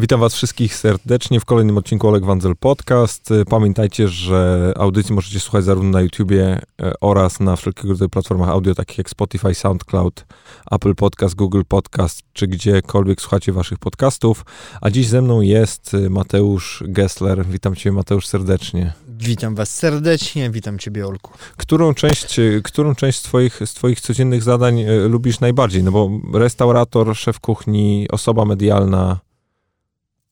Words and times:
Witam 0.00 0.20
Was 0.20 0.34
wszystkich 0.34 0.74
serdecznie 0.74 1.40
w 1.40 1.44
kolejnym 1.44 1.78
odcinku 1.78 2.08
Oleg 2.08 2.24
Wanzel 2.24 2.56
Podcast. 2.56 3.30
Pamiętajcie, 3.48 4.08
że 4.08 4.72
audycji 4.76 5.14
możecie 5.14 5.40
słuchać 5.40 5.64
zarówno 5.64 5.90
na 5.90 6.00
YouTubie 6.00 6.60
e, 6.82 6.92
oraz 7.00 7.40
na 7.40 7.56
wszelkiego 7.56 7.88
rodzaju 7.88 8.08
platformach 8.08 8.48
audio, 8.48 8.74
takich 8.74 8.98
jak 8.98 9.10
Spotify, 9.10 9.54
SoundCloud, 9.54 10.26
Apple 10.70 10.94
Podcast, 10.94 11.34
Google 11.34 11.62
Podcast, 11.68 12.22
czy 12.32 12.46
gdziekolwiek 12.46 13.20
słuchacie 13.20 13.52
Waszych 13.52 13.78
podcastów. 13.78 14.44
A 14.80 14.90
dziś 14.90 15.08
ze 15.08 15.22
mną 15.22 15.40
jest 15.40 15.94
e, 15.94 16.10
Mateusz 16.10 16.84
Gessler. 16.86 17.46
Witam 17.46 17.74
Cię, 17.74 17.92
Mateusz, 17.92 18.26
serdecznie. 18.26 18.92
Witam 19.08 19.54
Was 19.54 19.74
serdecznie, 19.74 20.50
witam 20.50 20.78
Ciebie, 20.78 21.06
Olku. 21.06 21.32
Którą 21.56 21.94
część, 21.94 22.36
którą 22.64 22.94
część 22.94 23.18
z 23.18 23.22
twoich, 23.22 23.60
z 23.64 23.74
twoich 23.74 24.00
codziennych 24.00 24.42
zadań 24.42 24.84
lubisz 25.08 25.40
najbardziej? 25.40 25.82
No 25.82 25.92
bo 25.92 26.10
restaurator, 26.34 27.16
szef 27.16 27.40
kuchni, 27.40 28.06
osoba 28.10 28.44
medialna 28.44 29.29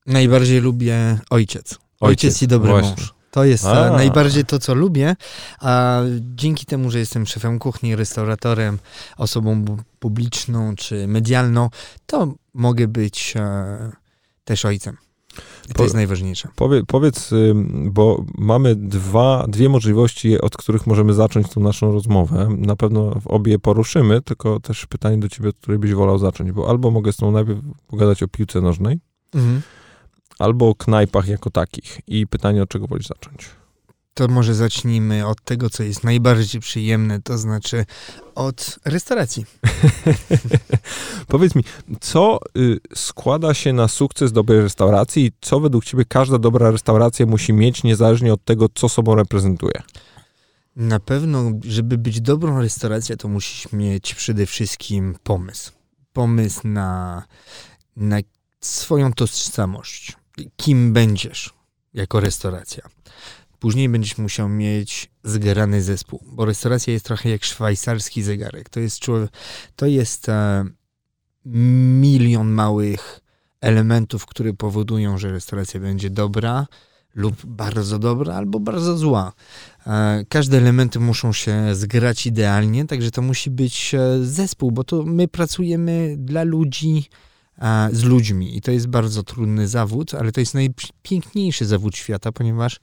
Najbardziej 0.09 0.61
lubię 0.61 1.18
ojciec. 1.30 1.79
Ojciec, 2.00 2.25
ojciec 2.25 2.43
i 2.43 2.46
dobry 2.46 2.71
właśnie. 2.71 2.90
mąż. 2.90 3.14
To 3.30 3.44
jest 3.44 3.64
a. 3.64 3.90
najbardziej 3.90 4.44
to, 4.44 4.58
co 4.58 4.75
lubię, 4.75 5.17
a 5.61 6.00
dzięki 6.21 6.67
temu, 6.67 6.90
że 6.90 6.98
jestem 6.98 7.26
szefem 7.26 7.58
kuchni, 7.58 7.96
restauratorem, 7.96 8.79
osobą 9.17 9.64
publiczną 9.98 10.76
czy 10.76 11.07
medialną, 11.07 11.71
to 12.07 12.34
mogę 12.54 12.89
być 12.89 13.34
e, 13.36 13.93
też 14.44 14.64
ojcem. 14.64 14.96
I 15.71 15.75
to 15.75 15.82
jest 15.82 15.94
najważniejsze. 15.94 16.48
Powie, 16.56 16.82
powiedz, 16.86 17.31
bo 17.84 18.25
mamy 18.39 18.76
dwa, 18.76 19.45
dwie 19.48 19.68
możliwości, 19.68 20.40
od 20.40 20.56
których 20.56 20.86
możemy 20.86 21.14
zacząć 21.14 21.48
tą 21.48 21.61
naszą 21.61 21.93
rozmowę. 21.93 22.48
Na 22.59 22.76
pewno 22.76 23.20
obie 23.25 23.59
poruszymy, 23.59 24.22
tylko 24.22 24.61
też 24.61 24.86
pytanie 24.86 25.18
do 25.18 25.29
ciebie, 25.29 25.48
od 25.48 25.56
której 25.56 25.79
byś 25.79 25.95
wolał 25.95 26.18
zacząć, 26.18 26.53
bo 26.53 26.68
albo 26.68 26.90
mogę 26.90 27.12
z 27.12 27.17
tą 27.17 27.32
najpierw 27.32 27.61
pogadać 27.86 28.22
o 28.22 28.29
piłce 28.29 28.61
nożnej, 28.61 29.00
mhm 29.34 29.62
albo 30.38 30.68
o 30.68 30.74
knajpach 30.74 31.28
jako 31.28 31.50
takich. 31.50 32.00
I 32.06 32.27
pytanie, 32.27 32.62
od 32.62 32.69
czego 32.69 32.86
wolisz 32.86 33.06
zacząć? 33.06 33.50
To 34.14 34.28
może 34.28 34.55
zacznijmy 34.55 35.27
od 35.27 35.45
tego, 35.45 35.70
co 35.70 35.83
jest 35.83 36.05
najbardziej 36.05 36.61
przyjemne, 36.61 37.22
to 37.22 37.39
znaczy 37.39 37.84
od 38.34 38.78
restauracji. 38.84 39.45
Powiedz 41.28 41.55
mi, 41.55 41.64
co 42.00 42.39
y, 42.56 42.78
składa 42.95 43.55
się 43.55 43.72
na 43.72 43.89
sukces 43.89 44.33
dobrej 44.33 44.61
restauracji 44.61 45.27
i 45.27 45.33
co 45.41 45.61
według 45.61 45.84
ciebie 45.84 46.05
każda 46.05 46.39
dobra 46.39 46.70
restauracja 46.70 47.27
musi 47.27 47.52
mieć, 47.52 47.83
niezależnie 47.83 48.33
od 48.33 48.45
tego, 48.45 48.67
co 48.75 48.89
sobą 48.89 49.14
reprezentuje? 49.14 49.83
Na 50.77 51.00
pewno, 51.00 51.52
żeby 51.64 51.98
być 51.98 52.20
dobrą 52.20 52.61
restauracją, 52.61 53.17
to 53.17 53.28
musisz 53.28 53.73
mieć 53.73 54.14
przede 54.14 54.47
wszystkim 54.47 55.17
pomysł. 55.23 55.73
Pomysł 56.12 56.69
na, 56.69 57.23
na 57.97 58.19
swoją 58.61 59.12
tożsamość 59.12 60.17
kim 60.56 60.92
będziesz 60.92 61.55
jako 61.94 62.20
restauracja. 62.20 62.89
Później 63.58 63.89
będziesz 63.89 64.19
musiał 64.19 64.48
mieć 64.48 65.11
zgrany 65.25 65.83
zespół, 65.83 66.22
bo 66.27 66.45
restauracja 66.45 66.92
jest 66.92 67.05
trochę 67.05 67.30
jak 67.30 67.45
szwajcarski 67.45 68.22
zegarek. 68.22 68.69
To 68.69 68.80
jest, 68.80 69.00
to 69.77 69.86
jest 69.86 70.28
e, 70.28 70.64
milion 71.45 72.48
małych 72.48 73.20
elementów, 73.61 74.27
które 74.27 74.53
powodują, 74.53 75.19
że 75.19 75.33
restauracja 75.33 75.80
będzie 75.80 76.11
dobra 76.11 76.67
lub 77.14 77.47
bardzo 77.47 77.98
dobra, 77.98 78.34
albo 78.34 78.61
bardzo 78.61 78.97
zła. 78.97 79.33
E, 79.86 80.25
każde 80.28 80.56
elementy 80.56 81.00
muszą 81.00 81.33
się 81.33 81.75
zgrać 81.75 82.27
idealnie, 82.27 82.84
także 82.84 83.11
to 83.11 83.23
musi 83.23 83.50
być 83.50 83.95
e, 83.95 84.25
zespół, 84.25 84.73
bo 84.73 84.84
to 84.84 85.02
my 85.02 85.28
pracujemy 85.28 86.14
dla 86.19 86.42
ludzi, 86.42 87.08
z 87.92 88.03
ludźmi. 88.03 88.56
I 88.56 88.61
to 88.61 88.70
jest 88.70 88.87
bardzo 88.87 89.23
trudny 89.23 89.69
zawód, 89.69 90.14
ale 90.14 90.33
to 90.33 90.41
jest 90.41 90.55
najpiękniejszy 90.55 91.67
zawód 91.67 91.97
świata, 91.97 92.33
ponieważ 92.33 92.81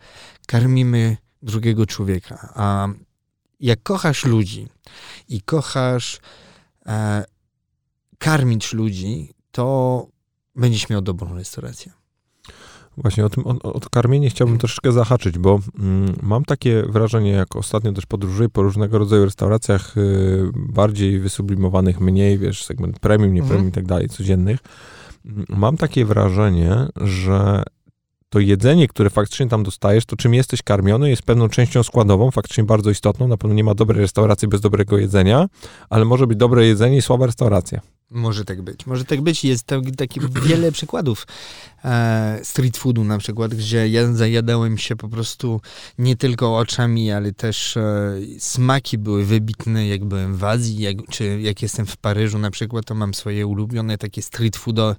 karmimy 0.47 1.17
drugiego 1.41 1.85
człowieka. 1.85 2.53
A 2.55 2.87
jak 3.59 3.83
kochasz 3.83 4.25
ludzi 4.25 4.67
i 5.27 5.41
kochasz 5.41 6.19
karmić 8.17 8.73
ludzi, 8.73 9.33
to 9.51 10.07
będziesz 10.55 10.89
miał 10.89 11.01
dobrą 11.01 11.35
restaurację. 11.35 11.91
Właśnie 12.97 13.25
o 13.25 13.29
tym 13.29 13.47
o, 13.47 13.73
o 13.73 13.79
karmienie 13.91 14.29
chciałbym 14.29 14.57
troszeczkę 14.57 14.91
zahaczyć, 14.91 15.37
bo 15.37 15.59
mm, 15.79 16.15
mam 16.21 16.45
takie 16.45 16.83
wrażenie, 16.83 17.31
jak 17.31 17.55
ostatnio 17.55 17.91
też 17.91 18.05
podróżuję 18.05 18.49
po 18.49 18.61
różnego 18.61 18.97
rodzaju 18.97 19.25
restauracjach 19.25 19.97
y, 19.97 20.51
bardziej 20.55 21.19
wysublimowanych, 21.19 22.01
mniej, 22.01 22.37
wiesz, 22.37 22.63
segment 22.63 22.99
premium, 22.99 23.33
nie 23.33 23.41
premium 23.41 23.55
mhm. 23.55 23.69
i 23.69 23.71
tak 23.71 23.85
dalej, 23.85 24.09
codziennych. 24.09 24.59
Mm, 25.25 25.45
mam 25.49 25.77
takie 25.77 26.05
wrażenie, 26.05 26.87
że 26.95 27.63
to 28.29 28.39
jedzenie, 28.39 28.87
które 28.87 29.09
faktycznie 29.09 29.47
tam 29.47 29.63
dostajesz, 29.63 30.05
to 30.05 30.15
czym 30.15 30.33
jesteś 30.33 30.61
karmiony, 30.61 31.09
jest 31.09 31.21
pewną 31.21 31.49
częścią 31.49 31.83
składową, 31.83 32.31
faktycznie 32.31 32.63
bardzo 32.63 32.89
istotną. 32.89 33.27
Na 33.27 33.37
pewno 33.37 33.55
nie 33.55 33.63
ma 33.63 33.73
dobrej 33.75 34.01
restauracji 34.01 34.47
bez 34.47 34.61
dobrego 34.61 34.97
jedzenia, 34.97 35.47
ale 35.89 36.05
może 36.05 36.27
być 36.27 36.37
dobre 36.37 36.65
jedzenie 36.65 36.97
i 36.97 37.01
słaba 37.01 37.25
restauracja. 37.25 37.81
Może 38.09 38.45
tak 38.45 38.61
być. 38.61 38.85
Może 38.85 39.05
tak 39.05 39.21
być. 39.21 39.43
Jest 39.43 39.67
takich 39.97 40.43
wiele 40.43 40.71
przykładów 40.77 41.27
e, 41.83 42.39
street 42.43 42.77
foodu 42.77 43.03
na 43.03 43.17
przykład, 43.17 43.55
gdzie 43.55 43.89
ja 43.89 44.13
zajadałem 44.13 44.77
się 44.77 44.95
po 44.95 45.09
prostu 45.09 45.61
nie 45.97 46.15
tylko 46.15 46.57
oczami, 46.57 47.11
ale 47.11 47.31
też 47.31 47.77
e, 47.77 48.13
smaki 48.39 48.97
były 48.97 49.25
wybitne, 49.25 49.87
jak 49.87 50.05
byłem 50.05 50.35
w 50.35 50.43
Azji, 50.43 50.79
jak, 50.79 50.97
czy 51.11 51.41
jak 51.41 51.61
jestem 51.61 51.85
w 51.85 51.97
Paryżu 51.97 52.39
na 52.39 52.51
przykład, 52.51 52.85
to 52.85 52.95
mam 52.95 53.13
swoje 53.13 53.47
ulubione 53.47 53.97
takie 53.97 54.21
street, 54.21 54.57
foodo, 54.57 54.95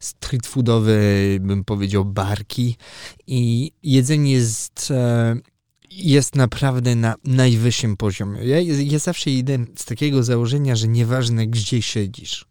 street 0.00 0.46
foodowe, 0.46 0.92
bym 1.40 1.64
powiedział, 1.64 2.04
barki 2.04 2.76
i 3.26 3.72
jedzenie 3.82 4.32
jest 4.32 4.90
e, 4.90 5.36
jest 5.90 6.36
naprawdę 6.36 6.96
na 6.96 7.14
najwyższym 7.24 7.96
poziomie. 7.96 8.44
Ja, 8.44 8.60
ja 8.60 8.98
zawsze 8.98 9.30
idę 9.30 9.58
z 9.76 9.84
takiego 9.84 10.22
założenia, 10.22 10.76
że 10.76 10.88
nieważne 10.88 11.46
gdzie 11.46 11.82
siedzisz, 11.82 12.49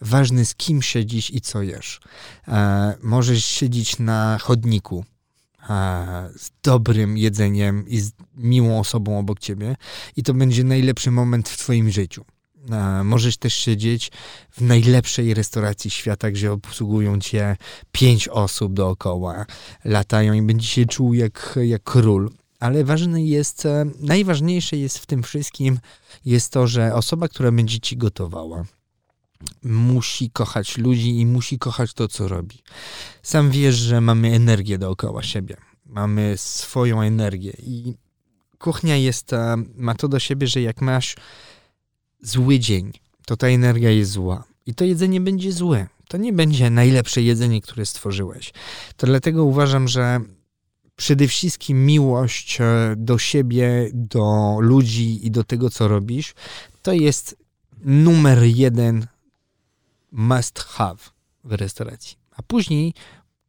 ważne 0.00 0.44
z 0.44 0.54
kim 0.54 0.82
siedzisz 0.82 1.30
i 1.30 1.40
co 1.40 1.62
jesz. 1.62 2.00
E, 2.48 2.94
możesz 3.02 3.44
siedzieć 3.44 3.98
na 3.98 4.38
chodniku 4.38 5.04
e, 5.70 6.30
z 6.36 6.50
dobrym 6.62 7.18
jedzeniem 7.18 7.88
i 7.88 8.00
z 8.00 8.12
miłą 8.36 8.80
osobą 8.80 9.18
obok 9.18 9.38
ciebie 9.38 9.76
i 10.16 10.22
to 10.22 10.34
będzie 10.34 10.64
najlepszy 10.64 11.10
moment 11.10 11.48
w 11.48 11.56
twoim 11.56 11.90
życiu. 11.90 12.24
E, 12.70 13.04
możesz 13.04 13.36
też 13.36 13.54
siedzieć 13.54 14.10
w 14.50 14.60
najlepszej 14.60 15.34
restauracji 15.34 15.90
świata, 15.90 16.30
gdzie 16.30 16.52
obsługują 16.52 17.20
cię 17.20 17.56
pięć 17.92 18.28
osób 18.28 18.74
dookoła, 18.74 19.46
latają 19.84 20.32
i 20.32 20.42
będziesz 20.42 20.70
się 20.70 20.86
czuł 20.86 21.14
jak, 21.14 21.58
jak 21.62 21.82
król. 21.82 22.30
Ale 22.60 22.84
ważne 22.84 23.24
jest, 23.24 23.66
e, 23.66 23.84
najważniejsze 24.00 24.76
jest 24.76 24.98
w 24.98 25.06
tym 25.06 25.22
wszystkim 25.22 25.78
jest 26.24 26.52
to, 26.52 26.66
że 26.66 26.94
osoba, 26.94 27.28
która 27.28 27.52
będzie 27.52 27.80
ci 27.80 27.96
gotowała, 27.96 28.64
musi 29.62 30.30
kochać 30.30 30.78
ludzi 30.78 31.20
i 31.20 31.26
musi 31.26 31.58
kochać 31.58 31.94
to, 31.94 32.08
co 32.08 32.28
robi. 32.28 32.62
Sam 33.22 33.50
wiesz, 33.50 33.74
że 33.74 34.00
mamy 34.00 34.32
energię 34.34 34.78
dookoła 34.78 35.22
siebie. 35.22 35.56
Mamy 35.86 36.34
swoją 36.36 37.02
energię 37.02 37.52
i 37.58 37.94
kuchnia 38.58 38.96
jest, 38.96 39.32
e, 39.32 39.56
ma 39.76 39.94
to 39.94 40.08
do 40.08 40.18
siebie, 40.18 40.46
że 40.46 40.60
jak 40.62 40.80
masz 40.80 41.16
zły 42.20 42.58
dzień, 42.58 42.92
to 43.26 43.36
ta 43.36 43.46
energia 43.46 43.90
jest 43.90 44.10
zła. 44.10 44.44
I 44.66 44.74
to 44.74 44.84
jedzenie 44.84 45.20
będzie 45.20 45.52
złe. 45.52 45.86
To 46.08 46.16
nie 46.16 46.32
będzie 46.32 46.70
najlepsze 46.70 47.22
jedzenie, 47.22 47.60
które 47.60 47.86
stworzyłeś. 47.86 48.52
To 48.96 49.06
dlatego 49.06 49.44
uważam, 49.44 49.88
że 49.88 50.20
przede 50.96 51.28
wszystkim 51.28 51.86
miłość 51.86 52.60
e, 52.60 52.94
do 52.96 53.18
siebie, 53.18 53.90
do 53.94 54.56
ludzi 54.60 55.26
i 55.26 55.30
do 55.30 55.44
tego, 55.44 55.70
co 55.70 55.88
robisz, 55.88 56.34
to 56.82 56.92
jest 56.92 57.36
numer 57.84 58.42
jeden 58.42 59.06
must 60.12 60.58
have 60.58 60.98
w 61.44 61.52
restauracji. 61.52 62.16
A 62.36 62.42
później 62.42 62.94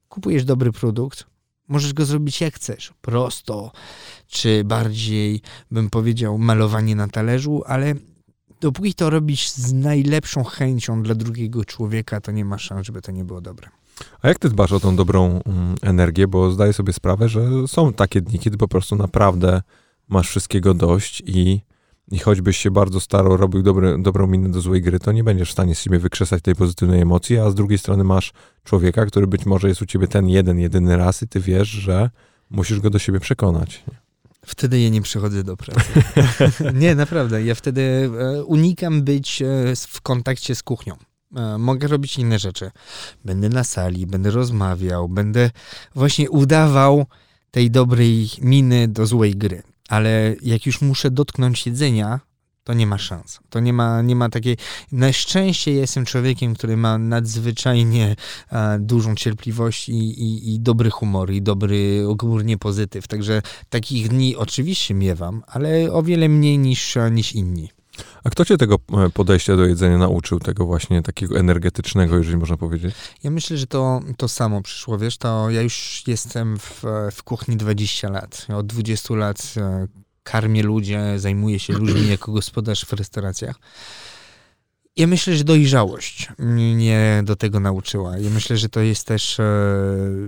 kupujesz 0.09 0.45
dobry 0.45 0.71
produkt, 0.71 1.25
możesz 1.67 1.93
go 1.93 2.05
zrobić 2.05 2.41
jak 2.41 2.53
chcesz. 2.53 2.93
Prosto, 3.01 3.71
czy 4.27 4.63
bardziej, 4.63 5.41
bym 5.71 5.89
powiedział, 5.89 6.37
malowanie 6.37 6.95
na 6.95 7.07
talerzu, 7.07 7.63
ale 7.65 7.93
dopóki 8.61 8.93
to 8.93 9.09
robisz 9.09 9.49
z 9.49 9.73
najlepszą 9.73 10.43
chęcią 10.43 11.03
dla 11.03 11.15
drugiego 11.15 11.65
człowieka, 11.65 12.21
to 12.21 12.31
nie 12.31 12.45
ma 12.45 12.57
szans, 12.57 12.85
żeby 12.85 13.01
to 13.01 13.11
nie 13.11 13.23
było 13.23 13.41
dobre. 13.41 13.69
A 14.21 14.27
jak 14.27 14.39
ty 14.39 14.49
dbasz 14.49 14.71
o 14.71 14.79
tą 14.79 14.95
dobrą 14.95 15.41
mm, 15.45 15.75
energię? 15.81 16.27
Bo 16.27 16.51
zdaję 16.51 16.73
sobie 16.73 16.93
sprawę, 16.93 17.29
że 17.29 17.67
są 17.67 17.93
takie 17.93 18.21
dni, 18.21 18.39
kiedy 18.39 18.57
po 18.57 18.67
prostu 18.67 18.95
naprawdę 18.95 19.61
masz 20.07 20.29
wszystkiego 20.29 20.73
dość 20.73 21.23
i 21.25 21.61
i 22.11 22.19
choćbyś 22.19 22.57
się 22.57 22.71
bardzo 22.71 22.99
starał, 22.99 23.37
robił 23.37 23.61
dobry, 23.61 23.97
dobrą 23.99 24.27
minę 24.27 24.49
do 24.49 24.61
złej 24.61 24.81
gry, 24.81 24.99
to 24.99 25.11
nie 25.11 25.23
będziesz 25.23 25.49
w 25.49 25.51
stanie 25.51 25.75
z 25.75 25.81
siebie 25.81 25.99
wykrzesać 25.99 26.43
tej 26.43 26.55
pozytywnej 26.55 27.01
emocji, 27.01 27.37
a 27.37 27.49
z 27.49 27.55
drugiej 27.55 27.77
strony 27.77 28.03
masz 28.03 28.33
człowieka, 28.63 29.05
który 29.05 29.27
być 29.27 29.45
może 29.45 29.67
jest 29.67 29.81
u 29.81 29.85
ciebie 29.85 30.07
ten 30.07 30.29
jeden, 30.29 30.59
jedyny 30.59 30.97
raz 30.97 31.23
i 31.23 31.27
ty 31.27 31.39
wiesz, 31.39 31.67
że 31.67 32.09
musisz 32.49 32.79
go 32.79 32.89
do 32.89 32.99
siebie 32.99 33.19
przekonać. 33.19 33.83
Wtedy 34.45 34.81
ja 34.81 34.89
nie 34.89 35.01
przychodzę 35.01 35.43
do 35.43 35.57
pracy. 35.57 35.89
nie, 36.73 36.95
naprawdę. 36.95 37.43
Ja 37.43 37.55
wtedy 37.55 38.11
e, 38.19 38.43
unikam 38.43 39.03
być 39.03 39.41
e, 39.41 39.45
w 39.75 40.01
kontakcie 40.01 40.55
z 40.55 40.63
kuchnią. 40.63 40.95
E, 41.35 41.57
mogę 41.57 41.87
robić 41.87 42.17
inne 42.17 42.39
rzeczy. 42.39 42.71
Będę 43.25 43.49
na 43.49 43.63
sali, 43.63 44.07
będę 44.07 44.31
rozmawiał, 44.31 45.09
będę 45.09 45.51
właśnie 45.95 46.29
udawał 46.29 47.05
tej 47.51 47.71
dobrej 47.71 48.29
miny 48.41 48.87
do 48.87 49.05
złej 49.05 49.35
gry. 49.35 49.63
Ale 49.89 50.35
jak 50.41 50.65
już 50.65 50.81
muszę 50.81 51.11
dotknąć 51.11 51.65
jedzenia, 51.65 52.19
to 52.63 52.73
nie 52.73 52.87
ma 52.87 52.97
szans. 52.97 53.39
To 53.49 53.59
nie 53.59 53.73
ma, 53.73 54.01
nie 54.01 54.15
ma 54.15 54.29
takiej. 54.29 54.57
Na 54.91 55.13
szczęście 55.13 55.71
jestem 55.71 56.05
człowiekiem, 56.05 56.53
który 56.53 56.77
ma 56.77 56.97
nadzwyczajnie 56.97 58.15
e, 58.51 58.79
dużą 58.79 59.15
cierpliwość 59.15 59.89
i, 59.89 59.93
i, 59.93 60.53
i, 60.53 60.59
dobry 60.59 60.89
humor, 60.89 61.31
i 61.31 61.41
dobry 61.41 62.07
ogólnie 62.07 62.57
pozytyw. 62.57 63.07
Także 63.07 63.41
takich 63.69 64.09
dni 64.09 64.35
oczywiście 64.35 64.93
miewam, 64.93 65.43
ale 65.47 65.91
o 65.91 66.03
wiele 66.03 66.29
mniej 66.29 66.57
niż, 66.57 66.97
niż 67.11 67.33
inni. 67.33 67.69
A 68.23 68.29
kto 68.29 68.45
cię 68.45 68.57
tego 68.57 68.79
e, 69.05 69.09
podejścia 69.09 69.55
do 69.55 69.65
jedzenia 69.65 69.97
nauczył, 69.97 70.39
tego 70.39 70.65
właśnie 70.65 71.01
takiego 71.01 71.39
energetycznego, 71.39 72.17
jeżeli 72.17 72.37
można 72.37 72.57
powiedzieć? 72.57 72.95
Ja 73.23 73.31
myślę, 73.31 73.57
że 73.57 73.67
to, 73.67 73.99
to 74.17 74.27
samo 74.27 74.61
przyszło, 74.61 74.97
wiesz, 74.97 75.17
to 75.17 75.49
ja 75.49 75.61
już 75.61 76.03
jestem 76.07 76.59
w, 76.59 76.83
w 77.11 77.23
kuchni 77.23 77.57
20 77.57 78.09
lat. 78.09 78.47
Od 78.57 78.67
20 78.67 79.15
lat 79.15 79.53
e, 79.57 79.87
karmię 80.23 80.63
ludzi, 80.63 80.93
zajmuję 81.17 81.59
się 81.59 81.73
ludźmi 81.73 82.07
jako 82.17 82.31
gospodarz 82.31 82.85
w 82.85 82.93
restauracjach. 82.93 83.59
Ja 84.95 85.07
myślę, 85.07 85.35
że 85.35 85.43
dojrzałość 85.43 86.29
mnie 86.39 87.21
do 87.25 87.35
tego 87.35 87.59
nauczyła. 87.59 88.17
Ja 88.17 88.29
myślę, 88.29 88.57
że 88.57 88.69
to 88.69 88.79
jest 88.79 89.07
też 89.07 89.39
e, 89.39 89.43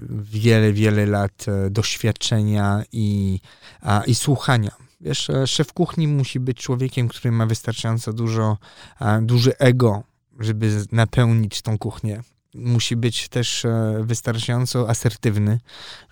wiele, 0.09 0.73
wiele 0.73 1.05
lat 1.05 1.45
doświadczenia 1.69 2.83
i, 2.91 3.39
a, 3.81 4.03
i 4.07 4.15
słuchania 4.15 4.71
Wiesz, 5.01 5.29
e, 5.29 5.47
szef 5.47 5.73
kuchni 5.73 6.07
musi 6.07 6.39
być 6.39 6.57
człowiekiem, 6.57 7.07
który 7.07 7.31
ma 7.31 7.45
wystarczająco 7.45 8.13
dużo, 8.13 8.57
duży 9.21 9.57
ego, 9.57 10.03
żeby 10.39 10.85
napełnić 10.91 11.61
tą 11.61 11.77
kuchnię. 11.77 12.21
Musi 12.55 12.95
być 12.95 13.29
też 13.29 13.65
e, 13.65 14.01
wystarczająco 14.03 14.89
asertywny, 14.89 15.59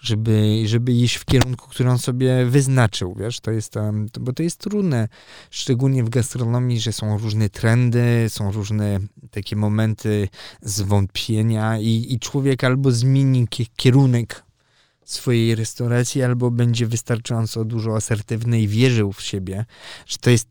żeby, 0.01 0.63
żeby 0.65 0.91
iść 0.91 1.15
w 1.15 1.25
kierunku, 1.25 1.69
który 1.69 1.89
on 1.89 1.97
sobie 1.97 2.45
wyznaczył, 2.45 3.15
wiesz, 3.15 3.39
to 3.39 3.51
jest, 3.51 3.75
bo 4.19 4.33
to 4.33 4.43
jest 4.43 4.57
trudne, 4.57 5.07
szczególnie 5.51 6.03
w 6.03 6.09
gastronomii, 6.09 6.79
że 6.79 6.93
są 6.93 7.17
różne 7.17 7.49
trendy, 7.49 8.25
są 8.29 8.51
różne 8.51 8.99
takie 9.31 9.55
momenty 9.55 10.29
zwątpienia 10.61 11.79
i, 11.79 12.05
i 12.09 12.19
człowiek 12.19 12.63
albo 12.63 12.91
zmieni 12.91 13.47
kierunek 13.75 14.43
swojej 15.11 15.55
restauracji, 15.55 16.23
albo 16.23 16.51
będzie 16.51 16.87
wystarczająco 16.87 17.65
dużo 17.65 17.95
asertywny 17.95 18.61
i 18.61 18.67
wierzył 18.67 19.13
w 19.13 19.21
siebie, 19.21 19.65
że 20.05 20.17
to 20.17 20.29
jest 20.29 20.47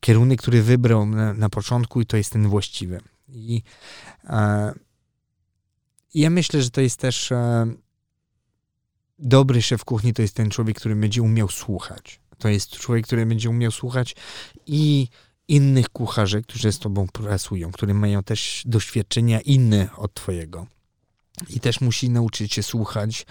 kierunek, 0.00 0.42
który 0.42 0.62
wybrał 0.62 1.06
na, 1.06 1.34
na 1.34 1.48
początku 1.48 2.00
i 2.00 2.06
to 2.06 2.16
jest 2.16 2.32
ten 2.32 2.48
właściwy. 2.48 3.00
I 3.28 3.62
e, 4.24 4.72
ja 6.14 6.30
myślę, 6.30 6.62
że 6.62 6.70
to 6.70 6.80
jest 6.80 6.96
też 6.96 7.32
e, 7.32 7.66
dobry 9.18 9.62
szef 9.62 9.84
kuchni, 9.84 10.12
to 10.12 10.22
jest 10.22 10.34
ten 10.34 10.50
człowiek, 10.50 10.76
który 10.76 10.96
będzie 10.96 11.22
umiał 11.22 11.48
słuchać. 11.48 12.20
To 12.38 12.48
jest 12.48 12.70
człowiek, 12.70 13.06
który 13.06 13.26
będzie 13.26 13.50
umiał 13.50 13.70
słuchać 13.70 14.16
i 14.66 15.08
innych 15.48 15.88
kucharzy, 15.88 16.42
którzy 16.42 16.72
z 16.72 16.78
tobą 16.78 17.06
pracują, 17.06 17.72
które 17.72 17.94
mają 17.94 18.22
też 18.22 18.62
doświadczenia 18.66 19.40
inne 19.40 19.88
od 19.96 20.14
twojego 20.14 20.66
i 21.48 21.60
też 21.60 21.80
musi 21.80 22.10
nauczyć 22.10 22.54
się 22.54 22.62
słuchać 22.62 23.26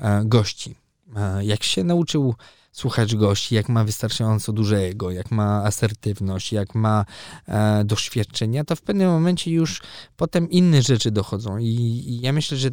e, 0.00 0.22
gości. 0.24 0.74
E, 1.16 1.44
jak 1.44 1.62
się 1.62 1.84
nauczył 1.84 2.34
słuchać 2.72 3.16
gości, 3.16 3.54
jak 3.54 3.68
ma 3.68 3.84
wystarczająco 3.84 4.52
dużego, 4.52 5.10
jak 5.10 5.30
ma 5.30 5.64
asertywność, 5.64 6.52
jak 6.52 6.74
ma 6.74 7.04
e, 7.48 7.84
doświadczenia, 7.84 8.64
to 8.64 8.76
w 8.76 8.82
pewnym 8.82 9.10
momencie 9.10 9.50
już 9.50 9.82
potem 10.16 10.50
inne 10.50 10.82
rzeczy 10.82 11.10
dochodzą. 11.10 11.58
I, 11.58 11.66
I, 11.66 12.20
ja 12.20 12.32
myślę, 12.32 12.58
że 12.58 12.70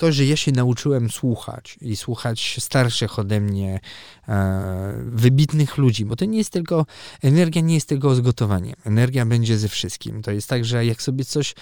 to, 0.00 0.12
że 0.12 0.24
ja 0.24 0.36
się 0.36 0.52
nauczyłem 0.52 1.10
słuchać 1.10 1.78
i 1.80 1.96
słuchać 1.96 2.56
starszych 2.60 3.18
ode 3.18 3.40
mnie, 3.40 3.80
e, 4.28 5.04
wybitnych 5.06 5.78
ludzi, 5.78 6.04
bo 6.04 6.16
to 6.16 6.24
nie 6.24 6.38
jest 6.38 6.50
tylko, 6.50 6.86
energia 7.22 7.62
nie 7.62 7.74
jest 7.74 7.88
tylko 7.88 8.14
zgotowanie. 8.14 8.74
Energia 8.84 9.26
będzie 9.26 9.58
ze 9.58 9.68
wszystkim. 9.68 10.22
To 10.22 10.30
jest 10.30 10.48
tak, 10.48 10.64
że 10.64 10.86
jak 10.86 11.02
sobie 11.02 11.24
coś, 11.24 11.54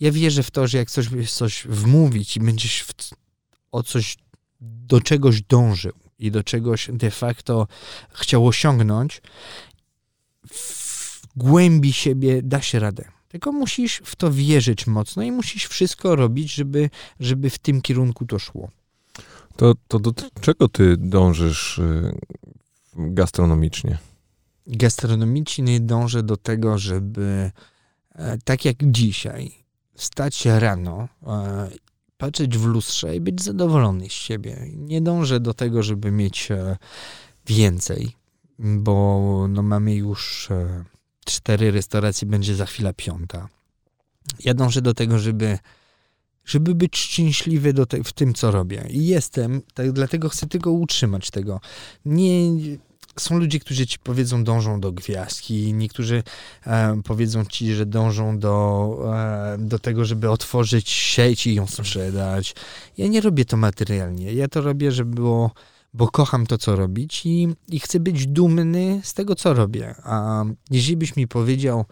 ja 0.00 0.12
wierzę 0.12 0.42
w 0.42 0.50
to, 0.50 0.66
że 0.66 0.78
jak 0.78 0.90
coś, 0.90 1.08
coś 1.32 1.66
wmówić 1.68 2.36
i 2.36 2.40
będziesz 2.40 2.82
w, 2.82 2.94
o 3.72 3.82
coś, 3.82 4.16
do 4.60 5.00
czegoś 5.00 5.42
dążył 5.42 5.92
i 6.18 6.30
do 6.30 6.44
czegoś 6.44 6.90
de 6.92 7.10
facto 7.10 7.66
chciał 8.12 8.46
osiągnąć, 8.46 9.22
w 10.52 11.22
głębi 11.36 11.92
siebie 11.92 12.42
da 12.42 12.62
się 12.62 12.78
radę. 12.78 13.15
Tylko 13.28 13.52
musisz 13.52 14.02
w 14.04 14.16
to 14.16 14.32
wierzyć 14.32 14.86
mocno 14.86 15.22
i 15.22 15.32
musisz 15.32 15.66
wszystko 15.66 16.16
robić, 16.16 16.54
żeby, 16.54 16.90
żeby 17.20 17.50
w 17.50 17.58
tym 17.58 17.82
kierunku 17.82 18.26
to 18.26 18.38
szło. 18.38 18.70
To, 19.56 19.74
to 19.88 19.98
do 19.98 20.12
czego 20.40 20.68
ty 20.68 20.96
dążysz 20.96 21.78
y, 21.78 22.12
gastronomicznie? 22.96 23.98
Gastronomicznie 24.66 25.80
dążę 25.80 26.22
do 26.22 26.36
tego, 26.36 26.78
żeby 26.78 27.50
e, 28.14 28.38
tak 28.44 28.64
jak 28.64 28.76
dzisiaj, 28.82 29.52
stać 29.94 30.34
się 30.34 30.60
rano, 30.60 31.08
e, 31.26 31.70
patrzeć 32.16 32.58
w 32.58 32.64
lustrze 32.64 33.16
i 33.16 33.20
być 33.20 33.42
zadowolony 33.42 34.08
z 34.08 34.12
siebie. 34.12 34.56
Nie 34.76 35.00
dążę 35.00 35.40
do 35.40 35.54
tego, 35.54 35.82
żeby 35.82 36.10
mieć 36.10 36.50
e, 36.50 36.76
więcej, 37.46 38.12
bo 38.58 39.46
no 39.48 39.62
mamy 39.62 39.94
już 39.94 40.48
cztery 41.26 41.70
restauracje, 41.70 42.28
będzie 42.28 42.54
za 42.54 42.66
chwilę 42.66 42.94
piąta. 42.94 43.48
Ja 44.44 44.54
dążę 44.54 44.82
do 44.82 44.94
tego, 44.94 45.18
żeby, 45.18 45.58
żeby 46.44 46.74
być 46.74 46.96
szczęśliwy 46.96 47.74
te, 47.86 48.04
w 48.04 48.12
tym, 48.12 48.34
co 48.34 48.50
robię. 48.50 48.86
I 48.90 49.06
jestem, 49.06 49.62
tak, 49.74 49.92
dlatego 49.92 50.28
chcę 50.28 50.46
tego 50.46 50.72
utrzymać 50.72 51.30
tego. 51.30 51.60
Nie, 52.04 52.50
są 53.18 53.38
ludzie, 53.38 53.60
którzy 53.60 53.86
ci 53.86 53.98
powiedzą, 53.98 54.44
dążą 54.44 54.80
do 54.80 54.92
gwiazdki, 54.92 55.74
niektórzy 55.74 56.22
e, 56.66 57.00
powiedzą 57.04 57.44
ci, 57.44 57.74
że 57.74 57.86
dążą 57.86 58.38
do, 58.38 58.96
e, 59.14 59.56
do 59.58 59.78
tego, 59.78 60.04
żeby 60.04 60.30
otworzyć 60.30 60.90
sieć 60.90 61.46
i 61.46 61.54
ją 61.54 61.66
sprzedać. 61.66 62.54
Ja 62.98 63.06
nie 63.06 63.20
robię 63.20 63.44
to 63.44 63.56
materialnie. 63.56 64.32
Ja 64.32 64.48
to 64.48 64.60
robię, 64.60 64.92
żeby 64.92 65.14
było 65.14 65.50
bo 65.96 66.08
kocham 66.08 66.46
to, 66.46 66.58
co 66.58 66.76
robić 66.76 67.26
i, 67.26 67.48
i 67.68 67.80
chcę 67.80 68.00
być 68.00 68.26
dumny 68.26 69.00
z 69.04 69.14
tego, 69.14 69.34
co 69.34 69.54
robię. 69.54 69.94
A 70.02 70.44
jeżeli 70.70 70.96
byś 70.96 71.16
mi 71.16 71.28
powiedział, 71.28 71.84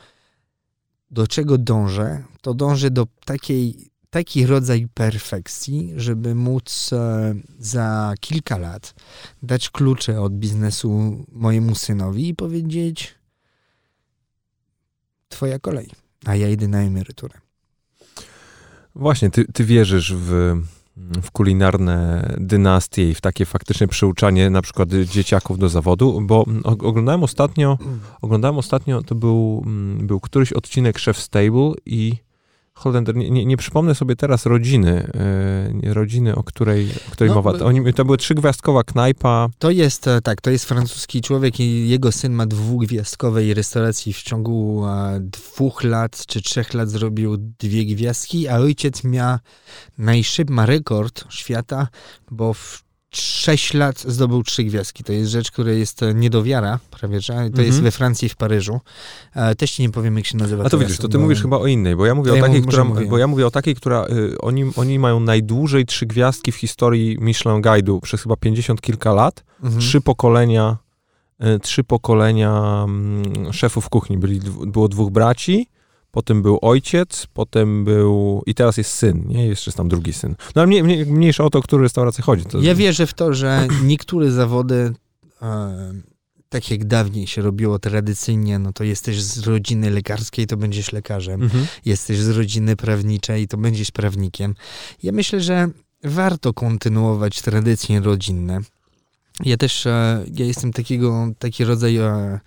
do 1.10 1.26
czego 1.26 1.58
dążę, 1.58 2.24
to 2.40 2.54
dążę 2.54 2.90
do 2.90 3.06
takiej, 3.24 3.90
taki 4.10 4.46
rodzaj 4.46 4.88
perfekcji, 4.94 5.92
żeby 5.96 6.34
móc 6.34 6.90
e, 6.92 7.34
za 7.58 8.14
kilka 8.20 8.58
lat 8.58 8.94
dać 9.42 9.70
klucze 9.70 10.20
od 10.20 10.32
biznesu 10.32 11.24
mojemu 11.32 11.74
synowi 11.74 12.28
i 12.28 12.34
powiedzieć: 12.34 13.14
Twoja 15.28 15.58
kolej, 15.58 15.90
a 16.24 16.36
ja 16.36 16.48
idę 16.48 16.68
na 16.68 16.78
emeryturę. 16.78 17.38
Właśnie, 18.94 19.30
ty, 19.30 19.44
ty 19.44 19.64
wierzysz 19.64 20.14
w 20.14 20.56
w 20.96 21.30
kulinarne 21.30 22.28
dynastie 22.38 23.10
i 23.10 23.14
w 23.14 23.20
takie 23.20 23.46
faktyczne 23.46 23.88
przyuczanie 23.88 24.50
na 24.50 24.62
przykład 24.62 24.88
dzieciaków 24.88 25.58
do 25.58 25.68
zawodu, 25.68 26.20
bo 26.22 26.44
oglądałem 26.64 27.22
ostatnio, 27.22 27.78
oglądałem 28.22 28.58
ostatnio, 28.58 29.02
to 29.02 29.14
był, 29.14 29.62
mm, 29.66 30.06
był 30.06 30.20
któryś 30.20 30.52
odcinek 30.52 30.98
Chef 30.98 31.18
Stable 31.18 31.72
i 31.86 32.16
Holender, 32.74 33.16
nie, 33.16 33.30
nie, 33.30 33.44
nie, 33.44 33.56
przypomnę 33.56 33.94
sobie 33.94 34.16
teraz 34.16 34.46
rodziny, 34.46 35.12
yy, 35.82 35.94
rodziny, 35.94 36.34
o 36.34 36.42
której, 36.42 36.88
o 37.08 37.10
której 37.10 37.28
no, 37.28 37.34
mowa. 37.34 37.58
To, 37.58 37.66
oni, 37.66 37.94
to 37.94 38.04
była 38.04 38.16
trzygwiazdkowa 38.16 38.84
knajpa. 38.84 39.48
To 39.58 39.70
jest, 39.70 40.08
e, 40.08 40.20
tak, 40.20 40.40
to 40.40 40.50
jest 40.50 40.64
francuski 40.64 41.20
człowiek 41.20 41.60
i 41.60 41.88
jego 41.88 42.12
syn 42.12 42.32
ma 42.32 42.46
dwugwiazdkowej 42.46 43.54
restauracji. 43.54 44.12
W 44.12 44.22
ciągu 44.22 44.84
a, 44.84 45.10
dwóch 45.20 45.84
lat 45.84 46.26
czy 46.26 46.42
trzech 46.42 46.74
lat 46.74 46.90
zrobił 46.90 47.36
dwie 47.36 47.84
gwiazdki, 47.84 48.48
a 48.48 48.56
ojciec 48.56 49.04
miał 49.04 49.38
najszybszy, 49.98 50.54
ma 50.54 50.66
rekord 50.66 51.24
świata, 51.30 51.88
bo 52.30 52.54
w 52.54 52.83
6 53.16 53.74
lat 53.74 54.00
zdobył 54.00 54.42
trzy 54.42 54.64
gwiazdki. 54.64 55.04
To 55.04 55.12
jest 55.12 55.30
rzecz, 55.30 55.50
która 55.50 55.72
jest 55.72 56.00
niedowiara, 56.14 56.78
prawie 56.90 57.20
że. 57.20 57.32
To 57.32 57.40
mhm. 57.40 57.66
jest 57.66 57.80
we 57.80 57.90
Francji 57.90 58.28
w 58.28 58.36
Paryżu. 58.36 58.80
E, 59.34 59.54
też 59.54 59.70
ci 59.70 59.82
nie 59.82 59.90
powiem, 59.90 60.16
jak 60.16 60.26
się 60.26 60.36
nazywa. 60.36 60.64
A 60.64 60.68
to 60.68 60.78
widzisz, 60.78 60.98
to 60.98 61.08
ty 61.08 61.18
bo... 61.18 61.22
mówisz 61.22 61.42
chyba 61.42 61.58
o 61.58 61.66
innej, 61.66 61.96
bo 61.96 62.06
ja 62.06 62.14
mówię, 62.14 62.32
o, 62.32 62.36
takiej, 62.36 62.62
która, 62.62 62.84
bo 62.84 63.18
ja 63.18 63.26
mówię 63.26 63.46
o 63.46 63.50
takiej, 63.50 63.74
która, 63.74 64.06
y, 64.06 64.38
oni, 64.38 64.64
oni 64.76 64.98
mają 64.98 65.20
najdłużej 65.20 65.86
trzy 65.86 66.06
gwiazdki 66.06 66.52
w 66.52 66.56
historii 66.56 67.16
Michelin 67.20 67.62
Guide'u 67.62 68.00
przez 68.00 68.22
chyba 68.22 68.36
50 68.36 68.80
kilka 68.80 69.12
lat. 69.12 69.44
Mhm. 69.62 69.80
Trzy 69.80 70.00
pokolenia, 70.00 70.76
y, 71.56 71.58
trzy 71.58 71.84
pokolenia 71.84 72.86
y, 73.50 73.52
szefów 73.52 73.88
kuchni. 73.88 74.18
Byli, 74.18 74.40
było 74.66 74.88
dwóch 74.88 75.10
braci, 75.10 75.68
potem 76.14 76.42
był 76.42 76.58
ojciec, 76.62 77.26
potem 77.34 77.84
był 77.84 78.42
i 78.46 78.54
teraz 78.54 78.76
jest 78.76 78.90
syn, 78.90 79.24
nie? 79.28 79.46
Jeszcze 79.46 79.70
jest 79.70 79.76
tam 79.76 79.88
drugi 79.88 80.12
syn. 80.12 80.34
No 80.54 80.62
ale 80.62 80.66
mniej, 80.66 81.06
mniejsza 81.06 81.44
o 81.44 81.50
to, 81.50 81.58
o 81.58 81.62
który 81.62 81.82
restaurację 81.82 82.24
chodzi. 82.24 82.44
To... 82.44 82.60
Ja 82.60 82.74
wierzę 82.74 83.06
w 83.06 83.14
to, 83.14 83.34
że 83.34 83.66
niektóre 83.82 84.30
zawody 84.30 84.94
e, 85.42 85.94
tak 86.48 86.70
jak 86.70 86.84
dawniej 86.84 87.26
się 87.26 87.42
robiło 87.42 87.78
tradycyjnie, 87.78 88.58
no 88.58 88.72
to 88.72 88.84
jesteś 88.84 89.22
z 89.22 89.46
rodziny 89.46 89.90
lekarskiej, 89.90 90.46
to 90.46 90.56
będziesz 90.56 90.92
lekarzem. 90.92 91.42
Mhm. 91.42 91.66
Jesteś 91.84 92.18
z 92.18 92.28
rodziny 92.28 92.76
prawniczej, 92.76 93.48
to 93.48 93.56
będziesz 93.56 93.90
prawnikiem. 93.90 94.54
Ja 95.02 95.12
myślę, 95.12 95.40
że 95.40 95.68
warto 96.04 96.52
kontynuować 96.52 97.42
tradycje 97.42 98.00
rodzinne. 98.00 98.60
Ja 99.44 99.56
też, 99.56 99.86
e, 99.86 100.24
ja 100.34 100.46
jestem 100.46 100.72
takiego, 100.72 101.28
taki 101.38 101.64
rodzaj 101.64 101.96
e, 101.96 102.40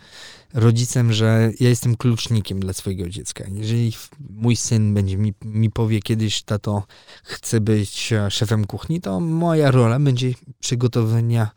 rodzicem, 0.54 1.14
że 1.14 1.52
ja 1.60 1.70
jestem 1.70 1.96
klucznikiem 1.96 2.60
dla 2.60 2.74
swojego 2.74 3.10
dziecka. 3.10 3.44
Jeżeli 3.52 3.94
mój 4.30 4.56
syn 4.56 4.94
będzie 4.94 5.18
mi, 5.18 5.34
mi 5.46 5.70
powie 5.70 6.02
kiedyś, 6.02 6.44
tato, 6.44 6.84
chcę 7.24 7.62
być 7.62 8.14
e, 8.14 8.32
szefem 8.32 8.66
kuchni, 8.66 9.02
to 9.02 9.20
moja 9.20 9.72
rola 9.72 10.00
będzie 10.00 10.32
przygotowania 10.60 11.52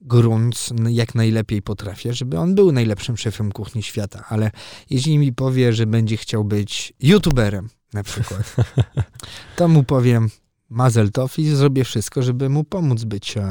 grunt 0.00 0.68
jak 0.90 1.14
najlepiej 1.14 1.62
potrafię, 1.62 2.14
żeby 2.14 2.38
on 2.38 2.54
był 2.54 2.72
najlepszym 2.72 3.16
szefem 3.16 3.52
kuchni 3.52 3.82
świata. 3.82 4.24
Ale 4.28 4.50
jeśli 4.90 5.18
mi 5.18 5.32
powie, 5.32 5.72
że 5.72 5.86
będzie 5.86 6.16
chciał 6.16 6.44
być 6.44 6.92
youtuberem 7.00 7.68
na 7.92 8.02
przykład, 8.02 8.56
to 9.56 9.68
mu 9.68 9.84
powiem 9.84 10.30
mazel 10.68 11.10
tov 11.10 11.34
i 11.38 11.46
zrobię 11.46 11.84
wszystko, 11.84 12.22
żeby 12.22 12.48
mu 12.48 12.64
pomóc 12.64 13.04
być 13.04 13.36
e, 13.36 13.42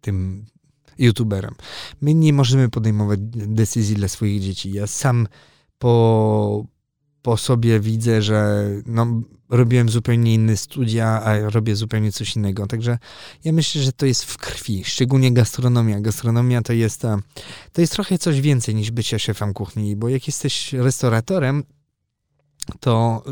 tym 0.00 0.46
youtuberem. 1.00 1.54
My 2.00 2.14
nie 2.14 2.32
możemy 2.32 2.68
podejmować 2.68 3.20
decyzji 3.34 3.96
dla 3.96 4.08
swoich 4.08 4.40
dzieci. 4.42 4.72
Ja 4.72 4.86
sam 4.86 5.28
po, 5.78 6.64
po 7.22 7.36
sobie 7.36 7.80
widzę, 7.80 8.22
że 8.22 8.68
no, 8.86 9.22
robiłem 9.50 9.88
zupełnie 9.88 10.34
inne 10.34 10.56
studia, 10.56 11.22
a 11.22 11.50
robię 11.50 11.76
zupełnie 11.76 12.12
coś 12.12 12.36
innego. 12.36 12.66
Także 12.66 12.98
ja 13.44 13.52
myślę, 13.52 13.82
że 13.82 13.92
to 13.92 14.06
jest 14.06 14.24
w 14.24 14.36
krwi, 14.36 14.84
szczególnie 14.84 15.32
gastronomia. 15.32 16.00
Gastronomia 16.00 16.62
to 16.62 16.72
jest, 16.72 17.02
to 17.72 17.80
jest 17.80 17.92
trochę 17.92 18.18
coś 18.18 18.40
więcej 18.40 18.74
niż 18.74 18.90
bycie 18.90 19.18
szefem 19.18 19.54
kuchni, 19.54 19.96
bo 19.96 20.08
jak 20.08 20.26
jesteś 20.26 20.72
restauratorem, 20.72 21.64
to 22.80 23.22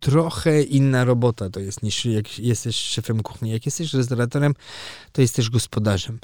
trochę 0.00 0.62
inna 0.62 1.04
robota 1.04 1.50
to 1.50 1.60
jest 1.60 1.82
niż 1.82 2.04
jak 2.04 2.38
jesteś 2.38 2.76
szefem 2.76 3.22
kuchni. 3.22 3.50
Jak 3.50 3.66
jesteś 3.66 3.94
restauratorem, 3.94 4.54
to 5.12 5.20
jesteś 5.20 5.50
gospodarzem. 5.50 6.18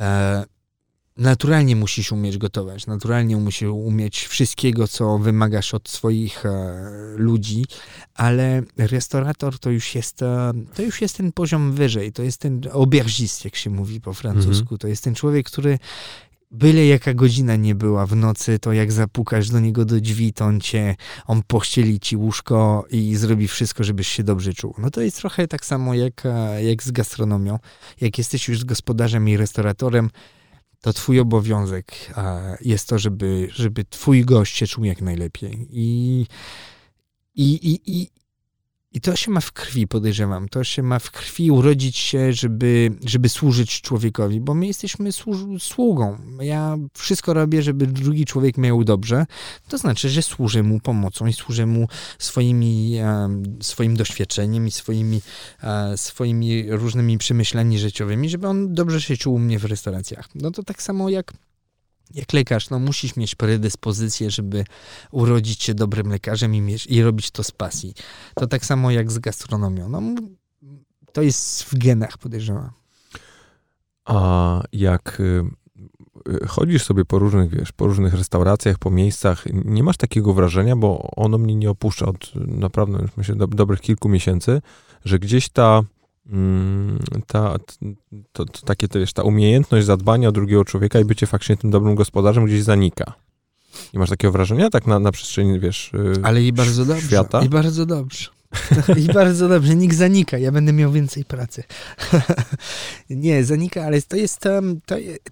E, 0.00 0.44
naturalnie 1.16 1.76
musisz 1.76 2.12
umieć 2.12 2.38
gotować, 2.38 2.86
naturalnie 2.86 3.36
musisz 3.36 3.68
umieć 3.68 4.26
wszystkiego, 4.26 4.88
co 4.88 5.18
wymagasz 5.18 5.74
od 5.74 5.88
swoich 5.88 6.46
e, 6.46 6.84
ludzi, 7.16 7.64
ale 8.14 8.62
restaurator 8.76 9.58
to 9.58 9.70
już 9.70 9.94
jest, 9.94 10.22
e, 10.22 10.52
to 10.74 10.82
już 10.82 11.00
jest 11.00 11.16
ten 11.16 11.32
poziom 11.32 11.72
wyżej, 11.72 12.12
to 12.12 12.22
jest 12.22 12.40
ten 12.40 12.60
aubergist, 12.72 13.44
jak 13.44 13.56
się 13.56 13.70
mówi 13.70 14.00
po 14.00 14.14
francusku, 14.14 14.62
mhm. 14.62 14.78
to 14.78 14.88
jest 14.88 15.04
ten 15.04 15.14
człowiek, 15.14 15.46
który 15.46 15.78
byle 16.54 16.86
jaka 16.86 17.14
godzina 17.14 17.56
nie 17.56 17.74
była 17.74 18.06
w 18.06 18.16
nocy, 18.16 18.58
to 18.58 18.72
jak 18.72 18.92
zapukasz 18.92 19.50
do 19.50 19.60
niego 19.60 19.84
do 19.84 20.00
drzwi, 20.00 20.32
to 20.32 20.44
on 20.44 20.60
cię, 20.60 20.96
on 21.26 21.42
pościeli 21.46 22.00
ci 22.00 22.16
łóżko 22.16 22.86
i 22.90 23.16
zrobi 23.16 23.48
wszystko, 23.48 23.84
żebyś 23.84 24.08
się 24.08 24.22
dobrze 24.22 24.54
czuł. 24.54 24.74
No 24.78 24.90
to 24.90 25.00
jest 25.00 25.16
trochę 25.16 25.48
tak 25.48 25.64
samo 25.64 25.94
jak, 25.94 26.26
e, 26.26 26.64
jak 26.64 26.82
z 26.82 26.90
gastronomią. 26.90 27.58
Jak 28.00 28.18
jesteś 28.18 28.48
już 28.48 28.64
gospodarzem 28.64 29.28
i 29.28 29.36
restauratorem, 29.36 30.10
to 30.80 30.92
twój 30.92 31.20
obowiązek 31.20 32.14
jest 32.60 32.88
to, 32.88 32.98
żeby, 32.98 33.48
żeby 33.52 33.84
twój 33.84 34.24
gość 34.24 34.56
się 34.56 34.66
czuł 34.66 34.84
jak 34.84 35.02
najlepiej. 35.02 35.68
I, 35.70 36.26
i, 37.34 37.44
i, 37.44 37.80
i, 37.86 38.10
i 38.94 39.00
to 39.00 39.16
się 39.16 39.30
ma 39.30 39.40
w 39.40 39.52
krwi, 39.52 39.88
podejrzewam. 39.88 40.48
To 40.48 40.64
się 40.64 40.82
ma 40.82 40.98
w 40.98 41.10
krwi 41.10 41.50
urodzić 41.50 41.96
się, 41.96 42.32
żeby, 42.32 42.90
żeby 43.04 43.28
służyć 43.28 43.80
człowiekowi, 43.80 44.40
bo 44.40 44.54
my 44.54 44.66
jesteśmy 44.66 45.10
sługą. 45.58 46.18
Ja 46.40 46.76
wszystko 46.94 47.34
robię, 47.34 47.62
żeby 47.62 47.86
drugi 47.86 48.24
człowiek 48.24 48.58
miał 48.58 48.84
dobrze. 48.84 49.26
To 49.68 49.78
znaczy, 49.78 50.08
że 50.08 50.22
służę 50.22 50.62
mu 50.62 50.80
pomocą 50.80 51.26
i 51.26 51.32
służę 51.32 51.66
mu 51.66 51.88
swoimi, 52.18 52.96
swoim 53.60 53.96
doświadczeniem 53.96 54.66
i 54.66 54.70
swoimi, 54.70 55.20
swoimi 55.96 56.64
różnymi 56.70 57.18
przemyśleniami 57.18 57.78
życiowymi, 57.78 58.30
żeby 58.30 58.48
on 58.48 58.74
dobrze 58.74 59.00
się 59.00 59.16
czuł 59.16 59.34
u 59.34 59.38
mnie 59.38 59.58
w 59.58 59.64
restauracjach. 59.64 60.28
No 60.34 60.50
to 60.50 60.62
tak 60.62 60.82
samo 60.82 61.08
jak 61.08 61.32
jak 62.10 62.32
lekarz, 62.32 62.70
no 62.70 62.78
musisz 62.78 63.16
mieć 63.16 63.34
predyspozycję, 63.34 64.30
żeby 64.30 64.64
urodzić 65.10 65.62
się 65.62 65.74
dobrym 65.74 66.08
lekarzem 66.08 66.54
i, 66.54 66.60
mieć, 66.60 66.86
i 66.86 67.02
robić 67.02 67.30
to 67.30 67.42
z 67.42 67.50
pasji. 67.50 67.94
To 68.34 68.46
tak 68.46 68.64
samo 68.64 68.90
jak 68.90 69.12
z 69.12 69.18
gastronomią. 69.18 69.88
No, 69.88 70.02
to 71.12 71.22
jest 71.22 71.62
w 71.62 71.78
genach, 71.78 72.18
podejrzewam. 72.18 72.70
A 74.04 74.62
jak 74.72 75.20
y, 75.20 75.44
y, 76.28 76.46
chodzisz 76.46 76.82
sobie 76.82 77.04
po 77.04 77.18
różnych, 77.18 77.50
wiesz, 77.50 77.72
po 77.72 77.86
różnych 77.86 78.14
restauracjach, 78.14 78.78
po 78.78 78.90
miejscach, 78.90 79.44
nie 79.52 79.82
masz 79.82 79.96
takiego 79.96 80.34
wrażenia, 80.34 80.76
bo 80.76 81.10
ono 81.16 81.38
mnie 81.38 81.54
nie 81.54 81.70
opuszcza 81.70 82.06
od 82.06 82.32
naprawdę, 82.34 82.98
myślę, 83.16 83.36
do, 83.36 83.46
dobrych 83.46 83.80
kilku 83.80 84.08
miesięcy, 84.08 84.62
że 85.04 85.18
gdzieś 85.18 85.48
ta 85.48 85.82
ta, 87.26 87.56
to, 88.32 88.44
to, 88.44 88.66
takie, 88.66 88.88
to, 88.88 88.98
wiesz, 88.98 89.12
ta 89.12 89.22
umiejętność 89.22 89.86
zadbania 89.86 90.28
o 90.28 90.32
drugiego 90.32 90.64
człowieka 90.64 91.00
i 91.00 91.04
bycie 91.04 91.26
faktycznie 91.26 91.56
tym 91.56 91.70
dobrym 91.70 91.94
gospodarzem 91.94 92.46
gdzieś 92.46 92.62
zanika. 92.62 93.12
I 93.92 93.98
masz 93.98 94.10
takie 94.10 94.30
wrażenie, 94.30 94.70
tak 94.70 94.86
na, 94.86 94.98
na 94.98 95.12
przestrzeni, 95.12 95.60
wiesz, 95.60 95.92
y, 95.94 96.20
Ale 96.22 96.42
i 96.42 96.52
bardzo 96.52 96.84
dobrze. 96.84 97.06
Świata? 97.06 97.42
I 97.42 97.48
bardzo 97.48 97.86
dobrze. 97.86 98.33
I 99.04 99.12
bardzo 99.12 99.48
dobrze, 99.48 99.74
nikt 99.74 99.96
zanika, 99.96 100.38
ja 100.38 100.52
będę 100.52 100.72
miał 100.72 100.92
więcej 100.92 101.24
pracy. 101.24 101.62
nie, 103.10 103.44
zanika, 103.44 103.84
ale 103.84 104.02
to 104.02 104.16
jest 104.16 104.40
to, 104.40 104.60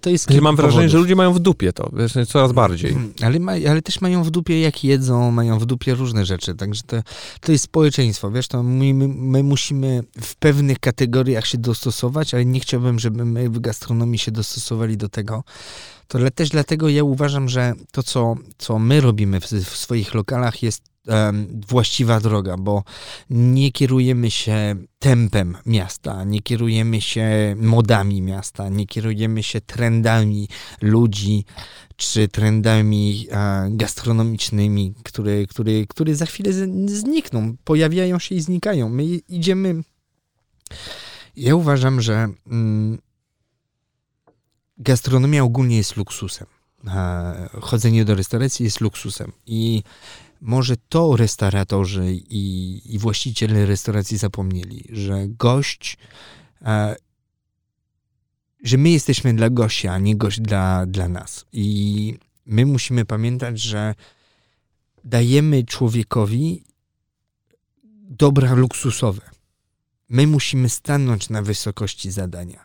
to 0.00 0.10
jest 0.10 0.30
ja 0.30 0.40
Mam 0.40 0.56
wrażenie, 0.56 0.72
powodów. 0.72 0.92
że 0.92 0.98
ludzie 0.98 1.16
mają 1.16 1.32
w 1.32 1.38
dupie 1.38 1.72
to, 1.72 1.90
coraz 2.28 2.52
bardziej. 2.52 2.90
Mm, 2.90 3.12
ale, 3.22 3.40
ma, 3.40 3.52
ale 3.52 3.82
też 3.82 4.00
mają 4.00 4.24
w 4.24 4.30
dupie 4.30 4.60
jak 4.60 4.84
jedzą, 4.84 5.30
mają 5.30 5.58
w 5.58 5.66
dupie 5.66 5.94
różne 5.94 6.26
rzeczy, 6.26 6.54
także 6.54 6.82
to, 6.86 6.96
to 7.40 7.52
jest 7.52 7.64
społeczeństwo, 7.64 8.30
wiesz, 8.30 8.48
to 8.48 8.62
my, 8.62 8.94
my, 8.94 9.08
my 9.08 9.42
musimy 9.42 10.02
w 10.20 10.36
pewnych 10.36 10.78
kategoriach 10.78 11.46
się 11.46 11.58
dostosować, 11.58 12.34
ale 12.34 12.44
nie 12.44 12.60
chciałbym, 12.60 12.98
żeby 12.98 13.24
my 13.24 13.48
w 13.48 13.60
gastronomii 13.60 14.18
się 14.18 14.30
dostosowali 14.30 14.96
do 14.96 15.08
tego, 15.08 15.44
to 16.08 16.18
też 16.34 16.48
dlatego 16.48 16.88
ja 16.88 17.04
uważam, 17.04 17.48
że 17.48 17.72
to, 17.92 18.02
co, 18.02 18.34
co 18.58 18.78
my 18.78 19.00
robimy 19.00 19.40
w, 19.40 19.44
w 19.44 19.76
swoich 19.76 20.14
lokalach, 20.14 20.62
jest 20.62 20.91
właściwa 21.68 22.20
droga, 22.20 22.56
bo 22.56 22.84
nie 23.30 23.72
kierujemy 23.72 24.30
się 24.30 24.76
tempem 24.98 25.56
miasta, 25.66 26.24
nie 26.24 26.42
kierujemy 26.42 27.00
się 27.00 27.54
modami 27.58 28.22
miasta, 28.22 28.68
nie 28.68 28.86
kierujemy 28.86 29.42
się 29.42 29.60
trendami 29.60 30.48
ludzi 30.80 31.44
czy 31.96 32.28
trendami 32.28 33.26
e, 33.30 33.68
gastronomicznymi, 33.70 34.94
które, 35.04 35.46
które, 35.46 35.72
które 35.88 36.14
za 36.14 36.26
chwilę 36.26 36.52
znikną, 36.86 37.56
pojawiają 37.64 38.18
się 38.18 38.34
i 38.34 38.40
znikają. 38.40 38.88
My 38.88 39.04
idziemy. 39.04 39.82
Ja 41.36 41.54
uważam, 41.54 42.00
że 42.00 42.28
mm, 42.46 42.98
gastronomia 44.78 45.42
ogólnie 45.44 45.76
jest 45.76 45.96
luksusem. 45.96 46.46
E, 46.88 47.48
chodzenie 47.60 48.04
do 48.04 48.14
restauracji 48.14 48.64
jest 48.64 48.80
luksusem 48.80 49.32
i 49.46 49.82
może 50.42 50.76
to 50.88 51.16
restauratorzy 51.16 52.12
i, 52.14 52.80
i 52.84 52.98
właściciele 52.98 53.66
restauracji 53.66 54.18
zapomnieli, 54.18 54.84
że 54.92 55.28
gość, 55.28 55.98
e, 56.62 56.96
że 58.64 58.76
my 58.76 58.90
jesteśmy 58.90 59.34
dla 59.34 59.50
gościa, 59.50 59.92
a 59.92 59.98
nie 59.98 60.16
gość 60.16 60.40
dla, 60.40 60.86
dla 60.86 61.08
nas. 61.08 61.44
I 61.52 62.18
my 62.46 62.66
musimy 62.66 63.04
pamiętać, 63.04 63.60
że 63.60 63.94
dajemy 65.04 65.64
człowiekowi 65.64 66.64
dobra 68.10 68.54
luksusowe. 68.54 69.30
My 70.08 70.26
musimy 70.26 70.68
stanąć 70.68 71.30
na 71.30 71.42
wysokości 71.42 72.10
zadania. 72.10 72.64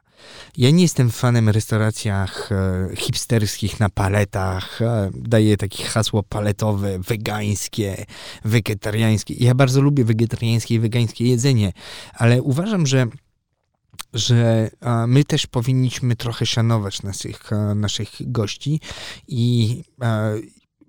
Ja 0.58 0.72
nie 0.72 0.82
jestem 0.82 1.12
fanem 1.12 1.50
restauracjach 1.50 2.52
e, 2.52 2.90
hipsterskich 2.96 3.80
na 3.80 3.90
paletach. 3.90 4.82
E, 4.82 5.10
daję 5.14 5.58
takie 5.58 5.84
hasło 5.84 6.24
paletowe, 6.24 7.00
wegańskie, 7.00 8.06
wegetariańskie. 8.46 9.34
Ja 9.34 9.56
bardzo 9.56 9.82
lubię 9.82 10.04
wegetariańskie 10.04 10.76
i 10.76 10.80
wegańskie 10.80 11.28
jedzenie, 11.28 11.74
ale 12.14 12.42
uważam, 12.42 12.88
że 12.88 13.08
że 14.14 14.70
my 15.08 15.24
też 15.24 15.48
powinniśmy 15.48 16.16
trochę 16.16 16.46
szanować 16.46 17.04
naszych, 17.04 17.54
e, 17.54 17.76
naszych 17.76 18.10
gości 18.20 18.80
i 19.28 19.84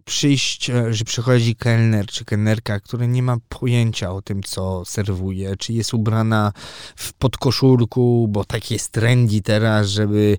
przyjść, 0.09 0.71
e, 0.71 0.95
że 0.95 1.05
przychodzi 1.05 1.57
kelner 1.57 2.07
czy 2.07 2.25
kelnerka, 2.25 2.81
która 2.81 3.07
nie 3.07 3.23
ma 3.23 3.37
pojęcia 3.49 4.13
o 4.13 4.23
tym, 4.23 4.43
co 4.43 4.85
serwuje, 4.85 5.57
czy 5.57 5.73
jest 5.73 5.95
ubrana 5.95 6.53
w 6.97 7.13
podkoszulku, 7.13 8.29
bo 8.29 8.45
tak 8.45 8.71
jest 8.71 8.93
trendy 8.93 9.41
teraz, 9.41 9.89
żeby 9.89 10.39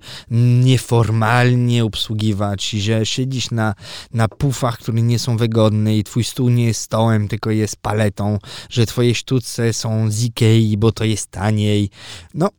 nieformalnie 0.63 1.85
obsługiwać, 1.85 2.69
że 2.69 3.05
siedzisz 3.05 3.51
na, 3.51 3.75
na 4.13 4.27
pufach, 4.27 4.77
które 4.77 5.01
nie 5.01 5.19
są 5.19 5.38
wygodne 5.38 5.97
i 5.97 6.03
twój 6.03 6.23
stół 6.23 6.49
nie 6.49 6.65
jest 6.65 6.81
stołem, 6.81 7.27
tylko 7.27 7.51
jest 7.51 7.75
paletą, 7.75 8.39
że 8.69 8.85
twoje 8.85 9.15
sztuce 9.15 9.73
są 9.73 10.11
z 10.11 10.23
Ikei, 10.23 10.77
bo 10.77 10.91
to 10.91 11.03
jest 11.03 11.31
taniej. 11.31 11.89
No, 12.33 12.49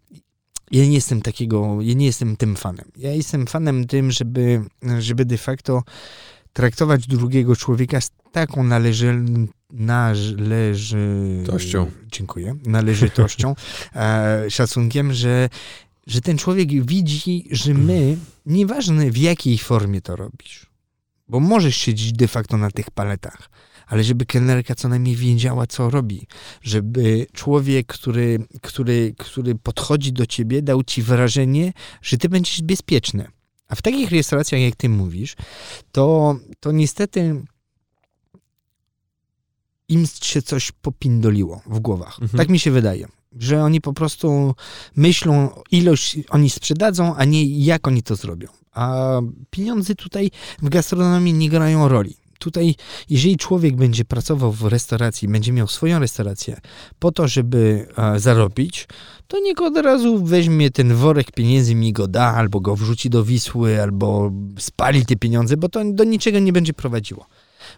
ja 0.70 0.86
nie 0.86 0.94
jestem 0.94 1.22
takiego, 1.22 1.78
ja 1.80 1.94
nie 1.94 2.06
jestem 2.06 2.36
tym 2.36 2.56
fanem. 2.56 2.90
Ja 2.96 3.12
jestem 3.12 3.46
fanem 3.46 3.86
tym, 3.86 4.10
żeby, 4.10 4.64
żeby 4.98 5.24
de 5.24 5.38
facto 5.38 5.82
traktować 6.52 7.06
drugiego 7.06 7.56
człowieka 7.56 8.00
z 8.00 8.10
taką 8.32 8.64
należy, 8.64 9.24
należytością. 9.70 11.90
Dziękuję. 12.12 12.56
Należytością, 12.66 13.54
e, 13.94 14.44
szacunkiem, 14.50 15.12
że, 15.12 15.48
że 16.06 16.20
ten 16.20 16.38
człowiek 16.38 16.86
widzi, 16.86 17.48
że 17.50 17.74
my, 17.74 18.16
nieważne 18.46 19.10
w 19.10 19.16
jakiej 19.16 19.58
formie 19.58 20.00
to 20.00 20.16
robisz, 20.16 20.66
bo 21.28 21.40
możesz 21.40 21.76
siedzieć 21.76 22.12
de 22.12 22.28
facto 22.28 22.56
na 22.56 22.70
tych 22.70 22.90
paletach, 22.90 23.50
ale 23.86 24.04
żeby 24.04 24.26
kelnerka 24.26 24.74
co 24.74 24.88
najmniej 24.88 25.16
wiedziała, 25.16 25.66
co 25.66 25.90
robi. 25.90 26.26
Żeby 26.62 27.26
człowiek, 27.32 27.86
który, 27.86 28.38
który, 28.62 29.14
który 29.18 29.54
podchodzi 29.54 30.12
do 30.12 30.26
ciebie, 30.26 30.62
dał 30.62 30.82
ci 30.82 31.02
wrażenie, 31.02 31.72
że 32.02 32.18
ty 32.18 32.28
będziesz 32.28 32.62
bezpieczny. 32.62 33.28
A 33.70 33.74
w 33.74 33.82
takich 33.82 34.10
restauracjach, 34.10 34.60
jak 34.60 34.76
ty 34.76 34.88
mówisz, 34.88 35.36
to, 35.92 36.36
to 36.60 36.72
niestety 36.72 37.42
im 39.88 40.06
się 40.22 40.42
coś 40.42 40.72
popindoliło 40.72 41.62
w 41.66 41.80
głowach. 41.80 42.18
Mhm. 42.22 42.38
Tak 42.38 42.48
mi 42.48 42.58
się 42.58 42.70
wydaje. 42.70 43.08
Że 43.38 43.62
oni 43.62 43.80
po 43.80 43.92
prostu 43.92 44.54
myślą, 44.96 45.50
ilość 45.70 46.16
oni 46.30 46.50
sprzedadzą, 46.50 47.14
a 47.14 47.24
nie 47.24 47.64
jak 47.64 47.88
oni 47.88 48.02
to 48.02 48.16
zrobią. 48.16 48.48
A 48.72 49.20
pieniądze 49.50 49.94
tutaj 49.94 50.30
w 50.62 50.68
gastronomii 50.68 51.32
nie 51.32 51.48
grają 51.48 51.88
roli 51.88 52.19
tutaj, 52.40 52.74
jeżeli 53.08 53.36
człowiek 53.36 53.76
będzie 53.76 54.04
pracował 54.04 54.52
w 54.52 54.62
restauracji, 54.62 55.28
będzie 55.28 55.52
miał 55.52 55.68
swoją 55.68 55.98
restaurację 55.98 56.60
po 56.98 57.12
to, 57.12 57.28
żeby 57.28 57.86
e, 57.96 58.20
zarobić, 58.20 58.88
to 59.28 59.40
niech 59.40 59.60
od 59.60 59.76
razu 59.76 60.24
weźmie 60.24 60.70
ten 60.70 60.94
worek 60.94 61.32
pieniędzy, 61.32 61.74
mi 61.74 61.92
go 61.92 62.08
da, 62.08 62.34
albo 62.34 62.60
go 62.60 62.76
wrzuci 62.76 63.10
do 63.10 63.24
Wisły, 63.24 63.82
albo 63.82 64.32
spali 64.58 65.06
te 65.06 65.16
pieniądze, 65.16 65.56
bo 65.56 65.68
to 65.68 65.80
do 65.84 66.04
niczego 66.04 66.38
nie 66.38 66.52
będzie 66.52 66.72
prowadziło. 66.72 67.26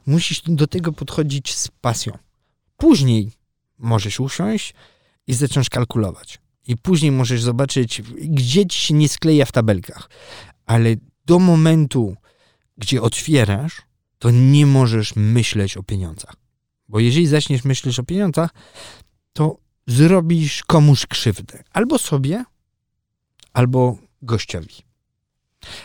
Musisz 0.07 0.43
do 0.47 0.67
tego 0.67 0.93
podchodzić 0.93 1.55
z 1.55 1.69
pasją. 1.69 2.19
Później 2.77 3.31
możesz 3.79 4.21
usiąść 4.21 4.75
i 5.27 5.35
zacząć 5.35 5.69
kalkulować. 5.69 6.39
I 6.67 6.77
później 6.77 7.13
możesz 7.13 7.43
zobaczyć, 7.43 8.03
gdzie 8.19 8.67
ci 8.67 8.81
się 8.81 8.95
nie 8.95 9.09
skleja 9.09 9.45
w 9.45 9.53
tabelkach. 9.53 10.11
Ale 10.67 10.97
do 11.27 11.39
momentu, 11.39 12.17
gdzie 12.79 13.03
otwierasz, 13.03 13.83
to 14.23 14.31
nie 14.31 14.67
możesz 14.67 15.17
myśleć 15.17 15.77
o 15.77 15.83
pieniądzach. 15.83 16.35
Bo 16.89 17.01
jeżeli 17.01 17.27
zaczniesz 17.27 17.65
myśleć 17.65 17.99
o 17.99 18.05
pieniądzach, 18.05 18.51
to 19.33 19.57
zrobisz 19.87 20.63
komuś 20.63 21.07
krzywdę. 21.07 21.65
Albo 21.73 21.99
sobie, 21.99 22.45
albo 23.53 23.99
gościowi. 24.23 24.75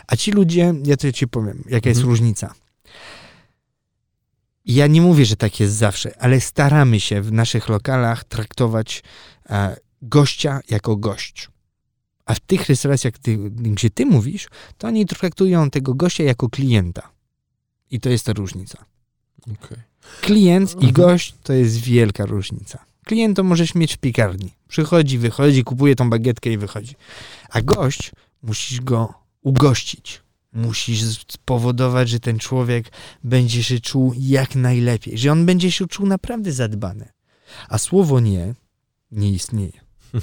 A 0.08 0.16
ci 0.16 0.32
ludzie, 0.32 0.74
ja 0.86 0.98
to 0.98 1.12
ci 1.12 1.28
powiem, 1.28 1.64
jaka 1.70 1.90
jest 1.90 2.00
mhm. 2.00 2.10
różnica. 2.10 2.54
Ja 4.66 4.88
nie 4.88 5.02
mówię, 5.02 5.26
że 5.26 5.36
tak 5.36 5.60
jest 5.60 5.76
zawsze, 5.76 6.22
ale 6.22 6.42
staramy 6.42 7.00
się 7.00 7.22
w 7.22 7.32
naszych 7.32 7.70
lokalach 7.70 8.24
traktować 8.24 9.04
e, 9.50 9.78
gościa 10.02 10.60
jako 10.70 10.96
gość. 10.96 11.50
A 12.26 12.34
w 12.34 12.40
tych 12.40 12.70
restauracjach, 12.70 13.18
ty, 13.18 13.38
gdzie 13.50 13.90
ty 13.90 14.06
mówisz, 14.06 14.48
to 14.78 14.88
oni 14.88 15.06
traktują 15.06 15.70
tego 15.70 15.94
gościa 15.94 16.24
jako 16.24 16.50
klienta. 16.50 17.17
I 17.92 18.00
to 18.00 18.10
jest 18.10 18.26
ta 18.26 18.34
różnica. 18.34 18.86
Okay. 19.42 19.84
Klient 20.22 20.72
i 20.72 20.76
mhm. 20.76 20.94
gość 20.94 21.36
to 21.44 21.54
jest 21.54 21.78
wielka 21.78 22.26
różnica. 22.26 22.86
Klient 23.06 23.38
to 23.38 23.44
możesz 23.44 23.76
mieć 23.76 23.94
w 23.94 23.98
piekarni. 23.98 24.54
Przychodzi, 24.68 25.18
wychodzi, 25.18 25.64
kupuje 25.64 25.96
tą 25.96 26.10
bagietkę 26.10 26.50
i 26.50 26.58
wychodzi. 26.58 26.96
A 27.50 27.62
gość 27.62 28.12
musisz 28.44 28.82
go 28.82 29.14
ugościć. 29.42 30.22
Musisz 30.54 31.26
spowodować, 31.28 32.10
że 32.10 32.20
ten 32.20 32.40
człowiek 32.40 32.92
będzie 33.24 33.64
się 33.64 33.80
czuł 33.80 34.14
jak 34.18 34.56
najlepiej, 34.56 35.18
że 35.18 35.32
on 35.32 35.46
będzie 35.46 35.72
się 35.72 35.88
czuł 35.88 36.08
naprawdę 36.08 36.52
zadbany. 36.52 37.10
A 37.70 37.78
słowo 37.78 38.20
nie 38.20 38.54
nie 39.12 39.32
istnieje. 39.32 39.82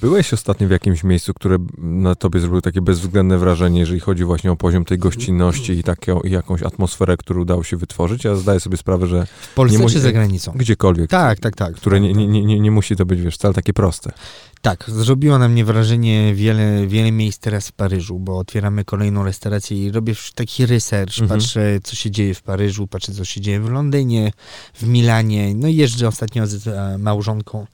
Byłeś 0.00 0.32
ostatnio 0.32 0.68
w 0.68 0.70
jakimś 0.70 1.04
miejscu, 1.04 1.34
które 1.34 1.58
na 1.78 2.14
tobie 2.14 2.40
zrobiło 2.40 2.60
takie 2.60 2.80
bezwzględne 2.80 3.38
wrażenie, 3.38 3.80
jeżeli 3.80 4.00
chodzi 4.00 4.24
właśnie 4.24 4.52
o 4.52 4.56
poziom 4.56 4.84
tej 4.84 4.98
gościnności 4.98 5.72
i, 5.72 5.82
taką, 5.82 6.20
i 6.20 6.30
jakąś 6.30 6.62
atmosferę, 6.62 7.16
którą 7.16 7.40
udało 7.40 7.64
się 7.64 7.76
wytworzyć. 7.76 8.24
Ja 8.24 8.34
zdaję 8.34 8.60
sobie 8.60 8.76
sprawę, 8.76 9.06
że... 9.06 9.26
W 9.26 9.54
Polsce 9.54 9.78
nie 9.78 9.88
czy 9.88 10.00
za 10.00 10.12
granicą? 10.12 10.52
Gdziekolwiek. 10.56 11.10
Tak, 11.10 11.38
tak, 11.38 11.56
tak. 11.56 11.74
Które 11.74 12.00
nie, 12.00 12.12
nie, 12.12 12.44
nie, 12.44 12.60
nie 12.60 12.70
musi 12.70 12.96
to 12.96 13.06
być, 13.06 13.20
wiesz, 13.20 13.34
wcale 13.34 13.54
takie 13.54 13.72
proste. 13.72 14.12
Tak, 14.62 14.84
zrobiło 14.88 15.38
na 15.38 15.48
mnie 15.48 15.64
wrażenie 15.64 16.34
wiele, 16.34 16.86
wiele 16.86 17.12
miejsc 17.12 17.38
teraz 17.38 17.68
w 17.68 17.72
Paryżu, 17.72 18.18
bo 18.18 18.38
otwieramy 18.38 18.84
kolejną 18.84 19.24
restaurację 19.24 19.86
i 19.86 19.92
robię 19.92 20.14
taki 20.34 20.66
research, 20.66 21.18
mhm. 21.20 21.40
patrzę 21.40 21.78
co 21.82 21.96
się 21.96 22.10
dzieje 22.10 22.34
w 22.34 22.42
Paryżu, 22.42 22.86
patrzę 22.86 23.12
co 23.12 23.24
się 23.24 23.40
dzieje 23.40 23.60
w 23.60 23.70
Londynie, 23.70 24.32
w 24.74 24.86
Milanie, 24.86 25.54
no 25.54 25.68
i 25.68 25.76
jeżdżę 25.76 26.08
ostatnio 26.08 26.46
z 26.46 26.66
e, 26.66 26.98
małżonką 26.98 27.66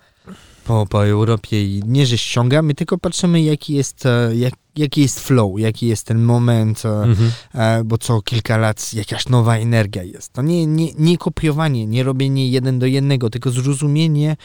po, 0.65 0.87
po 0.87 1.07
Europie 1.07 1.65
i 1.65 1.83
nie, 1.87 2.07
że 2.07 2.19
ściągamy, 2.19 2.75
tylko 2.75 2.99
patrzymy, 2.99 3.43
jaki 3.43 3.75
jest, 3.75 4.07
e, 4.07 4.37
jak, 4.37 4.55
jaki 4.77 5.01
jest 5.01 5.21
flow, 5.21 5.61
jaki 5.61 5.87
jest 5.87 6.07
ten 6.07 6.23
moment, 6.23 6.83
e, 6.85 6.89
mhm. 6.89 7.33
E, 7.55 7.85
bo 7.85 7.99
co 7.99 8.23
kilka 8.23 8.57
lat 8.57 8.95
jakaś 8.95 9.29
nowa 9.29 9.57
energia 9.57 10.03
jest. 10.03 10.33
To 10.33 10.43
nie, 10.43 10.67
nie, 10.67 10.93
nie 10.99 11.19
kopiowanie, 11.19 11.87
nie 11.87 12.03
robienie 12.03 12.51
jeden 12.51 12.79
do 12.79 12.87
jednego, 12.87 13.31
tylko 13.31 13.51
zrozumienie, 13.51 14.37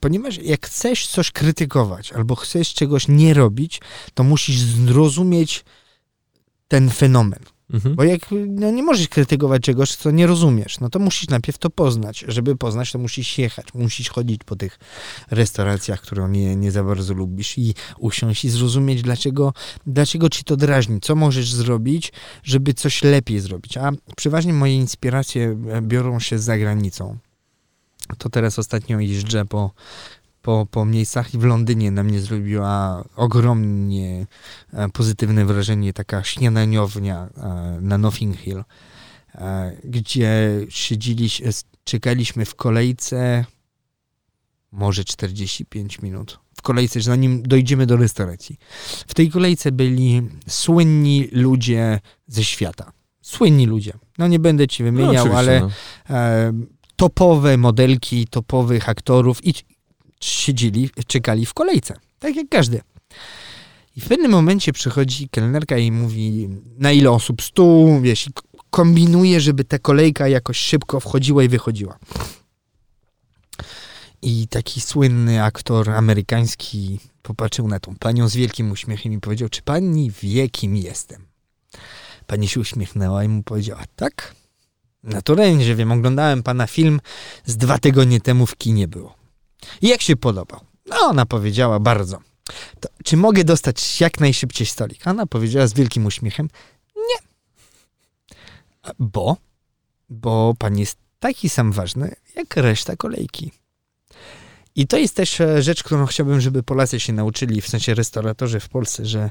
ponieważ 0.00 0.38
jak 0.38 0.66
chcesz 0.66 1.06
coś 1.06 1.30
krytykować 1.30 2.12
albo 2.12 2.34
chcesz 2.34 2.74
czegoś 2.74 3.08
nie 3.08 3.34
robić, 3.34 3.80
to 4.14 4.24
musisz 4.24 4.60
zrozumieć 4.60 5.64
ten 6.68 6.90
fenomen. 6.90 7.53
Mhm. 7.70 7.94
Bo 7.94 8.04
jak 8.04 8.20
no, 8.48 8.70
nie 8.70 8.82
możesz 8.82 9.08
krytykować 9.08 9.62
czegoś, 9.62 9.96
co 9.96 10.10
nie 10.10 10.26
rozumiesz, 10.26 10.80
no 10.80 10.88
to 10.88 10.98
musisz 10.98 11.28
najpierw 11.28 11.58
to 11.58 11.70
poznać. 11.70 12.24
Żeby 12.28 12.56
poznać, 12.56 12.92
to 12.92 12.98
musisz 12.98 13.38
jechać, 13.38 13.66
musisz 13.74 14.10
chodzić 14.10 14.44
po 14.44 14.56
tych 14.56 14.78
restauracjach, 15.30 16.00
które 16.00 16.28
nie, 16.28 16.56
nie 16.56 16.70
za 16.70 16.84
bardzo 16.84 17.14
lubisz 17.14 17.58
i 17.58 17.74
usiąść 17.98 18.44
i 18.44 18.50
zrozumieć, 18.50 19.02
dlaczego, 19.02 19.52
dlaczego 19.86 20.28
ci 20.28 20.44
to 20.44 20.56
drażni, 20.56 21.00
co 21.00 21.14
możesz 21.14 21.52
zrobić, 21.52 22.12
żeby 22.42 22.74
coś 22.74 23.02
lepiej 23.02 23.40
zrobić. 23.40 23.76
A 23.76 23.90
przeważnie 24.16 24.52
moje 24.52 24.76
inspiracje 24.76 25.56
biorą 25.82 26.20
się 26.20 26.38
za 26.38 26.58
granicą. 26.58 27.18
To 28.18 28.28
teraz 28.28 28.58
ostatnio 28.58 29.00
jeżdżę 29.00 29.44
po 29.44 29.70
po, 30.44 30.66
po 30.70 30.84
miejscach 30.84 31.34
i 31.34 31.38
w 31.38 31.44
Londynie 31.44 31.90
na 31.90 32.02
mnie 32.02 32.20
zrobiła 32.20 33.04
ogromnie 33.16 34.26
e, 34.72 34.88
pozytywne 34.88 35.44
wrażenie 35.44 35.92
taka 35.92 36.24
śniadaniownia 36.24 37.28
e, 37.36 37.78
na 37.80 37.98
Nothing 37.98 38.36
Hill, 38.36 38.64
e, 39.34 39.76
gdzie 39.84 40.60
siedzieliśmy, 40.68 41.50
czekaliśmy 41.84 42.44
w 42.44 42.54
kolejce 42.54 43.44
może 44.72 45.04
45 45.04 46.02
minut. 46.02 46.38
W 46.56 46.62
kolejce, 46.62 47.00
zanim 47.00 47.42
dojdziemy 47.42 47.86
do 47.86 47.96
restauracji. 47.96 48.58
W 49.06 49.14
tej 49.14 49.30
kolejce 49.30 49.72
byli 49.72 50.22
słynni 50.48 51.28
ludzie 51.32 52.00
ze 52.26 52.44
świata. 52.44 52.92
Słynni 53.22 53.66
ludzie. 53.66 53.92
No 54.18 54.28
nie 54.28 54.38
będę 54.38 54.68
ci 54.68 54.84
wymieniał, 54.84 55.28
no, 55.28 55.34
ale 55.34 55.60
no. 55.60 55.70
topowe 56.96 57.56
modelki, 57.56 58.26
topowych 58.26 58.88
aktorów 58.88 59.46
i, 59.46 59.54
siedzieli, 60.20 60.90
czekali 61.06 61.46
w 61.46 61.54
kolejce, 61.54 61.96
tak 62.18 62.36
jak 62.36 62.48
każdy. 62.48 62.80
I 63.96 64.00
w 64.00 64.08
pewnym 64.08 64.30
momencie 64.30 64.72
przychodzi 64.72 65.28
kelnerka 65.28 65.78
i 65.78 65.92
mówi, 65.92 66.48
na 66.78 66.92
ile 66.92 67.10
osób 67.10 67.42
stół, 67.42 68.00
wiesz, 68.00 68.26
i 68.26 68.30
kombinuje, 68.70 69.40
żeby 69.40 69.64
ta 69.64 69.78
kolejka 69.78 70.28
jakoś 70.28 70.58
szybko 70.58 71.00
wchodziła 71.00 71.42
i 71.42 71.48
wychodziła. 71.48 71.98
I 74.22 74.48
taki 74.48 74.80
słynny 74.80 75.42
aktor 75.44 75.90
amerykański 75.90 77.00
popatrzył 77.22 77.68
na 77.68 77.80
tą 77.80 77.96
panią 77.96 78.28
z 78.28 78.36
wielkim 78.36 78.70
uśmiechem 78.70 79.12
i 79.12 79.20
powiedział, 79.20 79.48
czy 79.48 79.62
pani 79.62 80.10
wie, 80.22 80.48
kim 80.48 80.76
jestem? 80.76 81.26
Pani 82.26 82.48
się 82.48 82.60
uśmiechnęła 82.60 83.24
i 83.24 83.28
mu 83.28 83.42
powiedziała, 83.42 83.82
tak, 83.96 84.34
naturalnie, 85.02 85.64
że 85.64 85.74
wiem, 85.74 85.92
oglądałem 85.92 86.42
pana 86.42 86.66
film 86.66 87.00
z 87.44 87.56
dwa 87.56 87.78
tygodnie 87.78 88.20
temu 88.20 88.46
w 88.46 88.56
kinie 88.56 88.88
było. 88.88 89.23
Jak 89.82 90.02
się 90.02 90.16
podobał? 90.16 90.60
No, 90.86 90.96
ona 91.00 91.26
powiedziała 91.26 91.80
bardzo. 91.80 92.18
To, 92.80 92.88
czy 93.04 93.16
mogę 93.16 93.44
dostać 93.44 94.00
jak 94.00 94.20
najszybciej 94.20 94.66
stolik? 94.66 95.06
Ona 95.06 95.26
powiedziała 95.26 95.66
z 95.66 95.74
wielkim 95.74 96.06
uśmiechem, 96.06 96.48
nie. 96.96 97.28
Bo? 98.98 99.36
Bo 100.08 100.54
pan 100.58 100.78
jest 100.78 100.98
taki 101.18 101.48
sam 101.48 101.72
ważny, 101.72 102.14
jak 102.36 102.56
reszta 102.56 102.96
kolejki. 102.96 103.50
I 104.76 104.86
to 104.86 104.96
jest 104.96 105.16
też 105.16 105.40
e, 105.40 105.62
rzecz, 105.62 105.82
którą 105.82 106.06
chciałbym, 106.06 106.40
żeby 106.40 106.62
Polacy 106.62 107.00
się 107.00 107.12
nauczyli, 107.12 107.60
w 107.60 107.68
sensie 107.68 107.94
restauratorzy 107.94 108.60
w 108.60 108.68
Polsce, 108.68 109.06
że 109.06 109.30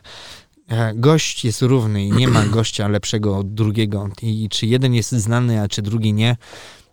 e, 0.68 0.94
gość 0.96 1.46
jest 1.46 1.62
równy 1.62 2.06
i 2.06 2.12
nie 2.12 2.28
ma 2.28 2.46
gościa 2.58 2.88
lepszego 2.88 3.38
od 3.38 3.54
drugiego. 3.54 4.10
I 4.22 4.50
czy 4.50 4.66
jeden 4.66 4.94
jest 4.94 5.12
znany, 5.12 5.62
a 5.62 5.68
czy 5.68 5.82
drugi 5.82 6.14
nie. 6.14 6.38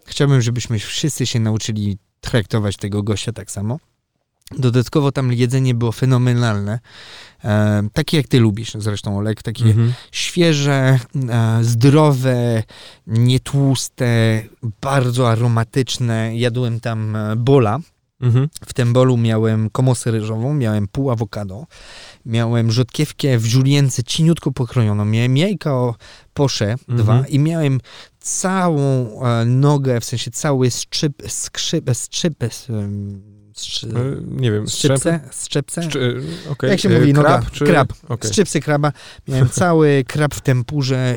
Chciałbym, 0.06 0.42
żebyśmy 0.42 0.78
wszyscy 0.78 1.26
się 1.26 1.40
nauczyli 1.40 1.98
traktować 2.20 2.76
tego 2.76 3.02
gościa 3.02 3.32
tak 3.32 3.50
samo. 3.50 3.78
Dodatkowo 4.58 5.12
tam 5.12 5.32
jedzenie 5.32 5.74
było 5.74 5.92
fenomenalne. 5.92 6.78
E, 7.44 7.82
takie 7.92 8.16
jak 8.16 8.28
ty 8.28 8.40
lubisz 8.40 8.72
zresztą, 8.78 9.18
Olek. 9.18 9.42
Takie 9.42 9.64
mhm. 9.64 9.92
świeże, 10.12 10.98
e, 11.28 11.58
zdrowe, 11.64 12.62
nietłuste, 13.06 14.42
bardzo 14.80 15.30
aromatyczne. 15.30 16.36
Jadłem 16.36 16.80
tam 16.80 17.16
e, 17.16 17.36
bola. 17.36 17.80
Mhm. 18.20 18.48
W 18.66 18.72
tym 18.72 18.92
bolu 18.92 19.16
miałem 19.16 19.70
komosę 19.70 20.10
ryżową, 20.10 20.54
miałem 20.54 20.88
pół 20.88 21.10
awokado, 21.10 21.66
miałem 22.26 22.70
rzodkiewkę 22.70 23.38
w 23.38 23.52
julience 23.52 24.02
cieniutko 24.02 24.52
pokrojoną, 24.52 25.04
miałem 25.04 25.36
jajka 25.36 25.74
o 25.74 25.94
posze 26.34 26.72
mhm. 26.72 26.98
dwa 26.98 27.24
i 27.28 27.38
miałem 27.38 27.80
całą 28.20 29.20
e, 29.22 29.44
nogę, 29.44 30.00
w 30.00 30.04
sensie 30.04 30.30
cały 30.30 30.70
skrzyp, 30.70 31.22
skrzyp, 31.28 31.90
skrzyp, 31.94 32.44
Strzy... 33.60 33.88
E, 33.88 33.92
nie 34.26 34.52
wiem, 34.52 34.68
strzepce? 34.68 35.20
Strzepce? 35.30 35.82
Szczy... 35.82 36.22
Okay. 36.50 36.70
Jak 36.70 36.80
się 36.80 36.88
mówi? 36.88 37.12
No 37.12 37.22
krab, 37.22 37.50
czy... 37.50 37.64
krab. 37.64 37.92
Okay. 38.08 38.60
Kraba. 38.60 38.92
Miałem 39.28 39.48
cały 39.60 40.04
krab 40.08 40.34
w 40.34 40.40
tempurze 40.40 41.16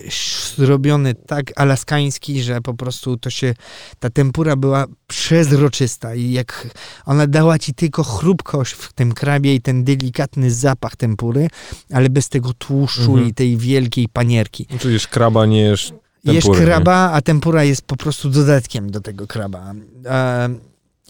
zrobiony 0.57 1.13
tak 1.13 1.51
alaskański, 1.55 2.43
że 2.43 2.61
po 2.61 2.73
prostu 2.73 3.17
to 3.17 3.29
się, 3.29 3.53
ta 3.99 4.09
tempura 4.09 4.55
była 4.55 4.85
przezroczysta 5.07 6.15
i 6.15 6.31
jak 6.31 6.67
ona 7.05 7.27
dała 7.27 7.59
ci 7.59 7.73
tylko 7.73 8.03
chrupkość 8.03 8.73
w 8.73 8.93
tym 8.93 9.13
krabie 9.13 9.55
i 9.55 9.61
ten 9.61 9.83
delikatny 9.83 10.51
zapach 10.51 10.95
tempury, 10.95 11.47
ale 11.93 12.09
bez 12.09 12.29
tego 12.29 12.53
tłuszczu 12.53 13.11
mhm. 13.11 13.27
i 13.27 13.33
tej 13.33 13.57
wielkiej 13.57 14.09
panierki. 14.09 14.67
Czyli 14.79 14.99
kraba 15.11 15.45
nie 15.45 15.61
jesz 15.61 15.93
Jesz 16.23 16.45
kraba, 16.57 17.07
nie? 17.07 17.13
a 17.13 17.21
tempura 17.21 17.63
jest 17.63 17.81
po 17.81 17.95
prostu 17.95 18.29
dodatkiem 18.29 18.91
do 18.91 19.01
tego 19.01 19.27
kraba. 19.27 19.73
E 20.05 20.49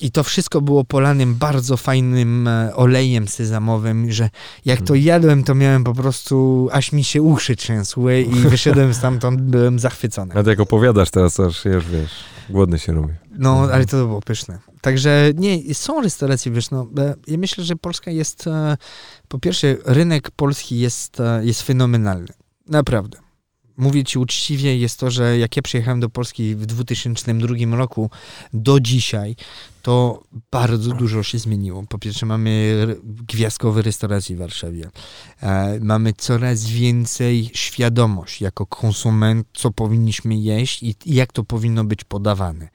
i 0.01 0.11
to 0.11 0.23
wszystko 0.23 0.61
było 0.61 0.83
polanym 0.83 1.35
bardzo 1.35 1.77
fajnym 1.77 2.47
e, 2.47 2.75
olejem 2.75 3.27
sezamowym, 3.27 4.11
że 4.11 4.29
jak 4.65 4.79
to 4.79 4.87
hmm. 4.87 5.05
jadłem, 5.05 5.43
to 5.43 5.55
miałem 5.55 5.83
po 5.83 5.93
prostu, 5.93 6.69
aż 6.71 6.91
mi 6.91 7.03
się 7.03 7.21
uszy 7.21 7.55
trzęsły 7.55 8.21
i 8.21 8.35
wyszedłem 8.55 8.93
stamtąd, 8.93 9.41
byłem 9.41 9.79
zachwycony. 9.79 10.33
A 10.35 10.49
jak 10.49 10.59
opowiadasz 10.59 11.11
teraz, 11.11 11.39
aż 11.39 11.65
już 11.65 11.85
wiesz, 11.85 12.11
głodny 12.49 12.79
się 12.79 12.93
robi. 12.93 13.13
No, 13.31 13.51
mhm. 13.51 13.71
ale 13.71 13.85
to 13.85 13.97
było 13.97 14.21
pyszne. 14.21 14.59
Także 14.81 15.31
nie, 15.35 15.75
są 15.75 16.01
restauracje, 16.01 16.51
wiesz, 16.51 16.71
no, 16.71 16.87
e, 16.97 17.15
ja 17.27 17.37
myślę, 17.37 17.63
że 17.63 17.75
Polska 17.75 18.11
jest, 18.11 18.45
po 19.27 19.39
pierwsze, 19.39 19.75
rynek 19.85 20.31
polski 20.31 20.79
jest, 20.79 21.17
jest 21.41 21.61
fenomenalny. 21.61 22.33
Naprawdę 22.67 23.22
mówię 23.77 24.03
ci 24.03 24.19
uczciwie, 24.19 24.77
jest 24.77 24.99
to, 24.99 25.11
że 25.11 25.37
jak 25.37 25.55
ja 25.55 25.61
przyjechałem 25.61 25.99
do 25.99 26.09
Polski 26.09 26.55
w 26.55 26.65
2002 26.65 27.77
roku 27.77 28.09
do 28.53 28.79
dzisiaj, 28.79 29.35
to 29.81 30.23
bardzo 30.51 30.93
dużo 30.93 31.23
się 31.23 31.39
zmieniło. 31.39 31.83
Po 31.89 31.99
pierwsze, 31.99 32.25
mamy 32.25 32.85
gwiazdkowe 33.03 33.81
restauracje 33.81 34.35
w 34.35 34.39
Warszawie. 34.39 34.89
E, 35.41 35.79
mamy 35.79 36.13
coraz 36.13 36.65
więcej 36.65 37.51
świadomość 37.53 38.41
jako 38.41 38.65
konsument, 38.65 39.47
co 39.53 39.71
powinniśmy 39.71 40.35
jeść 40.35 40.83
i 40.83 40.95
jak 41.05 41.33
to 41.33 41.43
powinno 41.43 41.83
być 41.83 42.03
podawane. 42.03 42.69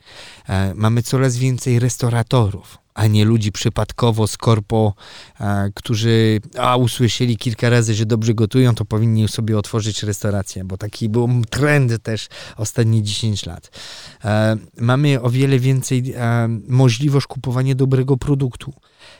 E, 0.49 0.75
mamy 0.75 1.03
coraz 1.03 1.37
więcej 1.37 1.79
restauratorów 1.79 2.79
a 2.99 3.07
nie 3.07 3.25
ludzi 3.25 3.53
przypadkowo 3.53 4.27
z 4.27 4.37
korpo, 4.37 4.95
a, 5.39 5.65
którzy 5.75 6.41
a, 6.59 6.77
usłyszeli 6.77 7.37
kilka 7.37 7.69
razy, 7.69 7.95
że 7.95 8.07
dobrze 8.07 8.35
gotują, 8.35 8.75
to 8.75 8.85
powinni 8.85 9.29
sobie 9.29 9.59
otworzyć 9.59 10.03
restaurację, 10.03 10.65
bo 10.65 10.77
taki 10.77 11.09
był 11.09 11.29
trend 11.51 12.03
też 12.03 12.29
ostatnie 12.57 13.03
10 13.03 13.47
lat. 13.47 13.71
E, 14.25 14.57
mamy 14.81 15.23
o 15.23 15.31
wiele 15.31 15.59
więcej 15.59 16.15
e, 16.17 16.49
możliwość 16.69 17.27
kupowania 17.27 17.75
dobrego 17.75 18.17
produktu. 18.17 18.73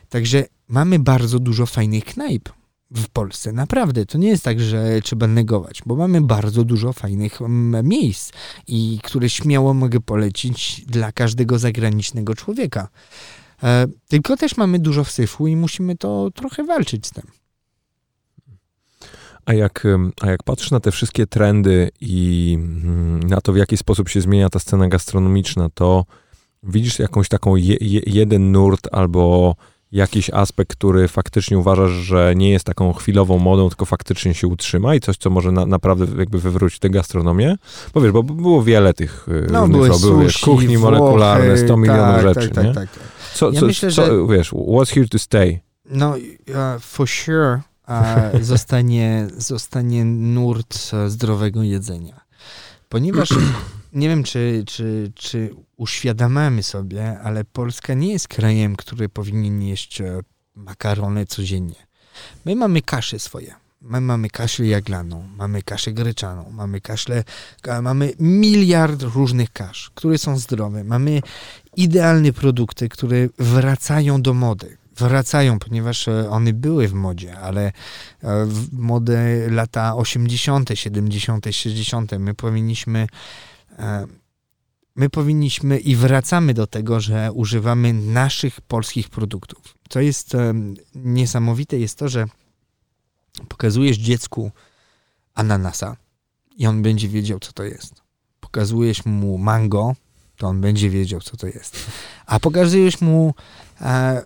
Także 0.09 0.45
mamy 0.69 0.99
bardzo 0.99 1.39
dużo 1.39 1.67
fajnych 1.67 2.05
knajp 2.05 2.49
w 2.91 3.09
Polsce. 3.09 3.53
Naprawdę, 3.53 4.07
to 4.07 4.19
nie 4.19 4.29
jest 4.29 4.45
tak, 4.45 4.61
że 4.61 5.01
trzeba 5.03 5.27
negować, 5.27 5.83
bo 5.87 5.97
mamy 5.97 6.21
bardzo 6.21 6.65
dużo 6.65 6.93
fajnych 6.93 7.39
miejsc 7.83 8.33
i 8.67 9.01
które 9.03 9.31
śmiało 9.31 9.75
mogę 9.75 10.01
polecić 10.01 10.83
dla 10.87 11.13
każdego 11.13 11.59
zagranicznego 11.59 12.35
człowieka. 12.35 12.89
E, 13.63 13.87
tylko 14.09 14.37
też 14.37 14.57
mamy 14.57 14.79
dużo 14.79 15.05
wsyfu 15.05 15.47
i 15.47 15.57
musimy 15.57 15.97
to 15.97 16.31
trochę 16.35 16.65
walczyć 16.65 17.07
z 17.07 17.11
tym. 17.11 17.25
A 19.47 19.55
jak, 19.55 19.87
a 20.21 20.31
jak 20.31 20.43
patrzysz 20.43 20.71
na 20.71 20.81
te 20.81 20.91
wszystkie 20.91 21.27
trendy 21.27 21.91
i 22.01 22.57
mm, 22.61 23.21
na 23.23 23.41
to, 23.41 23.53
w 23.53 23.57
jaki 23.57 23.77
sposób 23.77 24.09
się 24.09 24.21
zmienia 24.21 24.49
ta 24.49 24.59
scena 24.59 24.89
gastronomiczna, 24.89 25.69
to 25.75 26.05
widzisz 26.63 26.99
jakąś 26.99 27.29
taką 27.29 27.57
je, 27.57 27.77
je, 27.81 28.01
jeden 28.07 28.53
nurt 28.53 28.89
albo 28.93 29.55
jakiś 29.93 30.31
aspekt, 30.31 30.73
który 30.73 31.09
faktycznie 31.09 31.59
uważasz, 31.59 31.91
że 31.91 32.33
nie 32.37 32.51
jest 32.51 32.65
taką 32.65 32.93
chwilową 32.93 33.39
modą, 33.39 33.69
tylko 33.69 33.85
faktycznie 33.85 34.35
się 34.35 34.47
utrzyma 34.47 34.95
i 34.95 35.01
coś, 35.01 35.17
co 35.17 35.31
może 35.31 35.53
na, 35.53 35.67
naprawdę 35.67 36.07
jakby 36.19 36.39
wywrócić 36.39 36.79
tę 36.79 36.91
gastronomię? 36.91 37.57
Bo 37.95 38.01
wiesz, 38.01 38.13
bo 38.13 38.23
było 38.23 38.63
wiele 38.63 38.95
tych 38.95 39.27
no, 39.51 39.61
różnych, 39.61 39.77
były, 39.77 39.89
sushi, 39.91 40.45
były 40.45 40.57
kuchni 40.57 40.79
molekularne, 40.79 41.59
100 41.59 41.77
milionów 41.77 42.23
tak, 42.23 42.35
rzeczy, 42.35 42.49
tak, 42.49 42.65
nie? 42.65 42.75
Tak, 42.75 42.91
tak. 42.91 43.18
Co, 43.35 43.51
ja 43.51 43.61
co, 43.61 43.67
myślę, 43.67 43.91
co, 43.91 44.07
że... 44.07 44.37
wiesz, 44.37 44.53
what's 44.53 44.95
here 44.95 45.09
to 45.09 45.19
stay? 45.19 45.61
No, 45.85 46.17
uh, 46.17 46.83
for 46.83 47.09
sure 47.09 47.61
uh, 47.89 48.43
zostanie, 48.53 49.27
zostanie 49.37 50.05
nurt 50.05 50.91
zdrowego 51.07 51.63
jedzenia. 51.63 52.21
Ponieważ 52.89 53.29
nie 53.93 54.09
wiem, 54.09 54.25
czy, 54.25 54.63
czy, 54.67 55.13
czy 55.15 55.51
uświadamiamy 55.77 56.63
sobie, 56.63 57.19
ale 57.19 57.45
Polska 57.45 57.95
nie 57.95 58.13
jest 58.13 58.29
krajem, 58.29 58.77
który 58.77 59.09
powinien 59.09 59.63
jeść 59.63 60.01
e, 60.01 60.21
makarony 60.55 61.27
codziennie. 61.27 61.87
My 62.45 62.57
mamy 62.57 62.83
kasze 62.83 63.19
swoje. 63.19 63.55
My 63.81 64.01
mamy 64.01 64.31
kaszę 64.31 64.67
jaglaną, 64.67 65.29
mamy 65.37 65.63
kaszę 65.63 65.93
gryczaną, 65.93 66.51
mamy 66.51 66.81
kaszle, 66.81 67.25
mamy 67.83 68.13
miliard 68.21 69.03
różnych 69.03 69.53
kasz, 69.53 69.91
które 69.95 70.19
są 70.19 70.39
zdrowe. 70.39 70.85
Mamy 70.85 71.23
idealne 71.77 72.33
produkty, 72.33 72.89
które 72.89 73.29
wracają 73.39 74.23
do 74.23 74.35
mody. 74.35 74.77
Wracają, 74.97 75.59
ponieważ 75.59 76.09
e, 76.09 76.31
one 76.31 76.53
były 76.53 76.89
w 76.89 76.93
modzie, 76.93 77.39
ale 77.39 77.67
e, 77.67 77.73
w 78.47 78.73
modę 78.73 79.49
lata 79.51 79.97
80., 79.97 80.71
70., 80.75 81.47
60. 81.51 82.13
My 82.19 82.35
powinniśmy 82.35 83.07
e, 83.79 84.07
my 84.97 85.11
powinniśmy 85.11 85.79
i 85.79 85.97
wracamy 85.97 86.55
do 86.55 86.67
tego, 86.67 87.01
że 87.01 87.33
używamy 87.33 87.93
naszych 87.93 88.61
polskich 88.61 89.09
produktów. 89.09 89.75
Co 89.89 90.01
jest 90.01 90.37
niesamowite, 90.95 91.79
jest 91.79 91.99
to, 91.99 92.09
że 92.09 92.27
pokazujesz 93.49 93.97
dziecku 93.97 94.51
ananasa 95.35 95.97
i 96.57 96.67
on 96.67 96.83
będzie 96.83 97.09
wiedział, 97.09 97.39
co 97.39 97.53
to 97.53 97.65
jest. 97.65 98.03
Pokazujesz 98.41 99.05
mu 99.05 99.39
mango, 99.39 99.95
to 100.37 100.47
on 100.47 100.61
będzie 100.61 100.91
wiedział, 100.91 101.21
co 101.21 101.37
to 101.37 101.47
jest. 101.47 101.91
A 102.27 102.41
pokazujesz 102.41 103.01
mu 103.01 103.35
e, 103.81 104.23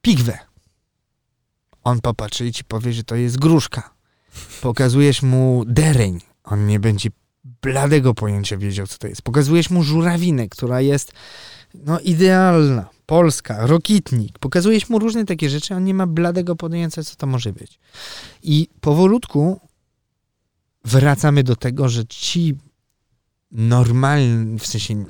pigwę. 0.00 0.38
On 1.84 2.00
popatrzy 2.00 2.46
i 2.46 2.52
ci 2.52 2.64
powie, 2.64 2.92
że 2.92 3.04
to 3.04 3.16
jest 3.16 3.38
gruszka. 3.38 3.94
Pokazujesz 4.60 5.22
mu 5.22 5.64
dereń. 5.66 6.20
On 6.44 6.66
nie 6.66 6.80
będzie 6.80 7.10
bladego 7.62 8.14
pojęcia 8.14 8.56
wiedział, 8.56 8.86
co 8.86 8.98
to 8.98 9.06
jest. 9.06 9.22
Pokazujesz 9.22 9.70
mu 9.70 9.82
żurawinę, 9.82 10.48
która 10.48 10.80
jest 10.80 11.12
no 11.74 12.00
idealna, 12.00 12.88
polska, 13.06 13.66
rokitnik. 13.66 14.38
Pokazujesz 14.38 14.88
mu 14.88 14.98
różne 14.98 15.24
takie 15.24 15.50
rzeczy, 15.50 15.74
on 15.74 15.84
nie 15.84 15.94
ma 15.94 16.06
bladego 16.06 16.56
pojęcia, 16.56 17.02
co 17.02 17.16
to 17.16 17.26
może 17.26 17.52
być. 17.52 17.78
I 18.42 18.68
powolutku 18.80 19.60
wracamy 20.84 21.42
do 21.42 21.56
tego, 21.56 21.88
że 21.88 22.06
ci 22.06 22.56
normalni, 23.52 24.58
w 24.58 24.66
sensie 24.66 25.04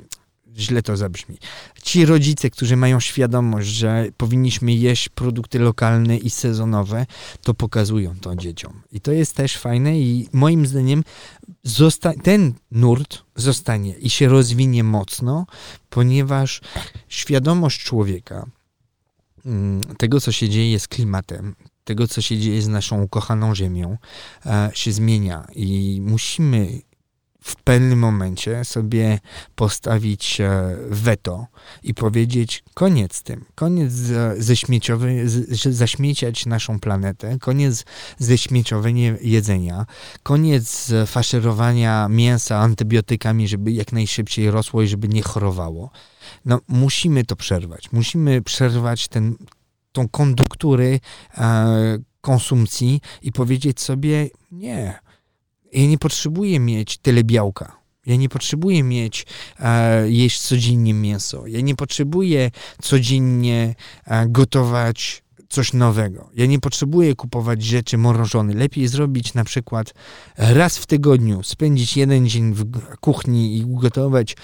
źle 0.57 0.81
to 0.81 0.97
zabrzmi. 0.97 1.37
Ci 1.83 2.05
rodzice, 2.05 2.49
którzy 2.49 2.75
mają 2.75 2.99
świadomość, 2.99 3.67
że 3.67 4.07
powinniśmy 4.17 4.73
jeść 4.73 5.09
produkty 5.09 5.59
lokalne 5.59 6.17
i 6.17 6.29
sezonowe, 6.29 7.05
to 7.41 7.53
pokazują 7.53 8.15
to 8.21 8.35
dzieciom. 8.35 8.81
I 8.91 9.01
to 9.01 9.11
jest 9.11 9.35
też 9.35 9.57
fajne 9.57 9.99
i 9.99 10.29
moim 10.33 10.65
zdaniem 10.65 11.03
ten 12.23 12.53
nurt 12.71 13.23
zostanie 13.35 13.93
i 13.93 14.09
się 14.09 14.27
rozwinie 14.27 14.83
mocno, 14.83 15.45
ponieważ 15.89 16.61
świadomość 17.07 17.83
człowieka, 17.83 18.45
mm, 19.45 19.81
tego 19.97 20.21
co 20.21 20.31
się 20.31 20.49
dzieje 20.49 20.79
z 20.79 20.87
klimatem, 20.87 21.55
tego 21.83 22.07
co 22.07 22.21
się 22.21 22.37
dzieje 22.37 22.61
z 22.61 22.67
naszą 22.67 23.01
ukochaną 23.03 23.55
ziemią, 23.55 23.97
e, 24.45 24.71
się 24.73 24.91
zmienia 24.91 25.47
i 25.55 25.99
musimy 26.01 26.81
w 27.43 27.55
pewnym 27.55 27.99
momencie 27.99 28.65
sobie 28.65 29.19
postawić 29.55 30.41
e, 30.41 30.77
weto 30.89 31.47
i 31.83 31.93
powiedzieć 31.93 32.63
koniec 32.73 33.15
z 33.15 33.23
tym, 33.23 33.45
koniec 33.55 33.91
ze 34.37 34.55
śmieciowy, 34.55 35.29
zaśmieciać 35.71 36.45
naszą 36.45 36.79
planetę, 36.79 37.37
koniec 37.39 37.85
ze 38.17 38.37
śmieciowania 38.37 39.13
jedzenia, 39.21 39.85
koniec 40.23 40.91
faszerowania 41.07 42.07
mięsa 42.09 42.57
antybiotykami, 42.57 43.47
żeby 43.47 43.71
jak 43.71 43.91
najszybciej 43.91 44.51
rosło 44.51 44.81
i 44.81 44.87
żeby 44.87 45.07
nie 45.07 45.21
chorowało. 45.21 45.91
No, 46.45 46.59
musimy 46.67 47.25
to 47.25 47.35
przerwać. 47.35 47.91
Musimy 47.91 48.41
przerwać 48.41 49.07
ten, 49.07 49.35
tą 49.91 50.09
kondukturę 50.09 50.99
e, 51.37 51.97
konsumpcji 52.21 53.01
i 53.21 53.31
powiedzieć 53.31 53.81
sobie 53.81 54.29
nie, 54.51 54.99
ja 55.71 55.87
nie 55.87 55.97
potrzebuję 55.97 56.59
mieć 56.59 56.97
tyle 56.97 57.23
białka. 57.23 57.81
Ja 58.05 58.15
nie 58.15 58.29
potrzebuję 58.29 58.83
mieć, 58.83 59.25
e, 59.59 60.09
jeść 60.11 60.41
codziennie 60.41 60.93
mięso. 60.93 61.47
Ja 61.47 61.61
nie 61.61 61.75
potrzebuję 61.75 62.51
codziennie 62.81 63.75
e, 64.05 64.27
gotować 64.27 65.23
coś 65.49 65.73
nowego. 65.73 66.29
Ja 66.35 66.45
nie 66.45 66.59
potrzebuję 66.59 67.15
kupować 67.15 67.63
rzeczy 67.63 67.97
mrożone. 67.97 68.53
Lepiej 68.53 68.87
zrobić 68.87 69.33
na 69.33 69.43
przykład 69.43 69.93
raz 70.37 70.77
w 70.77 70.85
tygodniu, 70.85 71.43
spędzić 71.43 71.97
jeden 71.97 72.29
dzień 72.29 72.53
w 72.53 72.65
kuchni 72.99 73.57
i 73.57 73.63
ugotować 73.63 74.35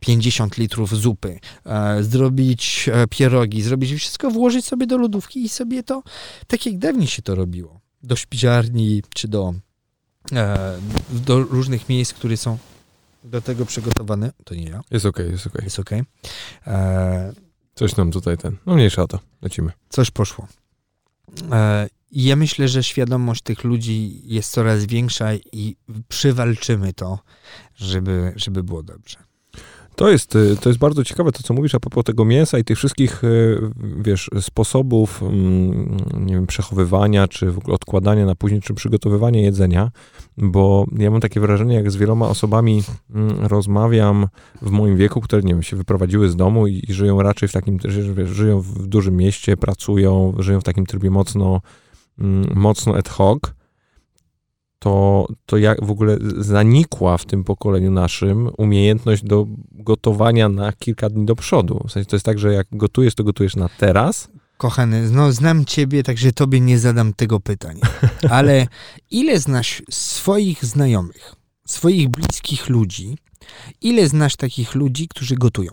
50 0.00 0.58
litrów 0.58 0.94
zupy, 0.96 1.38
e, 1.66 2.02
zrobić 2.02 2.88
e, 2.92 3.06
pierogi, 3.06 3.62
zrobić 3.62 3.92
wszystko, 3.92 4.30
włożyć 4.30 4.64
sobie 4.64 4.86
do 4.86 4.98
lodówki 4.98 5.44
i 5.44 5.48
sobie 5.48 5.82
to, 5.82 6.02
tak 6.46 6.66
jak 6.66 6.78
dawniej 6.78 7.06
się 7.06 7.22
to 7.22 7.34
robiło, 7.34 7.80
do 8.02 8.16
szpiżarni 8.16 9.02
czy 9.14 9.28
do 9.28 9.54
do 11.10 11.42
różnych 11.42 11.88
miejsc, 11.88 12.12
które 12.12 12.36
są 12.36 12.58
do 13.24 13.40
tego 13.40 13.66
przygotowane. 13.66 14.32
To 14.44 14.54
nie 14.54 14.64
ja. 14.64 14.80
Jest 14.90 15.06
okej, 15.06 15.24
okay, 15.24 15.32
jest 15.32 15.46
okej. 15.46 15.56
Okay. 15.56 15.64
Jest 15.64 15.78
okej. 15.78 16.02
Okay. 16.62 16.74
E, 16.74 17.32
coś 17.74 17.96
nam 17.96 18.10
tutaj 18.10 18.38
ten, 18.38 18.56
no 18.66 18.74
mniejsza 18.74 19.02
o 19.02 19.08
to, 19.08 19.18
lecimy. 19.42 19.72
Coś 19.88 20.10
poszło. 20.10 20.48
E, 21.52 21.88
ja 22.12 22.36
myślę, 22.36 22.68
że 22.68 22.82
świadomość 22.82 23.42
tych 23.42 23.64
ludzi 23.64 24.20
jest 24.24 24.52
coraz 24.52 24.84
większa 24.84 25.34
i 25.34 25.76
przywalczymy 26.08 26.92
to, 26.92 27.18
żeby, 27.74 28.32
żeby 28.36 28.62
było 28.62 28.82
dobrze. 28.82 29.18
To 29.96 30.08
jest, 30.08 30.36
y, 30.36 30.56
to 30.60 30.68
jest 30.68 30.78
bardzo 30.78 31.04
ciekawe 31.04 31.32
to, 31.32 31.42
co 31.42 31.54
mówisz 31.54 31.74
a 31.74 31.80
propos 31.80 32.04
tego 32.04 32.24
mięsa 32.24 32.58
i 32.58 32.64
tych 32.64 32.78
wszystkich, 32.78 33.24
y, 33.24 33.60
wiesz, 33.98 34.30
sposobów, 34.40 35.22
mm, 35.22 35.96
nie 36.20 36.34
wiem, 36.34 36.46
przechowywania, 36.46 37.28
czy 37.28 37.50
w 37.50 37.58
ogóle 37.58 37.74
odkładania 37.74 38.26
na 38.26 38.34
później, 38.34 38.60
czy 38.60 38.74
przygotowywania 38.74 39.40
jedzenia, 39.40 39.90
bo 40.36 40.86
ja 40.98 41.10
mam 41.10 41.20
takie 41.20 41.40
wrażenie, 41.40 41.74
jak 41.74 41.90
z 41.90 41.96
wieloma 41.96 42.28
osobami 42.28 42.82
mm, 43.14 43.46
rozmawiam 43.46 44.26
w 44.62 44.70
moim 44.70 44.96
wieku, 44.96 45.20
które, 45.20 45.42
nie 45.42 45.52
wiem, 45.54 45.62
się 45.62 45.76
wyprowadziły 45.76 46.28
z 46.28 46.36
domu 46.36 46.66
i, 46.66 46.82
i 46.88 46.92
żyją 46.92 47.22
raczej 47.22 47.48
w 47.48 47.52
takim, 47.52 47.78
wiesz, 48.16 48.28
żyją 48.28 48.60
w 48.60 48.86
dużym 48.86 49.16
mieście, 49.16 49.56
pracują, 49.56 50.34
żyją 50.38 50.60
w 50.60 50.64
takim 50.64 50.86
trybie 50.86 51.10
mocno, 51.10 51.60
mm, 52.18 52.52
mocno 52.54 52.96
ad 52.96 53.08
hoc, 53.08 53.40
to, 54.84 55.26
to 55.46 55.56
jak 55.56 55.84
w 55.84 55.90
ogóle 55.90 56.18
zanikła 56.38 57.18
w 57.18 57.24
tym 57.24 57.44
pokoleniu 57.44 57.90
naszym 57.90 58.50
umiejętność 58.58 59.24
do 59.24 59.46
gotowania 59.72 60.48
na 60.48 60.72
kilka 60.72 61.10
dni 61.10 61.26
do 61.26 61.36
przodu. 61.36 61.84
W 61.88 61.92
sensie 61.92 62.08
to 62.08 62.16
jest 62.16 62.26
tak, 62.26 62.38
że 62.38 62.52
jak 62.52 62.66
gotujesz, 62.72 63.14
to 63.14 63.24
gotujesz 63.24 63.56
na 63.56 63.68
teraz. 63.68 64.28
Kochany, 64.56 65.10
no 65.10 65.32
znam 65.32 65.64
ciebie, 65.64 66.02
także 66.02 66.32
tobie 66.32 66.60
nie 66.60 66.78
zadam 66.78 67.12
tego 67.12 67.40
pytania. 67.40 67.80
Ale 68.30 68.66
ile 69.10 69.38
znasz 69.38 69.82
swoich 69.90 70.64
znajomych, 70.64 71.34
swoich 71.66 72.08
bliskich 72.08 72.68
ludzi, 72.68 73.18
ile 73.80 74.08
znasz 74.08 74.36
takich 74.36 74.74
ludzi, 74.74 75.08
którzy 75.08 75.34
gotują? 75.34 75.70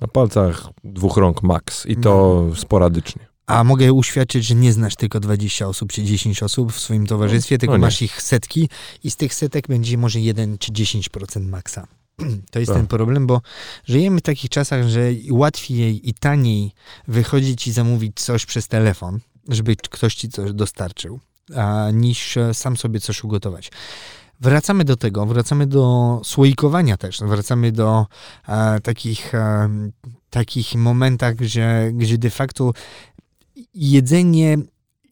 Na 0.00 0.06
palcach 0.06 0.68
dwóch 0.84 1.16
rąk 1.16 1.42
max 1.42 1.86
i 1.86 1.96
to 1.96 2.44
no. 2.48 2.56
sporadycznie. 2.56 3.29
A 3.50 3.64
mogę 3.64 3.92
uświadczyć, 3.92 4.46
że 4.46 4.54
nie 4.54 4.72
znasz 4.72 4.96
tylko 4.96 5.20
20 5.20 5.66
osób 5.66 5.92
czy 5.92 6.02
10 6.02 6.42
osób 6.42 6.72
w 6.72 6.80
swoim 6.80 7.06
towarzystwie, 7.06 7.58
tylko 7.58 7.78
no 7.78 7.78
masz 7.78 8.02
ich 8.02 8.22
setki 8.22 8.68
i 9.04 9.10
z 9.10 9.16
tych 9.16 9.34
setek 9.34 9.68
będzie 9.68 9.98
może 9.98 10.20
1 10.20 10.58
czy 10.58 10.72
10% 10.72 11.48
maksa. 11.48 11.86
To 12.50 12.58
jest 12.58 12.68
tak. 12.68 12.78
ten 12.78 12.86
problem, 12.86 13.26
bo 13.26 13.40
żyjemy 13.84 14.18
w 14.18 14.22
takich 14.22 14.50
czasach, 14.50 14.88
że 14.88 15.00
łatwiej 15.30 16.08
i 16.08 16.14
taniej 16.14 16.72
wychodzić 17.08 17.66
i 17.66 17.72
zamówić 17.72 18.20
coś 18.20 18.46
przez 18.46 18.68
telefon, 18.68 19.20
żeby 19.48 19.76
ktoś 19.76 20.14
ci 20.14 20.28
coś 20.28 20.52
dostarczył, 20.52 21.20
a, 21.56 21.88
niż 21.92 22.36
e, 22.36 22.54
sam 22.54 22.76
sobie 22.76 23.00
coś 23.00 23.24
ugotować. 23.24 23.70
Wracamy 24.40 24.84
do 24.84 24.96
tego, 24.96 25.26
wracamy 25.26 25.66
do 25.66 26.20
słoikowania 26.24 26.96
też, 26.96 27.20
wracamy 27.20 27.72
do 27.72 28.06
e, 28.48 28.80
takich, 28.80 29.34
e, 29.34 29.68
takich 30.30 30.74
momentach, 30.74 31.34
że, 31.40 31.90
gdzie 31.92 32.18
de 32.18 32.30
facto 32.30 32.72
jedzenie, 33.74 34.56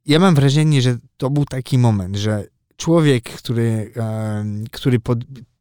ja 0.06 0.18
mam 0.18 0.34
wrażenie, 0.34 0.82
że 0.82 0.96
to 1.16 1.30
był 1.30 1.44
taki 1.44 1.78
moment, 1.78 2.16
że 2.16 2.44
człowiek, 2.76 3.24
który, 3.24 3.92
który 4.70 5.00
pod, 5.00 5.18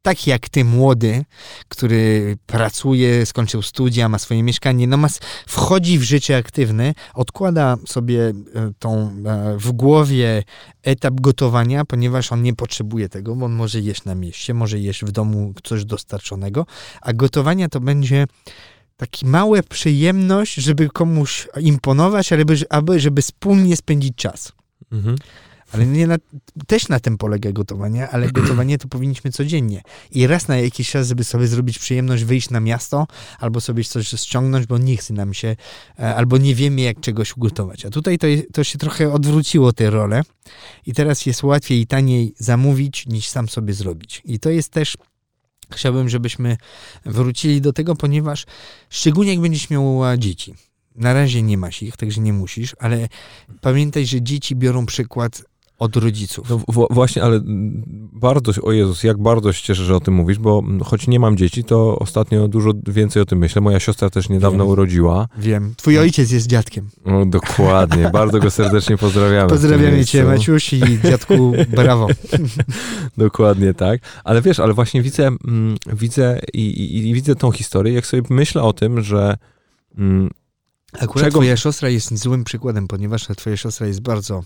tak 0.07 0.27
jak 0.27 0.49
ty, 0.49 0.65
młody, 0.65 1.25
który 1.67 2.37
pracuje, 2.45 3.25
skończył 3.25 3.61
studia, 3.61 4.09
ma 4.09 4.19
swoje 4.19 4.43
mieszkanie, 4.43 4.87
no 4.87 4.97
ma, 4.97 5.07
wchodzi 5.47 5.99
w 5.99 6.03
życie 6.03 6.37
aktywne, 6.37 6.93
odkłada 7.13 7.77
sobie 7.87 8.21
e, 8.21 8.33
tą 8.79 9.11
e, 9.25 9.57
w 9.57 9.71
głowie 9.71 10.43
etap 10.83 11.13
gotowania, 11.21 11.85
ponieważ 11.85 12.31
on 12.31 12.41
nie 12.41 12.53
potrzebuje 12.53 13.09
tego, 13.09 13.35
bo 13.35 13.45
on 13.45 13.51
może 13.51 13.79
jeść 13.79 14.03
na 14.05 14.15
mieście, 14.15 14.53
może 14.53 14.79
jeść 14.79 15.05
w 15.05 15.11
domu 15.11 15.53
coś 15.63 15.85
dostarczonego, 15.85 16.65
a 17.01 17.13
gotowania 17.13 17.69
to 17.69 17.79
będzie 17.79 18.27
taki 18.97 19.25
mała 19.25 19.63
przyjemność, 19.63 20.53
żeby 20.55 20.89
komuś 20.89 21.47
imponować, 21.61 22.33
ale 22.33 22.43
aby, 22.69 22.99
żeby 22.99 23.21
wspólnie 23.21 23.75
spędzić 23.75 24.15
czas. 24.15 24.51
Mhm. 24.91 25.15
Ale 25.71 25.85
nie 25.85 26.07
na, 26.07 26.15
też 26.67 26.87
na 26.89 26.99
tym 26.99 27.17
polega 27.17 27.51
gotowanie, 27.51 28.09
ale 28.09 28.31
gotowanie 28.41 28.77
to 28.77 28.87
powinniśmy 28.87 29.31
codziennie. 29.31 29.81
I 30.11 30.27
raz 30.27 30.47
na 30.47 30.57
jakiś 30.57 30.91
czas, 30.91 31.07
żeby 31.07 31.23
sobie 31.23 31.47
zrobić 31.47 31.79
przyjemność, 31.79 32.23
wyjść 32.23 32.49
na 32.49 32.59
miasto, 32.59 33.07
albo 33.39 33.61
sobie 33.61 33.83
coś 33.83 34.07
ściągnąć, 34.07 34.65
bo 34.65 34.77
nie 34.77 34.97
chce 34.97 35.13
nam 35.13 35.33
się, 35.33 35.55
e, 35.99 36.15
albo 36.15 36.37
nie 36.37 36.55
wiemy, 36.55 36.81
jak 36.81 36.99
czegoś 36.99 37.37
ugotować. 37.37 37.85
A 37.85 37.89
tutaj 37.89 38.17
to, 38.17 38.27
to 38.53 38.63
się 38.63 38.77
trochę 38.77 39.13
odwróciło 39.13 39.73
tę 39.73 39.89
rolę 39.89 40.21
i 40.85 40.93
teraz 40.93 41.25
jest 41.25 41.43
łatwiej 41.43 41.81
i 41.81 41.87
taniej 41.87 42.33
zamówić, 42.37 43.07
niż 43.07 43.27
sam 43.27 43.49
sobie 43.49 43.73
zrobić. 43.73 44.21
I 44.25 44.39
to 44.39 44.49
jest 44.49 44.69
też 44.69 44.97
Chciałbym, 45.71 46.09
żebyśmy 46.09 46.57
wrócili 47.05 47.61
do 47.61 47.73
tego, 47.73 47.95
ponieważ 47.95 48.45
szczególnie 48.89 49.31
jak 49.31 49.41
będziesz 49.41 49.69
miał 49.69 50.01
dzieci. 50.17 50.53
Na 50.95 51.13
razie 51.13 51.41
nie 51.41 51.57
masz 51.57 51.81
ich, 51.83 51.97
także 51.97 52.21
nie 52.21 52.33
musisz, 52.33 52.75
ale 52.79 53.09
pamiętaj, 53.61 54.05
że 54.05 54.21
dzieci 54.21 54.55
biorą 54.55 54.85
przykład 54.85 55.43
od 55.79 55.95
rodziców. 55.95 56.49
No 56.49 56.87
właśnie, 56.89 57.23
ale 57.23 57.41
bardzo, 58.13 58.61
o 58.61 58.71
Jezus, 58.71 59.03
jak 59.03 59.17
bardzo 59.17 59.53
się 59.53 59.63
cieszę, 59.63 59.83
że 59.83 59.95
o 59.95 59.99
tym 59.99 60.13
mówisz, 60.13 60.39
bo 60.39 60.63
choć 60.85 61.07
nie 61.07 61.19
mam 61.19 61.37
dzieci, 61.37 61.63
to 61.63 61.99
ostatnio 61.99 62.47
dużo 62.47 62.71
więcej 62.87 63.21
o 63.21 63.25
tym 63.25 63.39
myślę. 63.39 63.61
Moja 63.61 63.79
siostra 63.79 64.09
też 64.09 64.29
niedawno 64.29 64.63
Wiem. 64.63 64.71
urodziła. 64.71 65.27
Wiem. 65.37 65.73
Twój 65.77 65.99
ojciec 65.99 66.31
jest 66.31 66.47
dziadkiem. 66.47 66.89
No, 67.05 67.25
dokładnie. 67.25 68.09
Bardzo 68.13 68.39
go 68.39 68.51
serdecznie 68.51 68.97
pozdrawiamy. 69.07 69.49
Pozdrawiamy 69.49 70.05
cię, 70.05 70.23
Maciuś 70.23 70.73
i 70.73 70.81
dziadku, 71.09 71.53
brawo. 71.69 72.07
dokładnie 73.17 73.73
tak. 73.73 74.01
Ale 74.23 74.41
wiesz, 74.41 74.59
ale 74.59 74.73
właśnie 74.73 75.01
widzę, 75.01 75.27
mm, 75.27 75.75
widzę 75.93 76.39
i, 76.53 76.61
i, 76.61 77.07
i, 77.07 77.13
widzę 77.13 77.35
tą 77.35 77.51
historię, 77.51 77.93
jak 77.93 78.05
sobie 78.05 78.23
myślę 78.29 78.63
o 78.63 78.73
tym, 78.73 79.01
że 79.01 79.37
mm, 79.97 80.29
Akurat 80.93 81.25
czego... 81.25 81.39
twoja 81.39 81.57
siostra 81.57 81.89
jest 81.89 82.17
złym 82.17 82.43
przykładem, 82.43 82.87
ponieważ 82.87 83.27
twoja 83.37 83.57
siostra 83.57 83.87
jest 83.87 84.01
bardzo 84.01 84.43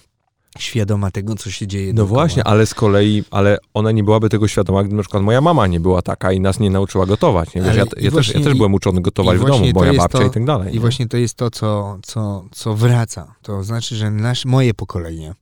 świadoma 0.60 1.12
tego, 1.12 1.36
co 1.36 1.52
się 1.52 1.68
dzieje. 1.68 1.94
No 1.94 1.98
dookoła. 1.98 2.20
właśnie, 2.20 2.44
ale 2.44 2.66
z 2.66 2.74
kolei, 2.74 3.24
ale 3.32 3.58
ona 3.74 3.92
nie 3.92 4.04
byłaby 4.04 4.30
tego 4.30 4.48
świadoma, 4.48 4.84
gdyby 4.84 4.96
na 4.96 5.04
przykład 5.04 5.24
moja 5.24 5.42
mama 5.42 5.68
nie 5.68 5.80
była 5.80 6.02
taka 6.02 6.32
i 6.32 6.40
nas 6.40 6.60
nie 6.60 6.70
nauczyła 6.70 7.06
gotować. 7.06 7.56
Nie? 7.56 7.62
Wiesz, 7.62 7.76
ja, 7.76 7.86
ja, 7.98 8.12
też, 8.12 8.34
ja, 8.34 8.42
też, 8.42 8.54
byłem 8.54 8.74
uczony 8.74 9.02
gotować 9.02 9.38
w 9.38 9.46
domu, 9.46 9.66
moja 9.74 9.94
babcia 9.94 10.20
to, 10.20 10.26
i 10.26 10.30
tak 10.30 10.46
dalej. 10.46 10.72
I 10.72 10.74
nie? 10.74 10.80
właśnie 10.80 11.08
to 11.08 11.18
jest 11.18 11.36
to, 11.36 11.52
co, 11.52 12.00
co, 12.04 12.46
co 12.52 12.76
wraca. 12.76 13.36
To 13.42 13.64
znaczy, 13.64 13.96
że 13.96 14.12
nasz, 14.12 14.46
moje 14.46 14.74
pokolenie, 14.74 15.36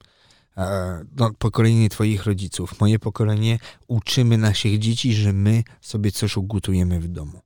e, 0.58 1.06
no, 1.18 1.32
pokolenie 1.40 1.90
twoich 1.90 2.26
rodziców, 2.26 2.80
moje 2.80 3.00
pokolenie 3.00 3.60
uczymy 3.88 4.38
naszych 4.38 4.80
dzieci, 4.80 5.14
że 5.14 5.34
my 5.34 5.64
sobie 5.82 6.12
coś 6.12 6.38
ugotujemy 6.38 7.00
w 7.00 7.08
domu. 7.08 7.42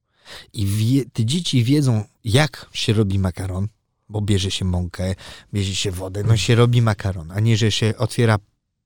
I 0.54 0.65
wie, 0.65 1.06
te 1.13 1.26
dzieci 1.26 1.63
wiedzą, 1.63 2.04
jak 2.23 2.69
się 2.73 2.93
robi 2.93 3.19
makaron, 3.19 3.67
bo 4.10 4.22
bierze 4.22 4.52
się 4.52 4.66
mąkę, 4.66 5.16
bierze 5.54 5.76
się 5.76 5.92
wodę, 5.92 6.24
no 6.24 6.38
się 6.38 6.56
robi 6.56 6.82
makaron, 6.82 7.32
a 7.32 7.39
nie, 7.39 7.58
że 7.58 7.72
się 7.72 7.94
otwiera 7.98 8.38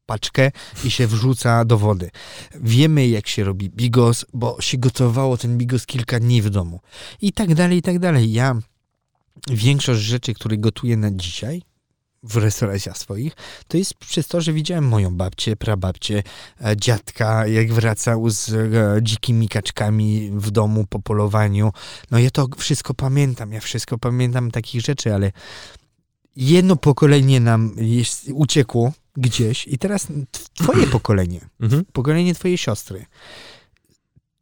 paczkę 0.06 0.52
i 0.84 0.92
się 0.92 1.08
wrzuca 1.08 1.66
do 1.66 1.78
wody. 1.78 2.10
Wiemy, 2.56 3.08
jak 3.08 3.28
się 3.28 3.44
robi 3.44 3.70
bigos, 3.70 4.26
bo 4.34 4.62
się 4.62 4.78
gotowało 4.78 5.38
ten 5.38 5.58
bigos 5.58 5.86
kilka 5.86 6.20
dni 6.20 6.42
w 6.42 6.50
domu. 6.50 6.80
I 7.22 7.34
tak 7.34 7.56
dalej, 7.56 7.78
i 7.78 7.82
tak 7.82 8.00
dalej. 8.00 8.32
Ja 8.32 8.56
większość 9.50 10.02
rzeczy, 10.02 10.34
które 10.34 10.58
gotuję 10.58 10.98
na 10.98 11.12
dzisiaj, 11.12 11.62
w 12.24 12.38
restauracjach 12.38 12.98
swoich, 12.98 13.34
to 13.68 13.78
jest 13.78 13.94
przez 13.94 14.28
to, 14.28 14.42
że 14.42 14.54
widziałem 14.54 14.88
moją 14.88 15.16
babcię, 15.16 15.56
prababcię, 15.56 16.24
e, 16.66 16.78
dziadka, 16.78 17.48
jak 17.48 17.74
wracał 17.74 18.30
z 18.30 18.50
e, 18.50 19.00
dzikimi 19.02 19.50
kaczkami 19.50 20.32
w 20.34 20.52
domu 20.52 20.86
po 20.90 21.00
polowaniu. 21.00 21.72
No 22.12 22.20
ja 22.20 22.30
to 22.30 22.48
wszystko 22.58 22.94
pamiętam, 22.94 23.52
ja 23.52 23.60
wszystko 23.60 23.98
pamiętam 23.98 24.52
takich 24.52 24.82
rzeczy, 24.82 25.14
ale 25.14 25.32
jedno 26.36 26.76
pokolenie 26.76 27.40
nam 27.40 27.74
jest, 27.78 28.30
uciekło 28.34 28.92
gdzieś 29.18 29.68
i 29.68 29.78
teraz 29.78 30.08
twoje 30.54 30.88
pokolenie, 30.98 31.50
Mhm. 31.60 31.86
pokolenie 31.94 32.36
twojej 32.36 32.58
siostry, 32.58 33.06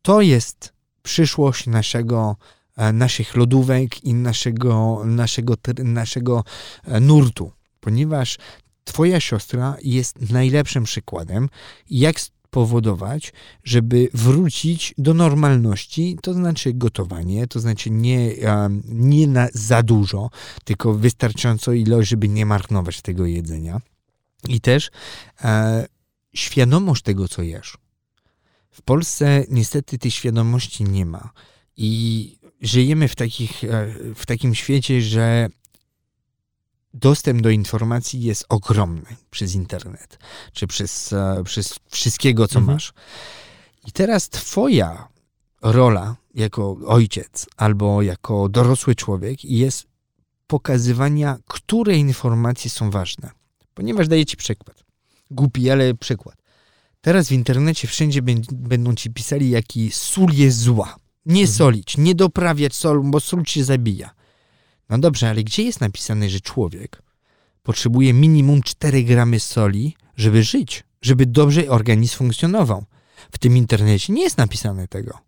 to 0.01 0.21
jest 0.21 0.73
przyszłość 1.03 1.67
naszego, 1.67 2.35
e, 2.77 2.93
naszych 2.93 3.35
lodówek 3.35 4.03
i 4.03 4.13
naszego, 4.13 5.01
naszego, 5.05 5.53
naszego 5.83 6.43
nurtu, 7.01 7.51
ponieważ 7.85 8.37
twoja 8.83 9.19
siostra 9.19 9.77
jest 9.83 10.31
najlepszym 10.31 10.83
przykładem, 10.83 11.49
jak 11.89 12.19
spowodować, 12.19 13.33
żeby 13.63 14.09
wrócić 14.13 14.93
do 14.97 15.13
normalności, 15.13 16.17
to 16.21 16.33
znaczy 16.33 16.73
gotowanie, 16.73 17.47
to 17.47 17.59
znaczy 17.59 17.89
nie, 17.89 18.31
nie 18.85 19.27
na 19.27 19.47
za 19.53 19.83
dużo, 19.83 20.29
tylko 20.63 20.93
wystarczająco 20.93 21.73
ilość, 21.73 22.09
żeby 22.09 22.29
nie 22.29 22.45
marnować 22.45 23.01
tego 23.01 23.25
jedzenia. 23.25 23.81
I 24.47 24.61
też 24.61 24.91
e, 25.43 25.85
świadomość 26.35 27.03
tego, 27.03 27.27
co 27.27 27.41
jesz. 27.41 27.77
W 28.71 28.81
Polsce 28.81 29.43
niestety 29.49 29.97
tej 29.97 30.11
świadomości 30.11 30.83
nie 30.83 31.05
ma. 31.05 31.29
I 31.77 31.91
żyjemy 32.61 33.07
w, 33.07 33.15
takich, 33.15 33.63
e, 33.63 33.87
w 34.15 34.25
takim 34.25 34.55
świecie, 34.55 35.01
że 35.01 35.49
dostęp 36.95 37.41
do 37.41 37.49
informacji 37.49 38.21
jest 38.21 38.45
ogromny 38.49 39.15
przez 39.31 39.55
internet, 39.55 40.19
czy 40.53 40.67
przez, 40.67 41.13
e, 41.13 41.41
przez 41.45 41.79
wszystkiego, 41.89 42.47
co 42.47 42.59
Mhm. 42.59 42.75
masz. 42.75 42.93
I 43.87 43.91
teraz 43.91 44.29
twoja 44.29 45.07
rola 45.61 46.15
jako 46.35 46.77
ojciec 46.87 47.45
albo 47.57 48.01
jako 48.01 48.49
dorosły 48.49 48.95
człowiek 48.95 49.45
jest 49.45 49.87
pokazywania, 50.47 51.37
które 51.47 51.97
informacje 51.97 52.71
są 52.71 52.91
ważne. 52.91 53.31
Ponieważ 53.73 54.07
daję 54.07 54.25
ci 54.25 54.37
przykład. 54.37 54.83
Głupi, 55.31 55.69
ale 55.69 55.93
przykład. 55.93 56.35
Teraz 57.01 57.27
w 57.27 57.31
internecie 57.31 57.87
wszędzie 57.87 58.21
bę- 58.21 58.53
będą 58.53 58.95
ci 58.95 59.09
pisali, 59.09 59.49
jaki 59.49 59.91
sól 59.91 60.31
jest 60.33 60.57
zła. 60.59 60.95
Nie 61.25 61.41
Mhm. 61.41 61.57
solić, 61.57 61.97
nie 61.97 62.15
doprawiać 62.15 62.75
solu, 62.75 63.03
bo 63.03 63.19
sól 63.19 63.43
cię 63.43 63.63
zabija. 63.63 64.09
No 64.89 64.97
dobrze, 64.97 65.29
ale 65.29 65.43
gdzie 65.43 65.63
jest 65.63 65.81
napisane, 65.81 66.29
że 66.29 66.39
człowiek 66.39 67.01
potrzebuje 67.63 68.13
minimum 68.13 68.63
4 68.63 69.03
gramy 69.03 69.39
soli, 69.39 69.95
żeby 70.17 70.43
żyć, 70.43 70.83
żeby 71.01 71.25
dobrze 71.25 71.69
organizm 71.69 72.15
funkcjonował? 72.17 72.85
W 73.31 73.37
tym 73.37 73.57
internecie 73.57 74.13
nie 74.13 74.23
jest 74.23 74.37
napisane 74.37 74.87
tego. 74.87 75.19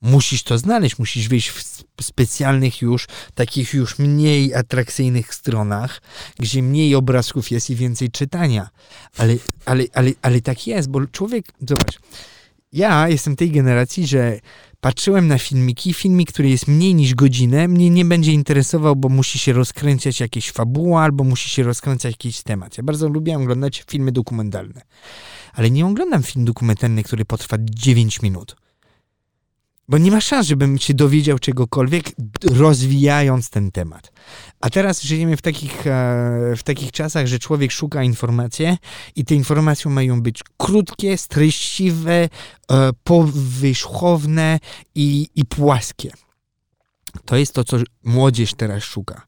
Musisz 0.00 0.42
to 0.42 0.58
znaleźć, 0.58 0.98
musisz 0.98 1.28
wyjść 1.28 1.48
w 1.48 1.58
sp- 1.70 1.88
specjalnych 2.00 2.82
już, 2.82 3.06
takich 3.34 3.74
już 3.74 3.98
mniej 3.98 4.54
atrakcyjnych 4.54 5.34
stronach, 5.34 6.02
gdzie 6.38 6.62
mniej 6.62 6.94
obrazków 6.94 7.50
jest 7.50 7.70
i 7.70 7.76
więcej 7.76 8.10
czytania. 8.10 8.68
Ale, 9.16 9.36
ale, 9.64 9.84
ale, 9.94 10.10
ale 10.22 10.40
tak 10.40 10.66
jest, 10.66 10.88
bo 10.88 11.06
człowiek, 11.06 11.46
zobacz, 11.68 11.98
ja 12.72 13.08
jestem 13.08 13.36
tej 13.36 13.50
generacji, 13.50 14.06
że 14.06 14.38
patrzyłem 14.84 15.28
na 15.28 15.38
filmiki, 15.38 15.94
filmik, 15.94 16.32
który 16.32 16.48
jest 16.48 16.68
mniej 16.68 16.94
niż 16.94 17.14
godzinę, 17.14 17.68
mnie 17.68 17.90
nie 17.90 18.04
będzie 18.04 18.32
interesował, 18.32 18.96
bo 18.96 19.08
musi 19.08 19.38
się 19.38 19.52
rozkręcać 19.52 20.20
jakieś 20.20 20.50
fabuła, 20.50 21.02
albo 21.02 21.24
musi 21.24 21.50
się 21.50 21.62
rozkręcać 21.62 22.12
jakiś 22.12 22.42
temat. 22.42 22.76
Ja 22.78 22.84
bardzo 22.84 23.08
lubię 23.08 23.36
oglądać 23.36 23.84
filmy 23.90 24.12
dokumentalne. 24.12 24.80
Ale 25.52 25.70
nie 25.70 25.86
oglądam 25.86 26.22
film 26.22 26.44
dokumentalny, 26.44 27.02
który 27.02 27.24
potrwa 27.24 27.56
9 27.60 28.22
minut. 28.22 28.56
Bo 29.88 29.98
nie 29.98 30.10
ma 30.10 30.20
szans, 30.20 30.46
żebym 30.46 30.78
się 30.78 30.94
dowiedział 30.94 31.38
czegokolwiek, 31.38 32.12
rozwijając 32.52 33.50
ten 33.50 33.70
temat. 33.70 34.12
A 34.60 34.70
teraz 34.70 35.02
żyjemy 35.02 35.36
w 35.36 35.42
takich, 35.42 35.86
e, 35.86 36.54
w 36.56 36.62
takich 36.62 36.92
czasach, 36.92 37.26
że 37.26 37.38
człowiek 37.38 37.72
szuka 37.72 38.02
informacji 38.02 38.78
i 39.16 39.24
te 39.24 39.34
informacje 39.34 39.90
mają 39.90 40.22
być 40.22 40.42
krótkie, 40.56 41.16
treściwe, 41.28 42.12
e, 42.12 42.28
powierzchowne 43.04 44.60
i, 44.94 45.28
i 45.34 45.44
płaskie. 45.44 46.10
To 47.24 47.36
jest 47.36 47.52
to, 47.52 47.64
co 47.64 47.76
młodzież 48.04 48.54
teraz 48.54 48.82
szuka. 48.82 49.26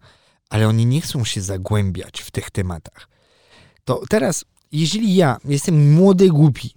Ale 0.51 0.69
oni 0.69 0.87
nie 0.87 1.01
chcą 1.01 1.25
się 1.25 1.43
zagłębiać 1.43 2.21
w 2.21 2.31
tych 2.31 2.51
tematach. 2.51 3.09
To 3.85 4.03
teraz, 4.09 4.45
jeżeli 4.73 5.15
ja 5.15 5.37
jestem 5.45 5.95
młody, 5.95 6.29
głupi, 6.29 6.76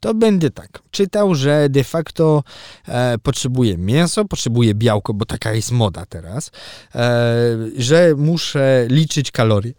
to 0.00 0.14
będę 0.14 0.50
tak 0.50 0.82
czytał, 0.90 1.34
że 1.34 1.68
de 1.68 1.84
facto 1.84 2.42
e, 2.88 3.18
potrzebuję 3.18 3.78
mięso, 3.78 4.24
potrzebuję 4.24 4.74
białko, 4.74 5.14
bo 5.14 5.24
taka 5.24 5.52
jest 5.52 5.72
moda 5.72 6.06
teraz, 6.06 6.50
e, 6.94 7.56
że 7.76 8.14
muszę 8.16 8.86
liczyć 8.88 9.30
kalorie 9.30 9.72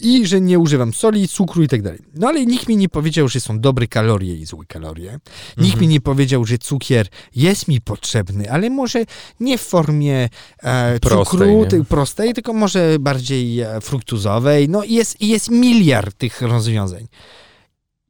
i 0.00 0.26
że 0.26 0.40
nie 0.40 0.58
używam 0.58 0.94
soli, 0.94 1.28
cukru 1.28 1.62
i 1.62 1.68
tak 1.68 1.82
dalej. 1.82 2.00
No 2.14 2.28
ale 2.28 2.46
nikt 2.46 2.68
mi 2.68 2.76
nie 2.76 2.88
powiedział, 2.88 3.28
że 3.28 3.40
są 3.40 3.60
dobre 3.60 3.86
kalorie 3.86 4.34
i 4.36 4.46
złe 4.46 4.64
kalorie. 4.68 5.18
Nikt 5.56 5.74
Mhm. 5.74 5.80
mi 5.80 5.88
nie 5.88 6.00
powiedział, 6.00 6.44
że 6.44 6.58
cukier 6.58 7.06
jest 7.34 7.68
mi 7.68 7.80
potrzebny, 7.80 8.52
ale 8.52 8.70
może 8.70 9.04
nie 9.40 9.58
w 9.58 9.62
formie 9.62 10.28
e, 10.62 11.00
Prostej, 11.00 11.38
cukru 11.38 11.66
ty, 11.66 11.84
prostej, 11.84 12.34
tylko 12.34 12.52
może 12.52 12.96
bardziej 13.00 13.60
e, 13.60 13.80
fruktuzowej. 13.80 14.68
No 14.68 14.84
i 14.84 14.94
jest, 14.94 15.22
jest 15.22 15.50
miliard 15.50 16.18
tych 16.18 16.42
rozwiązań. 16.42 17.06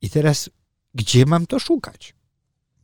I 0.03 0.11
teraz 0.11 0.51
gdzie 0.97 1.27
mam 1.27 1.47
to 1.47 1.59
szukać? 1.59 2.15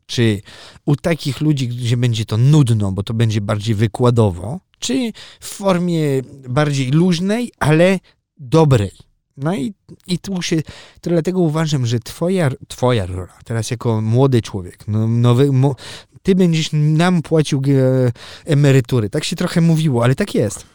Czy 0.07 0.41
u 0.85 0.97
takich 0.97 1.41
ludzi, 1.41 1.69
gdzie 1.69 1.97
będzie 1.97 2.25
to 2.25 2.37
nudno, 2.37 2.93
bo 2.93 3.03
to 3.03 3.15
będzie 3.15 3.41
bardziej 3.41 3.75
wykładowo, 3.75 4.61
czy 4.79 5.13
w 5.41 5.47
formie 5.47 6.23
bardziej 6.49 6.91
luźnej, 6.91 7.53
ale 7.59 7.99
dobrej? 8.39 8.93
No 9.37 9.55
i, 9.55 9.75
i 10.07 10.19
tu 10.19 10.43
się, 10.43 10.63
to 11.01 11.11
dlatego 11.11 11.41
uważam, 11.41 11.87
że 11.87 12.01
twoja, 12.01 12.51
twoja 12.69 13.07
rola, 13.07 13.39
teraz 13.45 13.71
jako 13.71 14.01
młody 14.01 14.43
człowiek, 14.43 14.89
no, 14.89 15.09
nowy, 15.09 15.53
mo, 15.53 15.75
ty 16.23 16.35
będziesz 16.35 16.69
nam 16.73 17.23
płacił 17.23 17.63
e, 17.69 18.13
emerytury. 18.45 19.11
Tak 19.11 19.25
się 19.25 19.37
trochę 19.37 19.61
mówiło, 19.61 20.05
ale 20.05 20.15
tak 20.15 20.35
jest. 20.35 20.72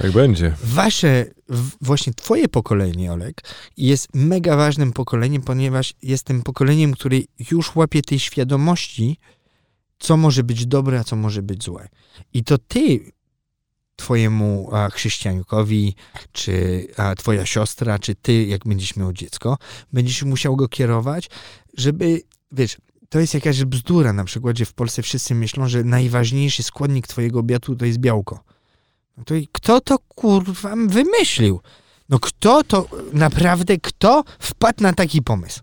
Tak 0.00 0.12
będzie. 0.12 0.56
Wasze, 0.64 1.26
właśnie 1.80 2.14
twoje 2.14 2.48
pokolenie, 2.48 3.12
Olek, 3.12 3.42
jest 3.76 4.08
mega 4.14 4.56
ważnym 4.56 4.92
pokoleniem, 4.92 5.42
ponieważ 5.42 5.94
jest 6.02 6.24
tym 6.24 6.42
pokoleniem, 6.42 6.92
które 6.92 7.18
już 7.50 7.76
łapie 7.76 8.02
tej 8.02 8.18
świadomości, 8.18 9.18
co 9.98 10.16
może 10.16 10.44
być 10.44 10.66
dobre, 10.66 11.00
a 11.00 11.04
co 11.04 11.16
może 11.16 11.42
być 11.42 11.64
złe. 11.64 11.88
I 12.32 12.44
to 12.44 12.58
ty 12.58 13.12
twojemu 13.96 14.68
a, 14.72 14.90
chrześcijankowi, 14.90 15.94
czy 16.32 16.86
a, 16.96 17.14
twoja 17.14 17.46
siostra, 17.46 17.98
czy 17.98 18.14
ty, 18.14 18.44
jak 18.44 18.64
będziesz 18.64 18.96
miał 18.96 19.12
dziecko, 19.12 19.58
będziesz 19.92 20.22
musiał 20.22 20.56
go 20.56 20.68
kierować, 20.68 21.30
żeby, 21.76 22.22
wiesz, 22.52 22.76
to 23.08 23.20
jest 23.20 23.34
jakaś 23.34 23.64
bzdura, 23.64 24.12
na 24.12 24.24
przykład, 24.24 24.58
że 24.58 24.64
w 24.64 24.72
Polsce 24.72 25.02
wszyscy 25.02 25.34
myślą, 25.34 25.68
że 25.68 25.84
najważniejszy 25.84 26.62
składnik 26.62 27.06
twojego 27.06 27.40
obiadu 27.40 27.76
to 27.76 27.84
jest 27.84 27.98
białko. 27.98 28.44
To 29.24 29.34
i 29.34 29.48
kto 29.52 29.80
to 29.80 29.98
kurwa 29.98 30.74
wymyślił? 30.86 31.60
No 32.08 32.18
kto 32.18 32.62
to, 32.64 32.86
naprawdę 33.12 33.78
kto 33.78 34.24
wpadł 34.38 34.82
na 34.82 34.92
taki 34.92 35.22
pomysł? 35.22 35.60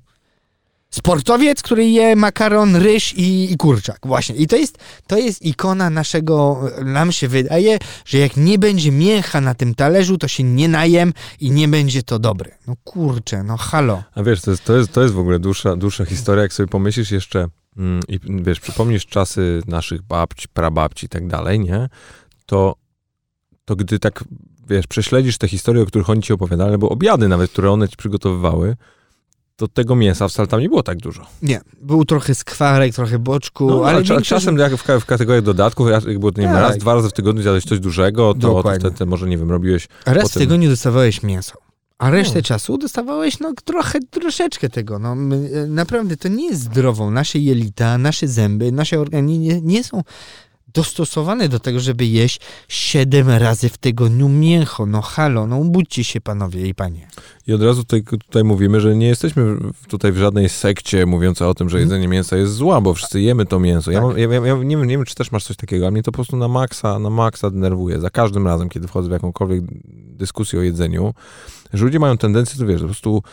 Sportowiec, 0.89 1.61
który 1.61 1.85
je 1.85 2.15
makaron, 2.15 2.75
ryż 2.75 3.13
i, 3.13 3.51
i 3.51 3.57
kurczak. 3.57 3.99
Właśnie. 4.05 4.35
I 4.35 4.47
to 4.47 4.55
jest, 4.55 4.77
to 5.07 5.17
jest 5.17 5.45
ikona 5.45 5.89
naszego, 5.89 6.61
nam 6.85 7.11
się 7.11 7.27
wydaje, 7.27 7.77
że 8.05 8.17
jak 8.17 8.37
nie 8.37 8.59
będzie 8.59 8.91
mięcha 8.91 9.41
na 9.41 9.55
tym 9.55 9.75
talerzu, 9.75 10.17
to 10.17 10.27
się 10.27 10.43
nie 10.43 10.67
najem 10.67 11.13
i 11.39 11.51
nie 11.51 11.67
będzie 11.67 12.03
to 12.03 12.19
dobre. 12.19 12.51
No 12.67 12.75
kurczę, 12.83 13.43
no 13.43 13.57
halo. 13.57 14.03
A 14.15 14.23
wiesz, 14.23 14.41
to 14.41 14.51
jest, 14.51 14.63
to 14.63 14.77
jest, 14.77 14.91
to 14.91 15.01
jest 15.01 15.13
w 15.13 15.19
ogóle 15.19 15.39
dłuższa, 15.39 15.75
dłuższa 15.75 16.05
historia, 16.05 16.43
jak 16.43 16.53
sobie 16.53 16.67
pomyślisz 16.67 17.11
jeszcze 17.11 17.47
mm, 17.77 18.01
i 18.07 18.19
wiesz, 18.43 18.59
przypomnisz 18.59 19.05
czasy 19.05 19.61
naszych 19.67 20.01
babci, 20.01 20.47
prababci 20.53 21.05
i 21.05 21.09
tak 21.09 21.27
dalej, 21.27 21.59
nie? 21.59 21.89
To, 22.45 22.75
to 23.67 23.75
gdy 23.75 23.99
tak, 23.99 24.23
wiesz, 24.69 24.87
prześledzisz 24.87 25.37
te 25.37 25.47
historie, 25.47 25.83
o 25.83 25.85
których 25.85 26.09
oni 26.09 26.21
ci 26.21 26.33
opowiadali, 26.33 26.71
albo 26.71 26.89
obiady 26.89 27.27
nawet, 27.27 27.51
które 27.51 27.71
one 27.71 27.89
ci 27.89 27.95
przygotowywały, 27.97 28.75
to 29.55 29.67
tego 29.67 29.95
mięsa 29.95 30.27
wcale 30.27 30.47
tam 30.47 30.59
nie 30.59 30.69
było 30.69 30.83
tak 30.83 30.97
dużo. 30.97 31.25
Nie, 31.41 31.61
był 31.81 32.05
trochę 32.05 32.35
skwarek, 32.35 32.93
trochę 32.95 33.19
boczku, 33.19 33.67
No, 33.69 33.75
ale 33.75 33.83
ale 33.85 34.03
większość- 34.03 34.29
czasem 34.29 34.57
jak 34.57 34.75
w, 34.75 34.83
w 35.01 35.05
kategoriach 35.05 35.43
dodatków, 35.43 35.87
jak 35.89 36.19
było, 36.19 36.31
nie 36.37 36.43
wiem, 36.43 36.51
Tak. 36.53 36.61
raz, 36.61 36.77
dwa 36.77 36.93
razy 36.93 37.09
w 37.09 37.13
tygodniu 37.13 37.41
zjadłeś 37.41 37.63
coś 37.63 37.79
dużego, 37.79 38.33
to, 38.33 38.63
wtedy 38.79 39.05
może, 39.05 39.27
nie 39.27 39.37
wiem, 39.37 39.51
robiłeś... 39.51 39.87
Raz 40.05 40.17
w 40.17 40.21
Potem- 40.33 40.39
tygodniu 40.47 40.69
dostawałeś 40.69 41.23
mięso, 41.23 41.53
a 41.97 42.09
resztę 42.09 42.35
No. 42.35 42.41
czasu 42.41 42.77
dostawałeś 42.77 43.39
no 43.39 43.53
trochę, 43.65 43.99
troszeczkę 44.09 44.69
tego. 44.69 44.99
No, 44.99 45.15
my, 45.15 45.49
e, 45.53 45.67
naprawdę 45.67 46.17
to 46.17 46.27
nie 46.27 46.45
jest 46.49 46.61
zdrową. 46.61 47.11
Nasze 47.11 47.39
jelita, 47.39 47.97
nasze 47.97 48.27
zęby, 48.27 48.71
nasze 48.71 48.99
organy 48.99 49.37
nie, 49.37 49.61
nie 49.61 49.83
są 49.83 50.03
dostosowane 50.77 51.49
do 51.49 51.59
tego, 51.59 51.79
żeby 51.79 52.05
jeść 52.05 52.39
7 52.67 53.29
razy 53.29 53.69
w 53.69 53.77
tygodniu 53.77 54.29
mięcho. 54.29 54.85
No 54.85 55.01
halo, 55.01 55.47
no 55.47 55.63
budźcie 55.63 56.03
się 56.03 56.21
panowie 56.21 56.67
i 56.67 56.73
panie. 56.75 57.07
I 57.47 57.53
od 57.53 57.61
razu 57.61 57.83
tutaj, 57.83 58.03
tutaj 58.03 58.43
mówimy, 58.43 58.81
że 58.81 58.95
nie 58.95 59.07
jesteśmy 59.07 59.57
tutaj 59.87 60.11
w 60.11 60.17
żadnej 60.17 60.49
sekcie 60.49 61.05
mówiącej 61.05 61.47
o 61.47 61.53
tym, 61.53 61.69
że 61.69 61.77
mhm. 61.77 61.89
jedzenie 61.89 62.07
mięsa 62.07 62.37
jest 62.37 62.53
zła, 62.53 62.81
bo 62.81 62.93
wszyscy 62.93 63.21
jemy 63.21 63.45
to 63.45 63.59
mięso. 63.59 63.91
Ja, 63.91 63.99
tak. 63.99 64.07
mam, 64.07 64.17
ja, 64.17 64.27
ja, 64.27 64.45
ja 64.45 64.53
nie, 64.55 64.77
wiem, 64.77 64.87
nie 64.87 64.97
wiem, 64.97 65.05
czy 65.05 65.15
też 65.15 65.31
masz 65.31 65.43
coś 65.43 65.57
takiego, 65.57 65.87
a 65.87 65.91
mnie 65.91 66.03
to 66.03 66.11
po 66.11 66.15
prostu 66.15 66.37
na 66.37 66.47
maksa, 66.47 66.99
na 66.99 67.09
maksa 67.09 67.49
denerwuje. 67.49 67.99
Za 67.99 68.09
każdym 68.09 68.47
razem, 68.47 68.69
kiedy 68.69 68.87
wchodzę 68.87 69.09
w 69.09 69.11
jakąkolwiek 69.11 69.61
dyskusję 70.17 70.59
o 70.59 70.61
jedzeniu, 70.61 71.13
że 71.73 71.85
ludzie 71.85 71.99
mają 71.99 72.17
tendencję, 72.17 72.59
to 72.59 72.65
wiesz, 72.65 72.81
po 72.81 72.87
prostu 72.87 73.23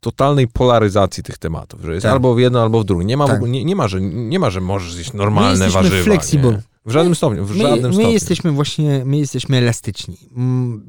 totalnej 0.00 0.48
polaryzacji 0.48 1.22
tych 1.22 1.38
tematów, 1.38 1.80
że 1.82 1.94
jest 1.94 2.02
tak. 2.02 2.12
albo 2.12 2.34
w 2.34 2.38
jedno, 2.38 2.62
albo 2.62 2.80
w 2.80 2.84
drugim. 2.84 3.08
Nie 3.08 3.16
ma, 3.16 3.26
tak. 3.26 3.36
ogóle, 3.36 3.50
nie, 3.50 3.64
nie, 3.64 3.76
ma, 3.76 3.88
że, 3.88 4.00
nie 4.00 4.38
ma, 4.38 4.50
że 4.50 4.60
możesz 4.60 4.92
zjeść 4.94 5.12
normalne 5.12 5.66
my 5.66 5.72
warzywa. 5.72 6.04
Flexible. 6.04 6.62
W 6.86 6.90
żadnym 6.90 7.14
stopniu, 7.14 7.44
w 7.44 7.56
my, 7.56 7.62
żadnym 7.62 7.90
my 7.90 7.94
stopniu. 7.94 8.12
jesteśmy 8.12 8.50
właśnie, 8.50 9.02
my 9.04 9.16
jesteśmy 9.16 9.56
elastyczni. 9.56 10.16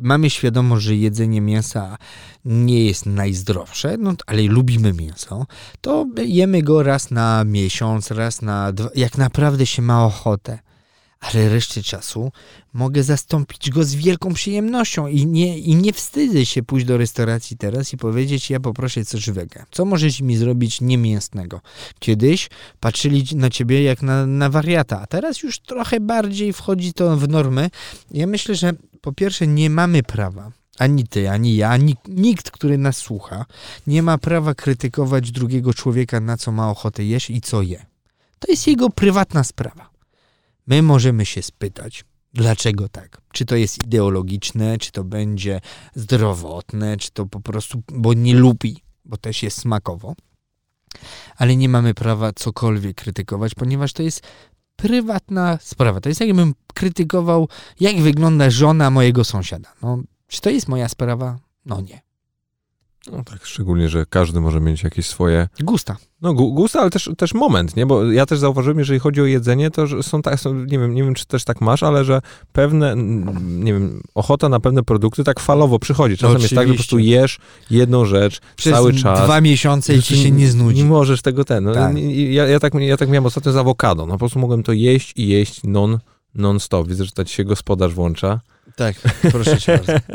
Mamy 0.02 0.30
świadomość, 0.30 0.86
że 0.86 0.96
jedzenie 0.96 1.42
mięsa 1.42 1.98
nie 2.46 2.86
jest 2.86 3.06
najzdrowsze, 3.06 3.98
no, 3.98 4.14
ale 4.28 4.42
lubimy 4.42 4.94
mięso, 4.94 5.46
to 5.82 6.08
jemy 6.26 6.62
go 6.62 6.84
raz 6.84 7.12
na 7.12 7.44
miesiąc, 7.44 8.12
raz 8.12 8.42
na 8.42 8.72
dwa, 8.72 8.90
jak 8.96 9.18
naprawdę 9.18 9.66
się 9.66 9.82
ma 9.82 10.06
ochotę 10.06 10.60
ale 11.20 11.50
resztę 11.50 11.84
czasu 11.84 12.32
mogę 12.74 13.04
zastąpić 13.04 13.70
go 13.70 13.84
z 13.84 13.96
wielką 13.96 14.34
przyjemnością 14.34 15.08
i 15.08 15.26
nie, 15.26 15.60
i 15.60 15.76
nie 15.76 15.94
wstydzę 15.94 16.46
się 16.46 16.64
pójść 16.64 16.86
do 16.86 16.98
restauracji 16.98 17.58
teraz 17.58 17.94
i 17.94 17.98
powiedzieć, 17.98 18.50
ja 18.50 18.60
poproszę 18.60 19.06
coś 19.06 19.30
wege. 19.30 19.66
Co 19.72 19.86
możesz 19.86 20.22
mi 20.22 20.38
zrobić 20.38 20.82
niemięsnego? 20.82 21.62
Kiedyś 22.00 22.50
patrzyli 22.80 23.24
na 23.36 23.50
ciebie 23.50 23.84
jak 23.84 24.02
na, 24.02 24.26
na 24.26 24.50
wariata, 24.50 25.02
a 25.02 25.08
teraz 25.08 25.44
już 25.44 25.60
trochę 25.60 26.00
bardziej 26.00 26.54
wchodzi 26.54 26.94
to 26.94 27.18
w 27.18 27.30
normy. 27.30 27.70
Ja 28.12 28.28
myślę, 28.28 28.56
że 28.56 28.74
po 29.02 29.14
pierwsze 29.14 29.48
nie 29.48 29.70
mamy 29.70 30.04
prawa 30.04 30.52
ani 30.78 31.08
ty, 31.08 31.30
ani 31.30 31.56
ja, 31.56 31.70
ani 31.70 31.96
nikt, 32.08 32.52
który 32.52 32.78
nas 32.78 32.98
słucha, 32.98 33.46
nie 33.88 34.04
ma 34.04 34.18
prawa 34.18 34.56
krytykować 34.56 35.32
drugiego 35.32 35.74
człowieka, 35.74 36.20
na 36.20 36.38
co 36.38 36.52
ma 36.52 36.70
ochotę 36.70 37.04
jeść 37.04 37.30
i 37.30 37.42
co 37.42 37.62
je. 37.62 37.86
To 38.40 38.52
jest 38.52 38.68
jego 38.68 38.90
prywatna 38.90 39.44
sprawa. 39.44 39.95
My 40.68 40.82
możemy 40.82 41.26
się 41.26 41.42
spytać, 41.42 42.06
dlaczego 42.34 42.90
tak? 42.90 43.22
Czy 43.34 43.46
to 43.46 43.56
jest 43.56 43.86
ideologiczne, 43.86 44.78
czy 44.78 44.92
to 44.92 45.04
będzie 45.04 45.62
zdrowotne, 45.96 46.98
czy 46.98 47.12
to 47.12 47.26
po 47.26 47.40
prostu, 47.40 47.84
bo 47.92 48.14
nie 48.14 48.36
lubi, 48.36 48.84
bo 49.06 49.18
też 49.18 49.44
jest 49.44 49.58
smakowo. 49.58 50.16
Ale 51.38 51.56
nie 51.56 51.70
mamy 51.70 51.94
prawa 51.94 52.34
cokolwiek 52.34 52.98
krytykować, 52.98 53.56
ponieważ 53.56 53.94
to 53.94 54.04
jest 54.04 54.22
prywatna 54.76 55.58
sprawa. 55.62 56.02
To 56.02 56.10
jest 56.10 56.22
jakbym 56.22 56.54
krytykował, 56.74 57.50
jak 57.80 58.02
wygląda 58.02 58.50
żona 58.50 58.90
mojego 58.90 59.24
sąsiada. 59.24 59.74
No, 59.82 60.00
czy 60.28 60.42
to 60.42 60.50
jest 60.50 60.68
moja 60.68 60.90
sprawa? 60.90 61.40
No 61.66 61.82
nie. 61.82 62.05
No 63.12 63.24
tak, 63.24 63.46
szczególnie, 63.46 63.90
że 63.90 64.06
każdy 64.10 64.42
może 64.42 64.62
mieć 64.62 64.84
jakieś 64.84 65.06
swoje... 65.06 65.48
Gusta. 65.60 65.98
No 66.22 66.34
gusta, 66.34 66.82
ale 66.82 66.90
też, 66.90 67.10
też 67.18 67.34
moment, 67.34 67.76
nie? 67.76 67.86
Bo 67.86 68.12
ja 68.12 68.26
też 68.26 68.40
zauważyłem, 68.40 68.80
jeżeli 68.80 69.00
chodzi 69.00 69.22
o 69.22 69.26
jedzenie, 69.26 69.72
to 69.72 69.88
że 69.88 70.04
są 70.04 70.22
tak, 70.22 70.40
są, 70.40 70.54
nie 70.54 70.80
wiem, 70.80 70.96
nie 70.96 71.04
wiem, 71.04 71.14
czy 71.14 71.26
też 71.26 71.44
tak 71.44 71.62
masz, 71.62 71.84
ale 71.84 72.04
że 72.06 72.22
pewne, 72.52 72.96
nie 73.46 73.74
wiem, 73.74 74.02
ochota 74.16 74.50
na 74.50 74.60
pewne 74.60 74.84
produkty 74.84 75.24
tak 75.24 75.40
falowo 75.40 75.80
przychodzi. 75.80 76.18
Czasem 76.18 76.36
Oczywiście. 76.36 76.56
jest 76.56 76.60
tak, 76.60 76.68
że 76.68 76.74
po 76.74 76.78
prostu 76.78 77.00
jesz 77.00 77.40
jedną 77.72 78.06
rzecz 78.06 78.42
Przez 78.56 78.74
cały 78.74 78.94
czas. 78.94 79.24
dwa 79.24 79.42
miesiące 79.42 79.96
i 79.96 80.02
ci 80.02 80.18
się 80.18 80.32
nie 80.32 80.50
znudzi. 80.50 80.84
Nie 80.84 80.90
możesz 80.90 81.22
tego 81.22 81.46
ten. 81.46 81.64
No, 81.64 81.74
tak. 81.74 81.96
ja, 82.30 82.48
ja, 82.48 82.60
tak, 82.60 82.74
ja 82.74 82.98
tak 82.98 83.10
miałem 83.10 83.26
ostatnio 83.26 83.52
z 83.52 83.58
awokado. 83.58 84.06
No 84.06 84.14
po 84.14 84.20
prostu 84.20 84.40
mogłem 84.40 84.64
to 84.64 84.72
jeść 84.72 85.14
i 85.16 85.28
jeść 85.28 85.62
non, 85.64 86.00
non-stop. 86.36 86.88
Widzę, 86.88 87.06
że 87.06 87.12
tak 87.12 87.28
się 87.28 87.44
gospodarz 87.44 87.94
włącza. 87.94 88.40
Tak, 88.76 88.96
proszę 89.32 89.58
cię 89.58 89.78
bardzo. 89.78 89.94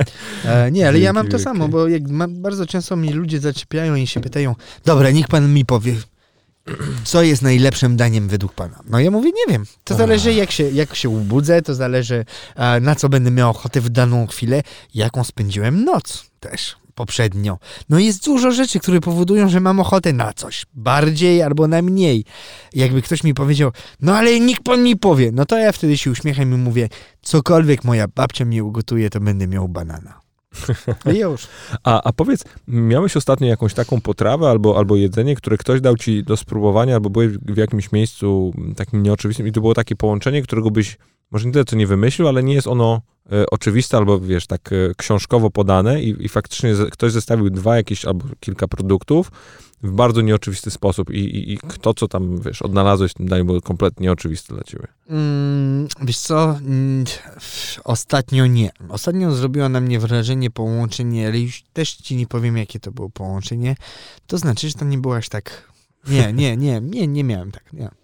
E, 0.44 0.70
nie, 0.70 0.88
ale 0.88 0.98
ja 0.98 1.12
mam 1.12 1.28
to 1.28 1.38
samo, 1.38 1.68
bo 1.68 1.88
jak 1.88 2.08
mam, 2.08 2.42
bardzo 2.42 2.66
często 2.66 2.96
mnie 2.96 3.14
ludzie 3.14 3.40
zaczepiają 3.40 3.94
i 3.94 4.06
się 4.06 4.20
pytają, 4.20 4.54
dobra, 4.84 5.10
niech 5.10 5.28
pan 5.28 5.52
mi 5.52 5.64
powie, 5.64 5.94
co 7.04 7.22
jest 7.22 7.42
najlepszym 7.42 7.96
daniem 7.96 8.28
według 8.28 8.52
pana? 8.52 8.80
No 8.90 9.00
ja 9.00 9.10
mówię, 9.10 9.30
nie 9.36 9.52
wiem. 9.52 9.64
To 9.84 9.94
zależy 9.94 10.32
jak 10.32 10.50
się, 10.50 10.70
jak 10.70 10.94
się 10.94 11.08
ubudzę, 11.08 11.62
to 11.62 11.74
zależy 11.74 12.24
e, 12.56 12.80
na 12.80 12.94
co 12.94 13.08
będę 13.08 13.30
miał 13.30 13.50
ochotę 13.50 13.80
w 13.80 13.88
daną 13.88 14.26
chwilę, 14.26 14.62
jaką 14.94 15.24
spędziłem 15.24 15.84
noc 15.84 16.30
też 16.40 16.79
poprzednio. 16.94 17.58
No 17.88 17.98
jest 17.98 18.24
dużo 18.24 18.50
rzeczy, 18.50 18.80
które 18.80 19.00
powodują, 19.00 19.48
że 19.48 19.60
mam 19.60 19.80
ochotę 19.80 20.12
na 20.12 20.32
coś. 20.32 20.66
Bardziej 20.74 21.42
albo 21.42 21.68
na 21.68 21.82
mniej. 21.82 22.24
Jakby 22.74 23.02
ktoś 23.02 23.24
mi 23.24 23.34
powiedział, 23.34 23.70
no 24.00 24.16
ale 24.16 24.40
nikt 24.40 24.62
pan 24.62 24.82
mi 24.82 24.96
powie. 24.96 25.32
No 25.32 25.46
to 25.46 25.58
ja 25.58 25.72
wtedy 25.72 25.96
się 25.96 26.10
uśmiecham 26.10 26.52
i 26.54 26.56
mówię, 26.56 26.88
cokolwiek 27.22 27.84
moja 27.84 28.08
babcia 28.08 28.44
mi 28.44 28.62
ugotuje, 28.62 29.10
to 29.10 29.20
będę 29.20 29.46
miał 29.46 29.68
banana. 29.68 30.20
I 31.14 31.18
już. 31.24 31.48
A, 31.84 32.02
a 32.02 32.12
powiedz, 32.12 32.44
miałeś 32.68 33.16
ostatnio 33.16 33.46
jakąś 33.46 33.74
taką 33.74 34.00
potrawę 34.00 34.48
albo, 34.48 34.78
albo 34.78 34.96
jedzenie, 34.96 35.36
które 35.36 35.56
ktoś 35.56 35.80
dał 35.80 35.96
ci 35.96 36.24
do 36.24 36.36
spróbowania, 36.36 36.94
albo 36.94 37.10
byłeś 37.10 37.32
w 37.32 37.56
jakimś 37.56 37.92
miejscu 37.92 38.52
takim 38.76 39.02
nieoczywistym 39.02 39.46
i 39.46 39.52
to 39.52 39.60
było 39.60 39.74
takie 39.74 39.96
połączenie, 39.96 40.42
którego 40.42 40.70
byś 40.70 40.98
może 41.30 41.46
nie 41.46 41.52
tyle 41.52 41.64
co 41.64 41.76
nie 41.76 41.86
wymyślił, 41.86 42.28
ale 42.28 42.42
nie 42.42 42.54
jest 42.54 42.66
ono 42.66 43.02
e, 43.32 43.46
oczywiste 43.50 43.96
albo 43.96 44.20
wiesz, 44.20 44.46
tak 44.46 44.72
e, 44.72 44.76
książkowo 44.96 45.50
podane 45.50 46.02
i, 46.02 46.24
i 46.24 46.28
faktycznie 46.28 46.74
z, 46.74 46.90
ktoś 46.90 47.12
zestawił 47.12 47.50
dwa 47.50 47.76
jakieś 47.76 48.04
albo 48.04 48.24
kilka 48.40 48.68
produktów 48.68 49.30
w 49.82 49.90
bardzo 49.90 50.20
nieoczywisty 50.20 50.70
sposób 50.70 51.10
i, 51.10 51.18
i, 51.18 51.52
i 51.52 51.58
kto 51.58 51.94
co 51.94 52.08
tam, 52.08 52.40
wiesz, 52.40 52.62
odnalazłeś 52.62 53.14
tym 53.14 53.28
daniem 53.28 53.46
było 53.46 53.60
kompletnie 53.60 54.04
nieoczywiste 54.04 54.54
dla 54.54 54.64
ciebie. 54.64 54.86
Mm, 55.08 55.88
wiesz 56.02 56.18
co, 56.18 56.56
mm, 56.56 57.04
ostatnio 57.84 58.46
nie. 58.46 58.70
Ostatnio 58.88 59.32
zrobiło 59.32 59.68
na 59.68 59.80
mnie 59.80 59.98
wrażenie 59.98 60.50
połączenie, 60.50 61.28
ale 61.28 61.40
już 61.40 61.62
też 61.72 61.94
ci 61.94 62.16
nie 62.16 62.26
powiem, 62.26 62.56
jakie 62.56 62.80
to 62.80 62.92
było 62.92 63.10
połączenie. 63.10 63.76
To 64.26 64.38
znaczy, 64.38 64.68
że 64.68 64.74
to 64.74 64.84
nie 64.84 64.98
było 64.98 65.16
aż 65.16 65.28
tak... 65.28 65.70
Nie, 66.08 66.32
nie, 66.32 66.56
nie, 66.56 66.80
nie, 66.80 67.06
nie 67.06 67.24
miałem 67.24 67.52
tak, 67.52 67.72
nie. 67.72 67.99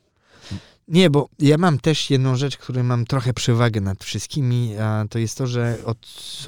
Nie, 0.88 1.10
bo 1.10 1.28
ja 1.38 1.58
mam 1.58 1.78
też 1.78 2.10
jedną 2.10 2.36
rzecz, 2.36 2.56
której 2.56 2.84
mam 2.84 3.04
trochę 3.04 3.32
przewagę 3.32 3.80
nad 3.80 4.04
wszystkimi, 4.04 4.76
a 4.76 5.04
to 5.10 5.18
jest 5.18 5.38
to, 5.38 5.46
że 5.46 5.78
od, 5.84 5.98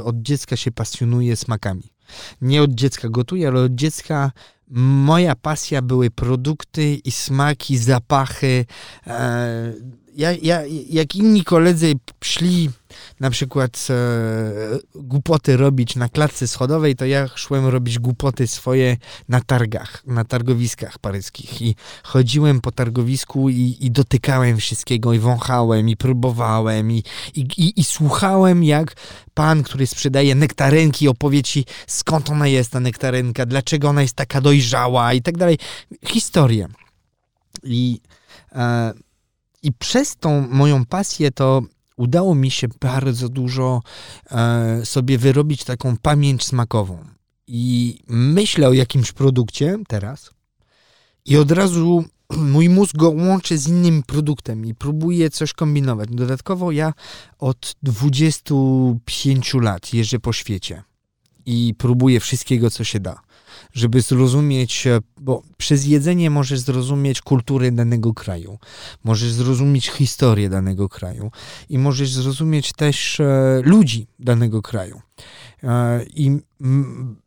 od 0.05 0.23
dziecka 0.23 0.57
się 0.57 0.71
pasjonuję 0.71 1.37
smakami. 1.37 1.93
Nie 2.41 2.63
od 2.63 2.71
dziecka 2.71 3.09
gotuję, 3.09 3.49
ale 3.49 3.61
od 3.61 3.75
dziecka 3.75 4.33
moja 4.71 5.35
pasja 5.35 5.83
były 5.83 6.11
produkty 6.11 6.95
i 6.95 7.11
smaki, 7.11 7.79
zapachy. 7.79 8.65
E, 9.07 9.73
ja, 10.17 10.33
ja, 10.43 10.63
jak 10.91 11.17
inni 11.17 11.45
koledzy 11.45 11.95
szli 12.25 12.71
na 13.21 13.31
przykład 13.31 13.87
e, 13.91 13.95
głupoty 14.95 15.57
robić 15.57 15.97
na 15.97 16.09
klatce 16.09 16.49
schodowej, 16.49 16.97
to 16.97 17.07
ja 17.07 17.29
szłem 17.35 17.67
robić 17.67 17.99
głupoty 17.99 18.47
swoje 18.47 18.97
na 19.29 19.41
targach, 19.41 20.03
na 20.07 20.25
targowiskach 20.25 20.99
paryskich 20.99 21.63
i 21.63 21.77
chodziłem 22.03 22.61
po 22.61 22.73
targowisku 22.73 23.49
i, 23.49 23.77
i 23.81 23.91
dotykałem 23.91 24.57
wszystkiego 24.57 25.13
i 25.13 25.19
wąchałem 25.19 25.89
i 25.89 25.97
próbowałem 25.97 26.93
i, 26.93 27.03
i, 27.35 27.41
i, 27.41 27.81
i 27.81 27.85
słuchałem 27.85 28.65
jak 28.65 28.95
pan, 29.35 29.63
który 29.63 29.87
sprzedaje 29.87 30.35
nektarynki 30.35 31.09
opowie 31.09 31.43
ci 31.43 31.65
skąd 31.87 32.31
ona 32.31 32.47
jest 32.47 32.71
ta 32.71 32.81
nektarynka, 32.81 33.47
dlaczego 33.47 33.89
ona 33.89 34.03
jest 34.03 34.15
taka 34.15 34.41
dojrzała 34.59 35.13
i 35.13 35.23
tak 35.23 35.37
dalej. 35.37 35.59
Historię. 36.07 36.69
I 37.65 38.01
e, 38.53 38.93
i 39.63 39.73
przez 39.73 40.17
tą 40.17 40.49
moją 40.49 40.85
pasję 40.85 41.31
to 41.31 41.63
udało 41.97 42.35
mi 42.35 42.51
się 42.51 42.69
bardzo 42.81 43.29
dużo 43.29 43.83
e, 44.31 44.87
sobie 44.87 45.19
wyrobić 45.19 45.65
taką 45.65 45.97
pamięć 45.97 46.45
smakową. 46.45 47.05
I 47.47 47.99
myślę 48.09 48.69
o 48.69 48.73
jakimś 48.73 49.13
produkcie 49.13 49.79
teraz 49.89 50.31
i 51.25 51.37
od 51.37 51.51
razu 51.51 52.05
mój 52.55 52.69
mózg 52.69 52.97
go 52.97 53.11
łączy 53.11 53.59
z 53.59 53.69
innym 53.69 54.03
produktem 54.03 54.67
i 54.67 54.75
próbuje 54.75 55.31
coś 55.31 55.53
kombinować. 55.53 56.09
Dodatkowo 56.13 56.73
ja 56.73 56.93
od 57.39 57.77
25 57.83 59.55
lat 59.55 59.95
jeżdżę 59.95 60.19
po 60.19 60.33
świecie 60.33 60.83
i 61.47 61.75
próbuję 61.79 62.21
wszystkiego, 62.21 62.71
co 62.71 62.85
się 62.85 63.01
da 63.01 63.28
żeby 63.79 64.01
zrozumieć, 64.01 64.87
e, 64.87 65.01
bo 65.21 65.43
przez 65.57 65.87
jedzenie 65.87 66.31
możesz 66.31 66.61
zrozumieć 66.61 67.21
kulturę 67.21 67.73
danego 67.73 68.15
kraju, 68.15 68.59
możesz 69.05 69.33
zrozumieć 69.33 69.91
historię 69.91 70.49
danego 70.49 70.89
kraju 70.89 71.31
i 71.69 71.79
możesz 71.79 72.13
zrozumieć 72.13 72.73
też 72.73 73.21
e, 73.21 73.61
ludzi 73.65 74.07
danego 74.19 74.63
kraju. 74.63 75.01
E, 75.63 76.05
I 76.05 76.39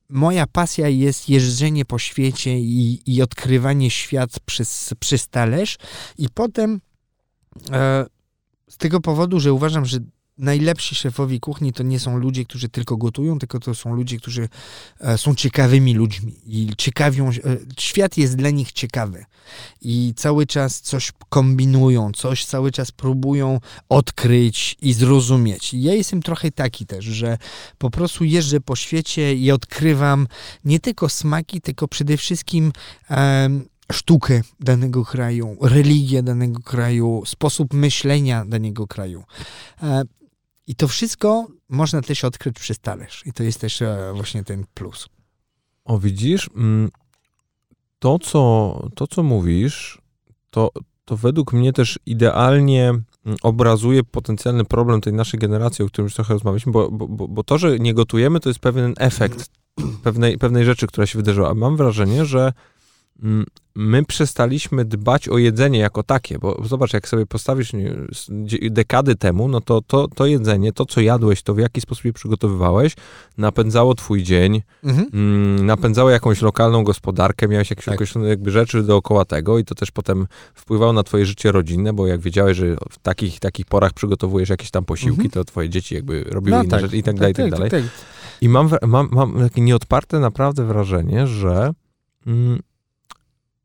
moja 0.09 0.47
pasja 0.47 0.87
jest 0.87 1.29
jeżdżenie 1.29 1.85
po 1.85 1.99
świecie 1.99 2.59
i, 2.59 3.01
i 3.05 3.21
odkrywanie 3.21 3.89
świat 3.89 4.39
przez, 4.39 4.93
przez 4.99 5.27
talerz 5.27 5.77
i 6.17 6.29
potem 6.29 6.81
z 8.69 8.77
tego 8.77 9.01
powodu, 9.01 9.39
że 9.39 9.53
uważam, 9.53 9.85
że 9.85 9.99
najlepsi 10.41 10.95
szefowie 10.95 11.39
kuchni 11.39 11.73
to 11.73 11.83
nie 11.83 11.99
są 11.99 12.17
ludzie, 12.17 12.45
którzy 12.45 12.69
tylko 12.69 12.97
gotują, 12.97 13.39
tylko 13.39 13.59
to 13.59 13.75
są 13.75 13.95
ludzie, 13.95 14.17
którzy 14.17 14.49
e, 14.99 15.17
są 15.17 15.35
ciekawymi 15.35 15.93
ludźmi 15.93 16.35
i 16.45 16.69
ciekawią, 16.77 17.29
e, 17.29 17.31
świat 17.79 18.17
jest 18.17 18.35
dla 18.35 18.49
nich 18.49 18.71
ciekawy 18.71 19.25
i 19.81 20.13
cały 20.15 20.45
czas 20.45 20.81
coś 20.81 21.11
kombinują, 21.29 22.11
coś 22.11 22.45
cały 22.45 22.71
czas 22.71 22.91
próbują 22.91 23.59
odkryć 23.89 24.77
i 24.81 24.93
zrozumieć. 24.93 25.73
I 25.73 25.81
ja 25.81 25.93
jestem 25.93 26.21
trochę 26.21 26.51
taki 26.51 26.85
też, 26.85 27.05
że 27.05 27.37
po 27.77 27.89
prostu 27.89 28.23
jeżdżę 28.23 28.59
po 28.61 28.75
świecie 28.75 29.35
i 29.35 29.51
odkrywam 29.51 30.27
nie 30.65 30.79
tylko 30.79 31.09
smaki, 31.09 31.61
tylko 31.61 31.87
przede 31.87 32.17
wszystkim 32.17 32.71
sztukę 33.91 34.41
danego 34.59 35.05
kraju, 35.05 35.57
religię 35.61 36.23
danego 36.23 36.59
kraju, 36.59 37.23
sposób 37.25 37.73
myślenia 37.73 38.45
danego 38.45 38.87
kraju. 38.87 39.23
I 40.72 40.76
to 40.76 40.88
wszystko 40.88 41.47
można 41.69 42.01
też 42.01 42.24
odkryć 42.24 42.59
przez 42.59 42.80
talerz. 42.80 43.24
I 43.26 43.34
to 43.34 43.43
jest 43.43 43.61
też 43.61 43.82
e, 43.82 44.11
właśnie 44.15 44.43
ten 44.43 44.65
plus. 44.74 45.09
O, 45.86 45.99
widzisz, 45.99 46.49
mm, 46.55 46.89
to 47.99 48.19
co, 48.19 48.89
to, 48.95 49.07
co 49.07 49.24
mówisz, 49.24 50.01
to, 50.49 50.72
to 51.05 51.17
według 51.17 51.53
mnie 51.53 51.74
też 51.74 51.99
idealnie 52.05 52.89
mm, 52.89 53.38
obrazuje 53.43 54.03
potencjalny 54.03 54.65
problem 54.65 55.01
tej 55.01 55.13
naszej 55.13 55.39
generacji, 55.39 55.86
o 55.86 55.88
którym 55.88 56.05
już 56.05 56.15
trochę 56.15 56.34
rozmawialiśmy, 56.34 56.72
bo, 56.72 56.91
bo, 56.91 57.28
bo 57.28 57.43
to, 57.43 57.57
że 57.57 57.80
nie 57.80 57.93
gotujemy, 57.93 58.39
to 58.39 58.49
jest 58.49 58.59
pewien 58.59 58.93
efekt 58.97 59.49
pewnej, 60.03 60.38
pewnej 60.38 60.65
rzeczy, 60.65 60.88
która 60.88 61.07
się 61.07 61.19
wydarzyła. 61.19 61.49
A 61.49 61.53
mam 61.53 61.78
wrażenie, 61.78 62.26
że 62.26 62.53
my 63.76 64.05
przestaliśmy 64.05 64.86
dbać 64.86 65.30
o 65.30 65.38
jedzenie 65.38 65.80
jako 65.80 66.03
takie, 66.03 66.39
bo 66.39 66.61
zobacz, 66.63 66.93
jak 66.93 67.07
sobie 67.07 67.26
postawisz 67.26 67.72
dekady 68.72 69.15
temu, 69.15 69.47
no 69.47 69.61
to, 69.61 69.82
to 69.82 70.07
to 70.07 70.26
jedzenie, 70.26 70.74
to 70.74 70.86
co 70.86 71.01
jadłeś, 71.01 71.43
to 71.43 71.53
w 71.53 71.57
jaki 71.57 71.82
sposób 71.82 72.05
je 72.05 72.13
przygotowywałeś, 72.13 72.95
napędzało 73.38 73.95
twój 73.95 74.24
dzień, 74.24 74.61
mhm. 74.84 75.07
mm, 75.13 75.65
napędzało 75.65 76.09
jakąś 76.09 76.41
lokalną 76.41 76.84
gospodarkę, 76.84 77.47
miałeś 77.47 77.69
jakieś 77.69 77.86
tak. 77.86 77.93
określone 77.93 78.30
jakby 78.30 78.51
rzeczy 78.51 78.84
dookoła 78.84 79.26
tego 79.26 79.59
i 79.59 79.65
to 79.65 79.76
też 79.76 79.91
potem 79.91 80.28
wpływało 80.53 80.93
na 80.93 81.03
twoje 81.03 81.26
życie 81.26 81.51
rodzinne, 81.51 81.93
bo 81.93 82.07
jak 82.07 82.19
wiedziałeś, 82.19 82.57
że 82.57 82.76
w 82.89 82.99
takich 82.99 83.39
takich 83.39 83.65
porach 83.65 83.93
przygotowujesz 83.93 84.49
jakieś 84.49 84.72
tam 84.72 84.86
posiłki, 84.86 85.26
mhm. 85.26 85.32
to 85.32 85.45
twoje 85.45 85.69
dzieci 85.69 85.95
jakby 85.95 86.24
robiły 86.24 86.57
no, 86.57 86.63
inne 86.63 86.72
tak. 86.72 86.82
rzeczy 86.82 86.97
i 86.97 87.03
tak, 87.03 87.15
tak 87.15 87.19
dalej, 87.19 87.32
i 87.32 87.36
tak, 87.36 87.45
tak 87.45 87.53
dalej. 87.53 87.72
Tak. 87.72 87.84
I 88.41 88.49
mam, 88.49 88.69
mam, 88.88 89.09
mam 89.11 89.39
takie 89.39 89.61
nieodparte 89.61 90.19
naprawdę 90.19 90.65
wrażenie, 90.65 91.28
że 91.28 91.74
mm, 92.28 92.59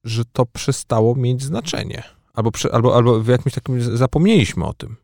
że 0.07 0.25
to 0.33 0.47
przestało 0.47 1.15
mieć 1.15 1.43
znaczenie. 1.43 2.03
Albo, 2.35 2.51
albo, 2.73 2.97
albo 2.97 3.21
w 3.21 3.29
jakimś 3.29 3.55
takim 3.55 3.97
zapomnieliśmy 3.97 4.65
o 4.65 4.75
tym. 4.75 4.97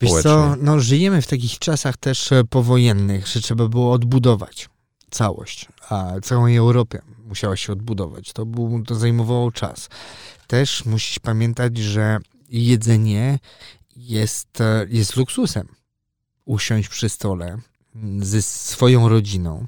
Wiesz 0.00 0.22
co, 0.22 0.56
no, 0.60 0.80
żyjemy 0.80 1.22
w 1.22 1.26
takich 1.26 1.58
czasach 1.58 1.96
też 1.96 2.32
e, 2.32 2.44
powojennych, 2.44 3.26
że 3.26 3.40
trzeba 3.40 3.68
było 3.68 3.92
odbudować 3.92 4.68
całość, 5.10 5.68
a 5.88 6.12
całą 6.22 6.46
Europę 6.46 7.02
musiała 7.24 7.56
się 7.56 7.72
odbudować. 7.72 8.32
To, 8.32 8.46
był, 8.46 8.82
to 8.84 8.94
zajmowało 8.94 9.52
czas. 9.52 9.88
Też 10.46 10.84
musisz 10.84 11.18
pamiętać, 11.18 11.78
że 11.78 12.18
jedzenie 12.48 13.38
jest, 13.96 14.60
e, 14.60 14.86
jest 14.88 15.16
luksusem. 15.16 15.68
Usiąść 16.44 16.88
przy 16.88 17.08
stole 17.08 17.58
ze 18.20 18.42
swoją 18.42 19.08
rodziną, 19.08 19.66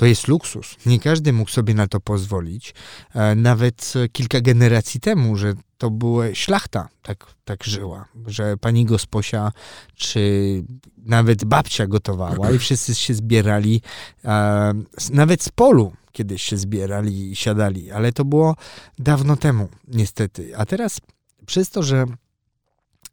to 0.00 0.06
jest 0.06 0.28
luksus. 0.28 0.76
Nie 0.86 1.00
każdy 1.00 1.32
mógł 1.32 1.50
sobie 1.50 1.74
na 1.74 1.86
to 1.86 2.00
pozwolić. 2.00 2.74
E, 3.14 3.34
nawet 3.34 3.92
kilka 4.12 4.40
generacji 4.40 5.00
temu, 5.00 5.36
że 5.36 5.54
to 5.78 5.90
była 5.90 6.24
szlachta, 6.34 6.88
tak, 7.02 7.26
tak 7.44 7.64
żyła, 7.64 8.04
że 8.26 8.56
pani 8.56 8.84
gosposia 8.84 9.52
czy 9.94 10.64
nawet 10.98 11.44
babcia 11.44 11.86
gotowała 11.86 12.50
i 12.50 12.58
wszyscy 12.58 12.94
się 12.94 13.14
zbierali, 13.14 13.82
e, 14.24 14.72
nawet 15.12 15.42
z 15.42 15.48
polu 15.48 15.92
kiedyś 16.12 16.42
się 16.42 16.56
zbierali 16.56 17.30
i 17.30 17.36
siadali, 17.36 17.90
ale 17.90 18.12
to 18.12 18.24
było 18.24 18.56
dawno 18.98 19.36
temu, 19.36 19.68
niestety. 19.88 20.56
A 20.56 20.66
teraz 20.66 21.00
przez 21.46 21.70
to, 21.70 21.82
że 21.82 22.04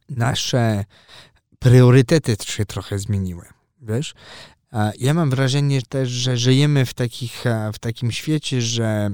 nasze 0.09 0.85
priorytety 1.59 2.35
się 2.45 2.65
trochę 2.65 2.99
zmieniły, 2.99 3.45
wiesz, 3.81 4.13
ja 4.99 5.13
mam 5.13 5.29
wrażenie 5.29 5.81
też, 5.81 6.09
że 6.09 6.37
żyjemy 6.37 6.85
w, 6.85 6.93
takich, 6.93 7.43
w 7.73 7.79
takim 7.79 8.11
świecie, 8.11 8.61
że 8.61 9.09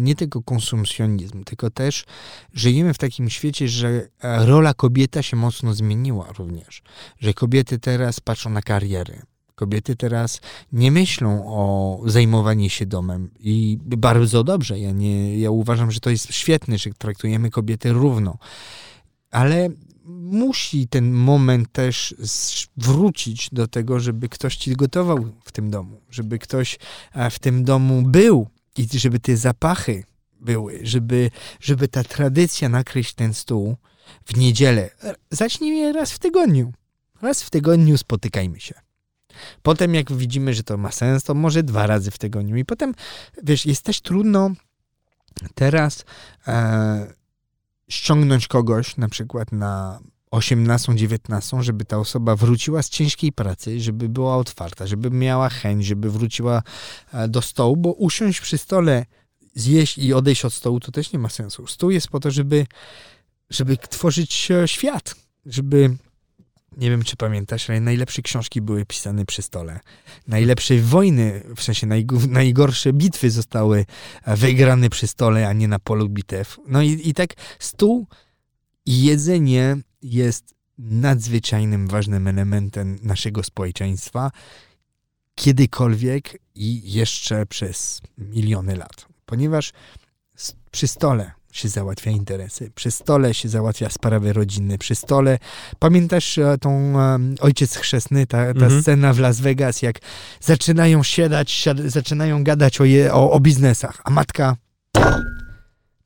nie 0.00 0.14
tylko 0.14 0.42
konsumpcjonizm, 0.42 1.44
tylko 1.44 1.70
też 1.70 2.04
żyjemy 2.52 2.94
w 2.94 2.98
takim 2.98 3.30
świecie, 3.30 3.68
że 3.68 4.08
rola 4.22 4.74
kobieta 4.74 5.22
się 5.22 5.36
mocno 5.36 5.74
zmieniła 5.74 6.32
również. 6.38 6.82
Że 7.18 7.34
kobiety 7.34 7.78
teraz 7.78 8.20
patrzą 8.20 8.50
na 8.50 8.62
kariery. 8.62 9.22
Kobiety 9.54 9.96
teraz 9.96 10.40
nie 10.72 10.92
myślą 10.92 11.42
o 11.46 12.00
zajmowaniu 12.06 12.68
się 12.68 12.86
domem 12.86 13.30
i 13.40 13.78
bardzo 13.82 14.44
dobrze. 14.44 14.78
Ja, 14.78 14.92
nie, 14.92 15.38
ja 15.38 15.50
uważam, 15.50 15.90
że 15.90 16.00
to 16.00 16.10
jest 16.10 16.34
świetne, 16.34 16.78
że 16.78 16.90
traktujemy 16.90 17.50
kobiety 17.50 17.92
równo. 17.92 18.38
Ale 19.30 19.68
musi 20.06 20.88
ten 20.88 21.12
moment 21.12 21.72
też 21.72 22.14
wrócić 22.76 23.48
do 23.52 23.68
tego, 23.68 24.00
żeby 24.00 24.28
ktoś 24.28 24.56
ci 24.56 24.76
gotował 24.76 25.32
w 25.44 25.52
tym 25.52 25.70
domu, 25.70 26.00
żeby 26.10 26.38
ktoś 26.38 26.78
e, 27.12 27.30
w 27.30 27.38
tym 27.38 27.64
domu 27.64 28.02
był 28.02 28.48
i 28.76 28.98
żeby 28.98 29.20
te 29.20 29.36
zapachy 29.36 30.04
były, 30.40 30.80
żeby, 30.82 31.30
żeby 31.60 31.88
ta 31.88 32.04
tradycja 32.04 32.68
nakryć 32.68 33.14
ten 33.14 33.34
stół 33.34 33.76
w 34.24 34.36
niedzielę. 34.36 34.90
Zacznijmy 35.30 35.92
raz 35.92 36.12
w 36.12 36.18
tygodniu. 36.18 36.72
Raz 37.22 37.42
w 37.42 37.50
tygodniu 37.50 37.98
spotykajmy 37.98 38.60
się. 38.60 38.74
Potem 39.62 39.94
jak 39.94 40.12
widzimy, 40.12 40.54
że 40.54 40.62
to 40.62 40.76
ma 40.76 40.92
sens, 40.92 41.24
to 41.24 41.34
może 41.34 41.62
dwa 41.62 41.86
razy 41.86 42.10
w 42.10 42.18
tygodniu. 42.18 42.56
I 42.56 42.64
potem, 42.64 42.94
wiesz, 43.42 43.66
jest 43.66 43.82
też 43.82 44.00
trudno 44.00 44.50
teraz 45.54 46.04
e, 46.46 47.14
ściągnąć 47.88 48.48
kogoś 48.48 48.96
na 48.96 49.08
przykład 49.08 49.52
na 49.52 50.00
18, 50.30 50.94
19, 50.96 51.62
żeby 51.62 51.84
ta 51.84 51.98
osoba 51.98 52.36
wróciła 52.36 52.82
z 52.82 52.90
ciężkiej 52.90 53.32
pracy, 53.32 53.80
żeby 53.80 54.08
była 54.08 54.36
otwarta, 54.36 54.86
żeby 54.86 55.10
miała 55.10 55.48
chęć, 55.48 55.86
żeby 55.86 56.10
wróciła 56.10 56.62
e, 57.12 57.28
do 57.28 57.42
stołu, 57.42 57.76
bo 57.76 57.92
usiąść 57.92 58.40
przy 58.40 58.58
stole, 58.58 59.06
zjeść 59.54 59.98
i 59.98 60.14
odejść 60.14 60.44
od 60.44 60.52
stołu 60.52 60.80
to 60.80 60.92
też 60.92 61.12
nie 61.12 61.18
ma 61.18 61.28
sensu. 61.28 61.66
Stół 61.66 61.90
jest 61.90 62.08
po 62.08 62.20
to, 62.20 62.30
żeby, 62.30 62.66
żeby 63.50 63.76
tworzyć 63.76 64.48
świat, 64.66 65.14
żeby 65.46 65.96
nie 66.76 66.90
wiem, 66.90 67.02
czy 67.02 67.16
pamiętasz, 67.16 67.70
ale 67.70 67.80
najlepsze 67.80 68.22
książki 68.22 68.60
były 68.60 68.86
pisane 68.86 69.24
przy 69.24 69.42
stole. 69.42 69.80
Najlepsze 70.28 70.78
wojny, 70.78 71.42
w 71.56 71.62
sensie 71.62 71.86
najgorsze 72.28 72.92
bitwy 72.92 73.30
zostały 73.30 73.86
wygrane 74.26 74.90
przy 74.90 75.06
stole, 75.06 75.48
a 75.48 75.52
nie 75.52 75.68
na 75.68 75.78
polu 75.78 76.08
bitew. 76.08 76.56
No 76.68 76.82
i, 76.82 77.08
i 77.08 77.14
tak 77.14 77.30
stół 77.58 78.06
i 78.86 79.02
jedzenie 79.02 79.76
jest 80.02 80.54
nadzwyczajnym 80.78 81.88
ważnym 81.88 82.28
elementem 82.28 82.98
naszego 83.02 83.42
społeczeństwa 83.42 84.30
kiedykolwiek 85.34 86.38
i 86.54 86.92
jeszcze 86.92 87.46
przez 87.46 88.02
miliony 88.18 88.76
lat. 88.76 89.06
Ponieważ 89.26 89.72
przy 90.70 90.88
stole 90.88 91.32
się 91.56 91.68
załatwia 91.68 92.10
interesy. 92.10 92.70
Przy 92.74 92.90
stole 92.90 93.34
się 93.34 93.48
załatwia 93.48 93.90
sprawy 93.90 94.32
rodzinne. 94.32 94.78
Przy 94.78 94.94
stole, 94.94 95.38
pamiętasz 95.78 96.38
e, 96.38 96.58
tą 96.60 96.94
Ojciec 97.40 97.76
Chrzestny, 97.76 98.26
ta, 98.26 98.38
ta 98.38 98.50
mhm. 98.50 98.82
scena 98.82 99.12
w 99.12 99.18
Las 99.18 99.40
Vegas, 99.40 99.82
jak 99.82 99.98
zaczynają 100.40 101.02
siadać, 101.02 101.50
siad, 101.50 101.78
zaczynają 101.80 102.44
gadać 102.44 102.80
o, 102.80 102.84
je, 102.84 103.14
o, 103.14 103.30
o 103.30 103.40
biznesach, 103.40 104.00
a 104.04 104.10
matka 104.10 104.56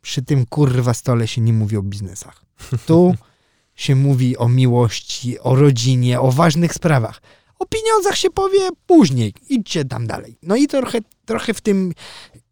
przy 0.01 0.23
tym 0.23 0.47
kurwa 0.47 0.95
stole 0.95 1.29
się 1.29 1.41
nie 1.41 1.53
mówi 1.53 1.77
o 1.77 1.83
biznesach. 1.83 2.45
Tu 2.87 3.15
się 3.75 3.97
mówi 3.97 4.37
o 4.37 4.49
miłości, 4.49 5.39
o 5.39 5.55
rodzinie, 5.55 6.21
o 6.21 6.33
ważnych 6.33 6.75
sprawach. 6.75 7.23
O 7.59 7.67
pieniądzach 7.67 8.17
się 8.17 8.31
powie 8.31 8.69
później. 8.87 9.35
Idźcie 9.49 9.85
tam 9.85 10.07
dalej. 10.07 10.39
No 10.43 10.57
i 10.57 10.67
trochę, 10.67 10.99
trochę 11.25 11.55
w 11.55 11.61
tym 11.61 11.93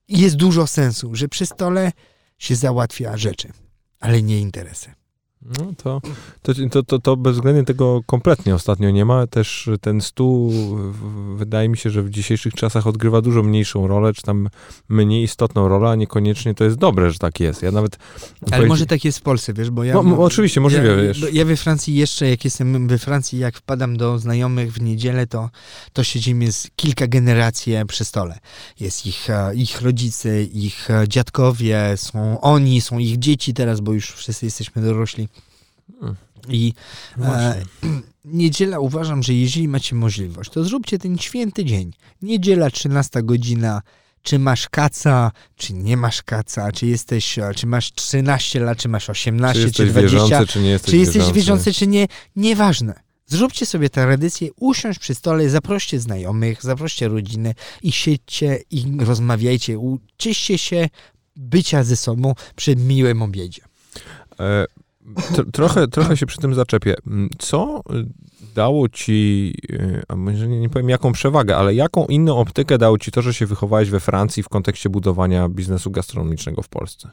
jest 0.08 0.36
dużo 0.36 0.66
sensu, 0.66 1.14
że 1.14 1.28
przy 1.28 1.46
stole 1.46 1.92
się 2.38 2.56
załatwia 2.56 3.16
rzeczy, 3.16 3.52
ale 4.00 4.22
nie 4.22 4.40
interesy. 4.40 4.97
No 5.42 5.72
to, 5.76 6.00
to, 6.42 6.52
to, 6.70 6.82
to, 6.82 6.98
to 6.98 7.16
bezwzględnie 7.16 7.64
tego 7.64 8.00
kompletnie 8.06 8.54
ostatnio 8.54 8.90
nie 8.90 9.04
ma. 9.04 9.26
Też 9.26 9.70
ten 9.80 10.00
stół 10.00 10.52
wydaje 11.36 11.68
mi 11.68 11.76
się, 11.76 11.90
że 11.90 12.02
w 12.02 12.10
dzisiejszych 12.10 12.54
czasach 12.54 12.86
odgrywa 12.86 13.20
dużo 13.20 13.42
mniejszą 13.42 13.86
rolę, 13.86 14.12
czy 14.12 14.22
tam 14.22 14.48
mniej 14.88 15.22
istotną 15.22 15.68
rolę, 15.68 15.90
a 15.90 15.94
niekoniecznie 15.94 16.54
to 16.54 16.64
jest 16.64 16.76
dobre, 16.76 17.10
że 17.10 17.18
tak 17.18 17.40
jest. 17.40 17.62
Ja 17.62 17.70
nawet... 17.70 17.98
Ale 18.50 18.66
może 18.66 18.86
tak 18.86 19.04
jest 19.04 19.18
w 19.18 19.22
Polsce, 19.22 19.54
wiesz, 19.54 19.70
bo 19.70 19.84
ja... 19.84 19.94
No, 19.94 20.02
no, 20.02 20.18
oczywiście, 20.18 20.60
możliwe, 20.60 20.88
ja, 20.88 20.96
wiesz. 20.96 21.24
Ja 21.32 21.44
we 21.44 21.56
Francji 21.56 21.94
jeszcze, 21.94 22.28
jak 22.28 22.44
jestem 22.44 22.88
we 22.88 22.98
Francji, 22.98 23.38
jak 23.38 23.56
wpadam 23.56 23.96
do 23.96 24.18
znajomych 24.18 24.72
w 24.72 24.80
niedzielę, 24.80 25.26
to, 25.26 25.50
to 25.92 26.04
siedzimy 26.04 26.52
z 26.52 26.68
kilka 26.76 27.06
generacji 27.06 27.74
przy 27.88 28.04
stole. 28.04 28.38
Jest 28.80 29.06
ich, 29.06 29.30
e, 29.30 29.54
ich 29.54 29.80
rodzice, 29.80 30.42
ich 30.42 30.90
e, 30.90 31.08
dziadkowie, 31.08 31.94
są 31.96 32.40
oni, 32.40 32.80
są 32.80 32.98
ich 32.98 33.18
dzieci 33.18 33.54
teraz, 33.54 33.80
bo 33.80 33.92
już 33.92 34.12
wszyscy 34.12 34.46
jesteśmy 34.46 34.82
dorośli. 34.82 35.27
I 36.48 36.72
No 37.16 37.36
e, 37.36 37.62
niedziela 38.24 38.78
uważam, 38.78 39.22
że 39.22 39.34
jeżeli 39.34 39.68
macie 39.68 39.96
możliwość, 39.96 40.50
to 40.50 40.64
zróbcie 40.64 40.98
ten 40.98 41.18
święty 41.18 41.64
dzień. 41.64 41.92
Niedziela, 42.22 42.70
13 42.70 43.22
godzina. 43.22 43.82
Czy 44.22 44.38
masz 44.38 44.68
kaca, 44.68 45.32
czy 45.56 45.74
nie 45.74 45.96
masz 45.96 46.22
kaca, 46.22 46.72
czy 46.72 46.86
jesteś, 46.86 47.38
e, 47.38 47.54
czy 47.54 47.66
masz 47.66 47.92
13 47.92 48.60
lat, 48.60 48.78
czy 48.78 48.88
masz 48.88 49.04
Czy 49.04 49.12
18, 49.12 49.60
czy, 49.60 49.66
jesteś 49.66 49.90
20, 49.90 50.18
wierzący, 50.18 50.52
czy 50.52 50.60
nie 50.60 50.70
jesteś 50.70 50.90
czy 50.90 50.96
jesteś 50.96 51.16
wierzący? 51.16 51.34
wierzący, 51.34 51.72
czy 51.72 51.86
nie, 51.86 52.08
nieważne. 52.36 53.00
Zróbcie 53.26 53.66
sobie 53.66 53.90
tradycję, 53.90 54.48
usiądź 54.56 54.98
przy 54.98 55.14
stole, 55.14 55.50
zaproście 55.50 56.00
znajomych, 56.00 56.62
zaproście 56.62 57.08
rodzinę 57.08 57.54
i 57.82 57.92
siedźcie 57.92 58.60
i 58.70 58.84
rozmawiajcie, 58.98 59.78
uczyście 59.78 60.58
się 60.58 60.88
bycia 61.36 61.84
ze 61.84 61.96
sobą 61.96 62.34
przy 62.56 62.76
miłym 62.76 63.22
obiedzie. 63.22 63.62
E, 64.40 64.64
trochę, 65.52 65.88
trochę 65.88 66.16
się 66.16 66.26
przy 66.26 66.38
tym 66.38 66.54
zaczepię. 66.54 66.94
Mm, 67.06 67.28
Co 67.38 67.82
dało 68.54 68.88
ci, 68.88 69.54
y, 69.70 70.02
a 70.08 70.16
może 70.16 70.48
nie, 70.48 70.60
nie 70.60 70.68
powiem 70.68 70.88
jaką 70.88 71.12
przewagę, 71.12 71.56
ale 71.56 71.74
jaką 71.74 72.06
inną 72.06 72.36
optykę 72.36 72.78
dało 72.78 72.98
ci 72.98 73.10
to, 73.10 73.22
że 73.22 73.34
się 73.34 73.46
wychowałeś 73.46 73.90
we 73.90 74.00
Francji 74.00 74.42
w 74.42 74.48
kontekście 74.48 74.90
budowania 74.90 75.48
biznesu 75.48 75.90
gastronomicznego 75.90 76.62
w 76.62 76.68
Polsce? 76.68 77.10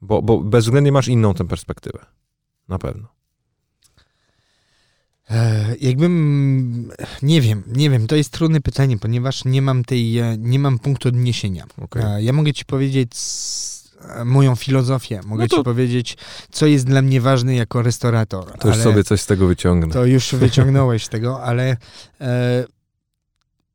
Bo, 0.00 0.22
bo 0.22 0.40
bezwzględnie 0.40 0.92
masz 0.92 1.08
inną 1.08 1.34
tę 1.34 1.46
perspektywę. 1.48 2.06
Na 2.68 2.78
pewno. 2.78 3.08
E, 5.30 5.74
Jakbym, 5.80 6.92
nie 7.22 7.40
wiem, 7.40 7.62
nie 7.66 7.90
wiem, 7.90 8.06
to 8.06 8.16
jest 8.16 8.30
trudne 8.30 8.60
pytanie, 8.60 8.98
ponieważ 8.98 9.44
nie 9.44 9.62
mam 9.62 9.84
tej, 9.84 10.18
e, 10.18 10.36
nie 10.38 10.58
mam 10.58 10.78
punktu 10.78 11.08
odniesienia. 11.08 11.66
Okej. 11.82 12.02
E, 12.04 12.22
Ja 12.22 12.32
mogę 12.32 12.52
ci 12.52 12.64
powiedzieć 12.64 13.10
moją 14.24 14.56
filozofię, 14.56 15.20
mogę 15.26 15.42
No 15.42 15.48
to- 15.48 15.56
ci 15.56 15.62
powiedzieć, 15.62 16.16
co 16.50 16.66
jest 16.66 16.86
dla 16.86 17.02
mnie 17.02 17.20
ważne 17.20 17.54
jako 17.54 17.82
restaurator. 17.82 18.58
To 18.58 18.68
już 18.68 18.74
ale 18.74 18.84
sobie 18.84 19.04
coś 19.04 19.20
z 19.20 19.26
tego 19.26 19.46
wyciągnę. 19.46 19.92
To 19.92 20.04
już 20.04 20.34
wyciągnąłeś 20.34 21.08
tego, 21.08 21.42
ale 21.42 21.76
e, 22.20 22.64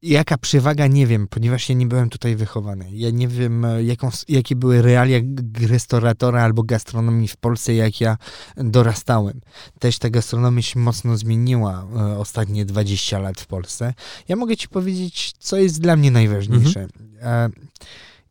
jaka 0.02 0.38
przewaga, 0.38 0.88
nie 0.88 1.08
wiem, 1.08 1.28
ponieważ 1.28 1.70
ja 1.70 1.76
nie 1.76 1.86
byłem 1.86 2.10
tutaj 2.10 2.36
wychowany. 2.36 2.90
Ja 2.92 3.10
nie 3.10 3.28
wiem, 3.28 3.66
e, 3.66 3.84
jaką, 3.84 4.10
jakie 4.28 4.56
były 4.56 4.82
realia 4.82 5.20
restauratora 5.62 6.44
albo 6.44 6.64
gastronomii 6.64 7.28
w 7.28 7.38
Polsce, 7.38 7.74
jak 7.74 8.02
ja 8.02 8.18
dorastałem. 8.58 9.42
Też 9.80 10.00
ta 10.00 10.10
gastronomia 10.10 10.62
się 10.62 10.80
mocno 10.80 11.18
zmieniła 11.18 11.88
e, 11.96 12.18
ostatnie 12.18 12.66
20 12.66 13.20
lat 13.20 13.42
w 13.42 13.48
Polsce. 13.48 13.94
Ja 14.28 14.36
mogę 14.36 14.58
ci 14.58 14.68
powiedzieć, 14.68 15.34
co 15.40 15.58
jest 15.58 15.82
dla 15.82 15.96
mnie 15.96 16.12
najważniejsze. 16.12 16.88
E, 17.22 17.50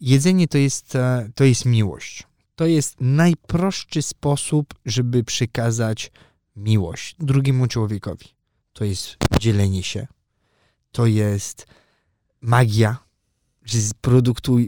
jedzenie 0.01 0.49
to 0.49 0.59
jest, 0.59 0.97
e, 0.97 1.31
to 1.35 1.45
jest 1.45 1.65
miłość. 1.65 2.27
To 2.57 2.67
jest 2.67 2.97
najprostszy 3.01 4.03
sposób, 4.03 4.75
żeby 4.87 5.25
przekazać 5.25 6.11
miłość 6.57 7.17
drugiemu 7.19 7.67
człowiekowi. 7.67 8.27
To 8.73 8.85
jest 8.85 9.17
dzielenie 9.41 9.83
się. 9.83 10.07
To 10.93 11.07
jest 11.07 11.67
magia, 12.41 12.97
że 13.65 13.79
z 13.79 13.95
produktu 13.95 14.59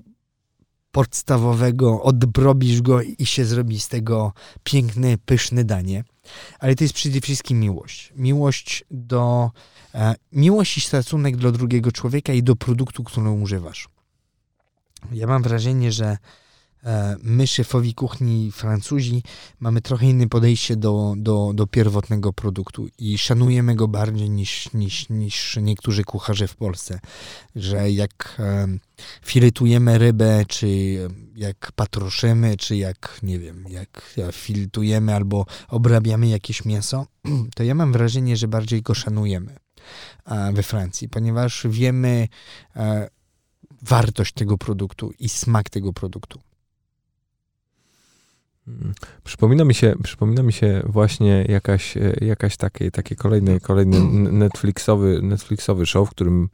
podstawowego 0.93 2.03
odbrobisz 2.03 2.83
go 2.83 3.03
i 3.03 3.27
się 3.27 3.45
zrobi 3.45 3.81
z 3.81 3.89
tego 3.89 4.33
piękne, 4.65 5.19
pyszne 5.19 5.65
danie. 5.65 6.05
Ale 6.59 6.75
to 6.75 6.85
jest 6.85 6.95
przede 6.95 7.21
wszystkim 7.21 7.61
miłość. 7.61 8.13
Miłość 8.17 8.85
do 8.91 9.51
e, 9.95 10.15
miłość 10.33 10.77
i 10.77 10.81
szacunek 10.81 11.37
do 11.37 11.53
drugiego 11.53 11.93
człowieka 11.93 12.33
i 12.33 12.43
do 12.43 12.57
produktu, 12.57 13.05
który 13.05 13.31
używasz. 13.31 13.89
Ja 15.13 15.27
mam 15.27 15.43
wrażenie, 15.43 15.93
że 15.93 16.19
e, 16.85 17.17
my, 17.23 17.47
szefowi 17.47 17.95
kuchni 17.95 18.53
Francuzi, 18.53 19.23
mamy 19.61 19.81
trochę 19.81 20.07
inne 20.07 20.29
podejście 20.29 20.77
do, 20.77 21.15
do, 21.17 21.53
do 21.55 21.67
pierwotnego 21.67 22.33
produktu 22.33 22.89
i 22.99 23.19
szanujemy 23.19 23.75
go 23.75 23.89
bardziej 23.89 24.31
niż, 24.31 24.73
niż, 24.73 25.09
niż 25.09 25.59
niektórzy 25.63 26.05
kucharze 26.05 26.49
w 26.49 26.57
Polsce. 26.57 27.01
Że 27.57 27.91
jak 27.91 28.37
e, 28.39 28.67
filetujemy 29.25 29.99
rybę, 29.99 30.45
czy 30.49 30.99
jak 31.37 31.73
patroszymy, 31.75 32.57
czy 32.57 32.77
jak, 32.77 33.19
nie 33.23 33.39
wiem, 33.39 33.65
jak 33.69 34.19
filtujemy 34.33 35.15
albo 35.15 35.47
obrabiamy 35.69 36.29
jakieś 36.29 36.65
mięso, 36.65 37.07
to 37.57 37.63
ja 37.63 37.75
mam 37.75 37.93
wrażenie, 37.93 38.37
że 38.37 38.49
bardziej 38.49 38.83
go 38.83 38.95
szanujemy 38.95 39.57
e, 40.27 40.53
we 40.53 40.63
Francji, 40.63 41.09
ponieważ 41.09 41.67
wiemy 41.71 42.29
e, 42.77 43.09
wartość 43.83 44.33
tego 44.33 44.59
produktu 44.59 45.13
i 45.19 45.29
smak 45.29 45.71
tego 45.71 45.93
produktu. 45.93 46.41
Mm. 48.69 48.95
Przypomina 49.25 49.65
mi 49.65 49.75
się, 49.75 49.95
przypomina 50.03 50.43
mi 50.43 50.53
się 50.53 50.83
właśnie 50.87 51.47
jakaś, 51.49 51.97
e, 51.97 52.15
jakaś 52.21 52.57
takie, 52.57 52.91
takie 52.91 53.17
kolejny, 53.17 53.61
kolejny 53.61 54.01
Netflixowy, 54.33 55.23
Netflixowy 55.23 55.87
show, 55.87 56.09
w 56.09 56.11
którym 56.11 56.49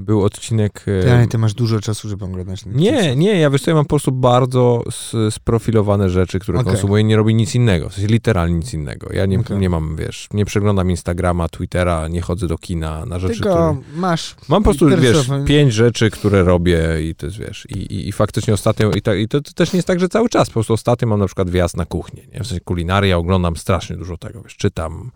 był 0.00 0.24
odcinek... 0.24 0.84
e, 0.86 1.02
Ty, 1.02 1.12
ale 1.12 1.26
ty 1.26 1.38
masz 1.38 1.54
dużo 1.54 1.80
czasu, 1.80 2.08
żeby 2.08 2.24
oglądać 2.24 2.64
Netflixa. 2.66 2.92
Nie, 2.92 3.16
nie, 3.16 3.40
ja 3.40 3.50
wiesz 3.50 3.62
co, 3.62 3.70
ja 3.70 3.74
mam 3.74 3.84
po 3.84 3.88
prostu 3.88 4.12
bardzo 4.12 4.82
sprofilowane 5.30 6.10
rzeczy, 6.10 6.38
które 6.38 6.58
Okej. 6.58 6.72
konsumuję 6.72 7.02
i 7.02 7.04
nie 7.04 7.16
robię 7.16 7.34
nic 7.34 7.54
innego, 7.54 7.88
w 7.88 7.94
sensie 7.94 8.08
literalnie 8.08 8.54
nic 8.54 8.74
innego. 8.74 9.12
Ja 9.12 9.26
nie, 9.26 9.40
Okej. 9.40 9.58
nie 9.58 9.70
mam, 9.70 9.96
wiesz, 9.96 10.28
nie 10.32 10.44
przeglądam 10.44 10.90
Instagrama, 10.90 11.48
Twittera, 11.48 12.08
nie 12.08 12.20
chodzę 12.20 12.46
do 12.46 12.58
kina 12.58 13.06
na 13.06 13.18
rzeczy, 13.18 13.34
Tylko 13.34 13.74
które... 13.74 14.00
masz... 14.00 14.36
Mam 14.48 14.62
po 14.62 14.64
prostu, 14.64 14.88
wiesz, 15.00 15.30
pięć 15.46 15.72
rzeczy, 15.72 16.10
które 16.10 16.42
robię 16.42 16.80
i 17.02 17.14
to 17.14 17.26
jest, 17.26 17.38
wiesz, 17.38 17.66
i, 17.70 17.78
i, 17.78 18.08
i 18.08 18.12
faktycznie 18.12 18.54
ostatnio, 18.54 18.90
i, 18.90 19.02
ta, 19.02 19.14
i 19.14 19.28
to, 19.28 19.40
to 19.40 19.52
też 19.52 19.72
nie 19.72 19.76
jest 19.76 19.86
tak, 19.86 20.00
że 20.00 20.08
cały 20.08 20.28
czas, 20.28 20.48
po 20.48 20.52
prostu 20.52 20.72
ostatnio 20.72 21.08
mam 21.08 21.20
na 21.20 21.26
przykład 21.26 21.50
wjazd 21.50 21.76
na 21.76 21.84
kuchnię, 21.84 22.22
nie? 22.34 22.40
w 22.40 22.46
sensie 22.46 22.60
kulinaria, 22.60 23.16
oglądam 23.16 23.56
strasznie 23.56 23.96
dużo 23.96 24.16
tego, 24.16 24.42
wiesz, 24.42 24.56
czytam, 24.56 25.10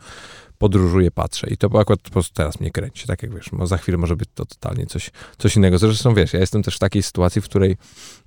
podróżuję, 0.59 1.11
patrzę 1.11 1.51
i 1.51 1.57
to 1.57 1.81
akurat 1.81 2.01
po 2.01 2.11
prostu 2.11 2.35
teraz 2.35 2.61
mnie 2.61 2.71
kręci, 2.71 3.07
tak 3.07 3.23
jak 3.23 3.35
wiesz, 3.35 3.51
za 3.65 3.77
chwilę 3.77 3.99
może 3.99 4.17
być 4.17 4.29
to 4.35 4.47
totalnie 4.47 4.87
coś, 4.87 5.11
coś 5.39 5.57
innego. 5.57 5.79
Zresztą 5.79 6.15
wiesz, 6.15 6.33
ja 6.33 6.41
jestem 6.41 6.63
też 6.63 6.77
w 6.77 6.79
takiej 6.79 7.03
sytuacji, 7.03 7.43
w 7.43 7.45
której 7.45 7.77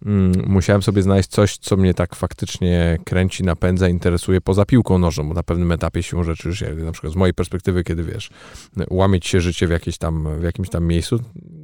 mm, 0.06 0.32
musiałem 0.48 0.82
sobie 0.84 1.02
znaleźć 1.02 1.30
coś, 1.30 1.58
co 1.58 1.78
mnie 1.78 1.94
tak 1.94 2.16
faktycznie 2.16 2.98
kręci, 3.06 3.44
napędza, 3.44 3.90
interesuje 3.90 4.42
poza 4.42 4.66
piłką 4.66 4.98
nożną, 4.98 5.28
bo 5.28 5.34
na 5.34 5.44
pewnym 5.44 5.72
etapie 5.72 6.04
siłą 6.04 6.24
rzeczy 6.24 6.48
już, 6.48 6.62
na 6.62 6.92
przykład 6.92 7.14
z 7.14 7.16
mojej 7.16 7.34
perspektywy, 7.34 7.84
kiedy 7.84 8.04
wiesz, 8.04 8.30
łamieć 8.90 9.28
się 9.28 9.42
życie 9.42 9.68
w, 9.68 9.72
jakieś 9.72 9.98
tam, 9.98 10.40
w 10.40 10.44
jakimś 10.44 10.70
tam 10.70 10.86
miejscu, 10.86 11.20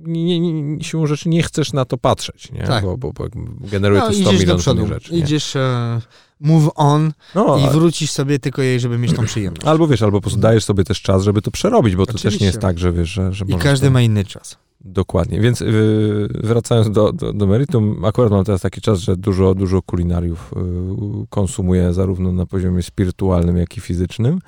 nie, 0.05 0.39
nie, 0.39 0.83
siłą 0.83 1.05
rzeczy 1.07 1.29
nie 1.29 1.43
chcesz 1.43 1.73
na 1.73 1.85
to 1.85 1.97
patrzeć, 1.97 2.51
nie? 2.51 2.63
Tak. 2.63 2.83
Bo, 2.83 2.97
bo, 2.97 3.13
bo 3.13 3.25
generuje 3.59 4.01
No, 4.01 4.07
to 4.07 4.13
100 4.13 4.21
idziesz 4.21 4.33
do 4.33 4.39
milionów 4.39 4.61
przodu, 4.61 4.87
rzeczy. 4.87 5.13
Nie? 5.13 5.19
idziesz 5.19 5.55
e, 5.55 6.01
move 6.39 6.69
on 6.75 7.13
No, 7.35 7.57
i 7.57 7.73
wrócisz 7.73 8.11
sobie 8.11 8.39
tylko 8.39 8.61
jej, 8.61 8.79
żeby 8.79 8.97
mieć 8.97 9.13
tą 9.13 9.25
przyjemność. 9.25 9.65
albo 9.67 9.87
wiesz, 9.87 10.01
albo 10.01 10.17
po 10.17 10.21
prostu 10.21 10.39
dajesz 10.39 10.63
sobie 10.63 10.83
też 10.83 11.01
czas, 11.01 11.23
żeby 11.23 11.41
to 11.41 11.51
przerobić, 11.51 11.95
bo 11.95 12.05
to 12.05 12.11
też 12.13 12.23
nie 12.23 12.27
Oczywiście. 12.27 12.45
jest 12.45 12.59
tak, 12.59 12.79
że 12.79 12.91
wiesz, 12.91 13.09
że, 13.09 13.33
że 13.33 13.45
I 13.47 13.55
każdy 13.55 13.87
to... 13.87 13.91
ma 13.93 14.01
inny 14.01 14.25
czas. 14.25 14.57
Dokładnie, 14.85 15.39
więc 15.41 15.59
yy, 15.59 16.29
wracając 16.43 16.91
do, 16.91 17.13
do, 17.13 17.33
do 17.33 17.47
meritum, 17.47 18.05
akurat 18.05 18.31
mam 18.31 18.45
teraz 18.45 18.61
taki 18.61 18.81
czas, 18.81 18.99
że 18.99 19.17
dużo, 19.17 19.55
dużo 19.55 19.81
kulinariów 19.81 20.51
yy, 20.55 21.25
konsumuję 21.29 21.93
zarówno 21.93 22.31
na 22.31 22.45
poziomie 22.45 22.83
spirytualnym, 22.83 23.57
jak 23.57 23.77
i 23.77 23.81
fizycznym. 23.81 24.39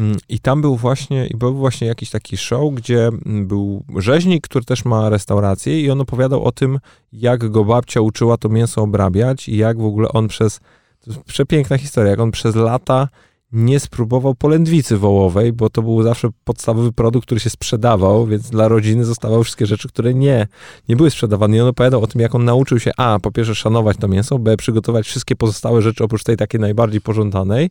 Mm, 0.00 0.16
I 0.28 0.38
tam 0.38 0.62
był 0.62 0.76
właśnie, 0.76 1.26
i 1.26 1.36
był 1.36 1.54
właśnie 1.54 1.86
jakiś 1.86 2.10
taki 2.10 2.36
show, 2.36 2.74
gdzie 2.74 3.06
mm, 3.06 3.46
był 3.46 3.84
rzeźnik, 3.96 4.44
który 4.44 4.64
też 4.64 4.84
ma 4.84 5.08
restaurację 5.08 5.80
i 5.80 5.90
on 5.90 6.00
opowiadał 6.00 6.44
o 6.44 6.52
tym, 6.52 6.78
jak 7.12 7.50
go 7.50 7.64
babcia 7.64 8.00
uczyła 8.00 8.36
to 8.36 8.48
mięso 8.48 8.82
obrabiać 8.82 9.48
i 9.48 9.56
jak 9.56 9.78
w 9.78 9.84
ogóle 9.84 10.08
on 10.08 10.28
przez, 10.28 10.60
to 11.00 11.10
jest 11.10 11.22
przepiękna 11.22 11.78
historia, 11.78 12.10
jak 12.10 12.20
on 12.20 12.30
przez 12.30 12.54
lata 12.54 13.08
nie 13.52 13.80
spróbował 13.80 14.34
polędwicy 14.34 14.96
wołowej, 14.96 15.52
bo 15.52 15.70
to 15.70 15.82
był 15.82 16.02
zawsze 16.02 16.28
podstawowy 16.44 16.92
produkt, 16.92 17.26
który 17.26 17.40
się 17.40 17.50
sprzedawał, 17.50 18.26
więc 18.26 18.50
dla 18.50 18.68
rodziny 18.68 19.04
zostawały 19.04 19.44
wszystkie 19.44 19.66
rzeczy, 19.66 19.88
które 19.88 20.14
nie, 20.14 20.46
nie 20.88 20.96
były 20.96 21.10
sprzedawane. 21.10 21.56
I 21.56 21.60
on 21.60 21.68
opowiadał 21.68 22.02
o 22.02 22.06
tym, 22.06 22.20
jak 22.20 22.34
on 22.34 22.44
nauczył 22.44 22.78
się 22.80 22.90
a, 22.96 23.18
po 23.22 23.32
pierwsze 23.32 23.54
szanować 23.54 23.96
to 23.96 24.08
mięso, 24.08 24.38
b, 24.38 24.56
przygotować 24.56 25.06
wszystkie 25.06 25.36
pozostałe 25.36 25.82
rzeczy 25.82 26.04
oprócz 26.04 26.24
tej 26.24 26.36
takiej 26.36 26.60
najbardziej 26.60 27.00
pożądanej, 27.00 27.70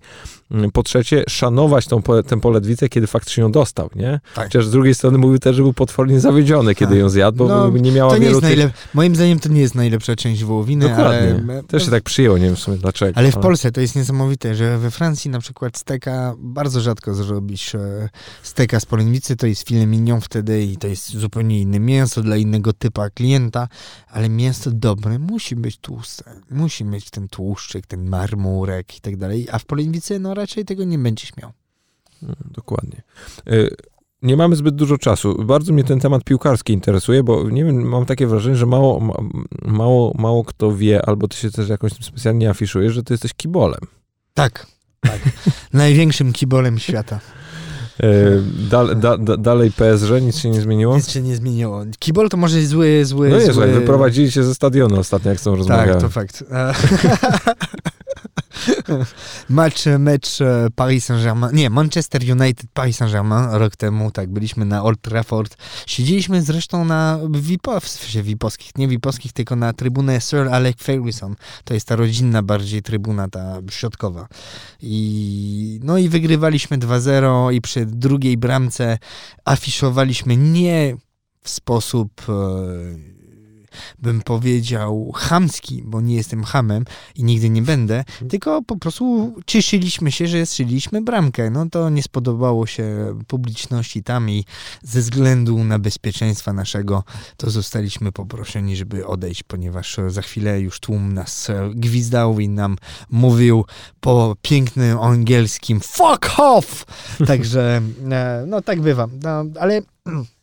Mm, 0.52 0.72
po 0.72 0.84
trzecie 0.84 1.24
szanować 1.30 1.88
tą, 1.88 2.02
tę 2.28 2.40
polędwicę, 2.42 2.90
kiedy 2.90 3.08
faktycznie 3.08 3.44
ją 3.44 3.52
dostał, 3.52 3.90
nie? 3.96 4.20
Tak. 4.36 4.46
Chociaż 4.46 4.66
z 4.68 4.72
drugiej 4.72 4.96
strony 4.96 5.18
mówił 5.18 5.40
też, 5.40 5.56
że 5.56 5.62
był 5.64 5.74
potwornie 5.74 6.20
zawiedziony, 6.20 6.76
kiedy 6.76 6.92
Tak. 6.92 7.00
ją 7.00 7.10
zjadł, 7.10 7.38
bo 7.38 7.48
No, 7.48 7.70
nie 7.70 7.92
miała 7.92 8.12
To 8.12 8.18
nie 8.18 8.26
jest 8.28 8.40
tych... 8.40 8.50
najlep... 8.50 8.72
Moim 8.94 9.16
zdaniem 9.16 9.40
to 9.40 9.50
nie 9.50 9.62
jest 9.62 9.76
najlepsza 9.76 10.16
część 10.16 10.44
wołowiny, 10.44 10.90
Dokładnie. 10.90 11.44
ale... 11.50 11.64
Też 11.64 11.86
się 11.86 11.92
tak 11.92 12.04
przyjęło, 12.04 12.38
nie 12.38 12.46
wiem 12.46 12.56
w 12.56 12.60
sumie 12.60 12.78
dlaczego. 12.78 13.18
Ale 13.18 13.32
w 13.32 13.38
Polsce 13.38 13.72
to 13.72 13.82
jest 13.82 13.96
niesamowite, 13.96 14.56
że 14.56 14.78
we 14.78 14.92
Francji 14.92 15.32
na 15.32 15.40
przykład 15.40 15.69
steka 15.78 16.36
bardzo 16.38 16.82
rzadko 16.82 17.14
zrobisz 17.14 17.76
e, 17.76 18.10
steka 18.44 18.80
z 18.80 18.86
polędwicy, 18.86 19.36
to 19.36 19.48
jest 19.48 19.68
filet 19.68 19.88
mignon 19.88 20.22
wtedy 20.22 20.64
i 20.64 20.78
to 20.78 20.88
jest 20.88 21.10
zupełnie 21.10 21.62
inne 21.62 21.80
mięso 21.80 22.22
dla 22.22 22.38
innego 22.38 22.74
typa 22.74 23.10
klienta, 23.10 23.68
ale 24.08 24.30
mięso 24.30 24.72
dobre 24.72 25.20
musi 25.20 25.56
być 25.56 25.78
tłuste, 25.78 26.24
musi 26.52 26.86
mieć 26.86 27.10
ten 27.10 27.28
tłuszczyk, 27.28 27.88
ten 27.88 28.10
marmurek 28.10 28.98
i 28.98 29.02
tak 29.02 29.18
dalej, 29.18 29.48
a 29.52 29.60
w 29.60 29.66
polędwicy 29.66 30.20
no 30.20 30.34
raczej 30.34 30.66
tego 30.66 30.84
nie 30.84 30.98
będziesz 31.00 31.38
miał. 31.38 31.52
Mm, 32.24 32.36
Dokładnie. 32.52 33.02
Y, 33.52 33.76
Nie 34.22 34.38
mamy 34.38 34.56
zbyt 34.56 34.76
dużo 34.76 34.98
czasu. 34.98 35.44
Bardzo 35.46 35.74
mnie 35.74 35.84
ten 35.84 36.00
temat 36.00 36.24
piłkarski 36.24 36.74
interesuje, 36.74 37.24
bo 37.24 37.50
nie 37.50 37.66
wiem, 37.66 37.82
mam 37.82 38.06
takie 38.06 38.28
wrażenie, 38.28 38.56
że 38.56 38.66
mało, 38.66 39.00
ma- 39.00 39.14
mało, 39.62 40.14
mało 40.18 40.44
kto 40.44 40.76
wie, 40.76 41.06
albo 41.06 41.28
ty 41.28 41.38
się 41.38 41.52
też 41.52 41.70
jakoś 41.70 41.94
tym 41.94 42.04
specjalnie 42.04 42.50
afiszujesz, 42.50 42.94
że 42.94 43.04
ty 43.04 43.14
jesteś 43.14 43.34
kibolem. 43.34 43.80
Tak, 44.34 44.68
Tak. 45.00 45.20
Największym 45.74 46.34
kibolem 46.34 46.80
świata. 46.80 47.20
E, 48.04 48.08
da, 48.70 48.96
da, 48.96 49.18
da, 49.18 49.38
dalej 49.38 49.72
PSG, 49.72 50.10
nic 50.22 50.38
się 50.38 50.50
nie 50.50 50.62
zmieniło? 50.62 50.96
Nic 50.96 51.10
się 51.10 51.22
nie 51.22 51.36
zmieniło. 51.36 51.84
Kibol 52.00 52.30
to 52.30 52.38
może 52.38 52.62
zły, 52.62 53.06
zły, 53.06 53.30
No 53.30 53.40
nie, 53.40 53.54
zły... 53.54 53.68
wyprowadzili 53.68 54.32
się 54.32 54.44
ze 54.44 54.56
stadionu 54.56 55.00
ostatnio, 55.00 55.32
jak 55.32 55.40
są 55.40 55.56
rozmawiali. 55.56 55.92
Tak, 55.92 56.02
to 56.02 56.10
fakt. 56.10 56.44
Mecz, 59.50 59.86
mecz 60.00 60.42
e, 60.42 60.68
Paris 60.76 61.06
Saint-Germain, 61.06 61.56
nie, 61.56 61.70
Manchester 61.70 62.22
United, 62.22 62.70
Paris 62.74 62.98
Saint-Germain 62.98 63.50
rok 63.52 63.76
temu, 63.76 64.12
tak, 64.12 64.30
byliśmy 64.30 64.66
na 64.66 64.84
Old 64.84 65.02
Trafford. 65.02 65.58
Siedzieliśmy 65.88 66.42
zresztą 66.42 66.86
na 66.86 67.20
VIP, 67.30 67.68
nie 68.78 68.88
VIP-owskich, 68.88 69.34
tylko 69.34 69.56
na 69.56 69.74
trybunę 69.74 70.22
Sir 70.22 70.48
Alec 70.48 70.78
Ferguson. 70.78 71.36
To 71.64 71.74
jest 71.74 71.88
ta 71.88 71.96
rodzinna 71.96 72.44
bardziej 72.44 72.82
trybuna, 72.82 73.30
ta 73.30 73.58
środkowa. 73.70 74.28
I, 74.82 75.80
no 75.84 75.98
i 75.98 76.10
wygrywaliśmy 76.10 76.78
2-0 76.78 77.54
i 77.54 77.62
przy 77.62 77.86
drugiej 77.86 78.38
bramce 78.38 78.98
afiszowaliśmy 79.46 80.38
nie 80.38 80.96
w 81.44 81.50
sposób... 81.50 82.22
E, 82.30 83.19
bym 84.00 84.22
powiedział, 84.22 85.12
chamski, 85.16 85.84
bo 85.86 86.02
nie 86.02 86.16
jestem 86.16 86.44
hamem 86.44 86.86
i 87.16 87.24
nigdy 87.24 87.50
nie 87.50 87.62
będę, 87.62 88.04
tylko 88.30 88.62
po 88.62 88.78
prostu 88.78 89.36
cieszyliśmy 89.46 90.12
się, 90.12 90.28
że 90.28 90.46
strzeliśmy 90.46 91.02
bramkę. 91.02 91.50
No 91.50 91.70
to 91.70 91.90
nie 91.90 92.04
spodobało 92.04 92.68
się 92.68 93.16
publiczności 93.28 94.04
tam 94.04 94.30
i 94.30 94.46
ze 94.84 95.00
względu 95.00 95.64
na 95.64 95.80
bezpieczeństwa 95.80 96.54
naszego, 96.54 97.04
to 97.38 97.50
zostaliśmy 97.50 98.12
poproszeni, 98.12 98.76
żeby 98.76 99.08
odejść, 99.08 99.44
ponieważ 99.44 99.98
za 100.08 100.22
chwilę 100.22 100.62
już 100.62 100.80
tłum 100.80 101.14
nas 101.14 101.48
gwizdał 101.74 102.40
i 102.40 102.50
nam 102.50 102.78
mówił 103.10 103.66
po 104.00 104.36
pięknym 104.42 105.00
angielskim 105.00 105.80
fuck 105.80 106.40
off! 106.40 106.86
Także, 107.28 107.82
e, 108.12 108.44
no 108.48 108.62
tak 108.62 108.82
bywa. 108.82 109.08
No, 109.24 109.44
ale 109.60 109.82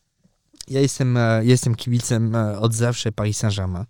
ja 0.69 0.81
jestem, 0.81 1.17
e, 1.17 1.45
jestem 1.45 1.75
kibicem 1.75 2.35
e, 2.35 2.59
od 2.59 2.75
zawsze 2.75 3.13
Paris 3.13 3.39
Saint-Germain. 3.39 3.85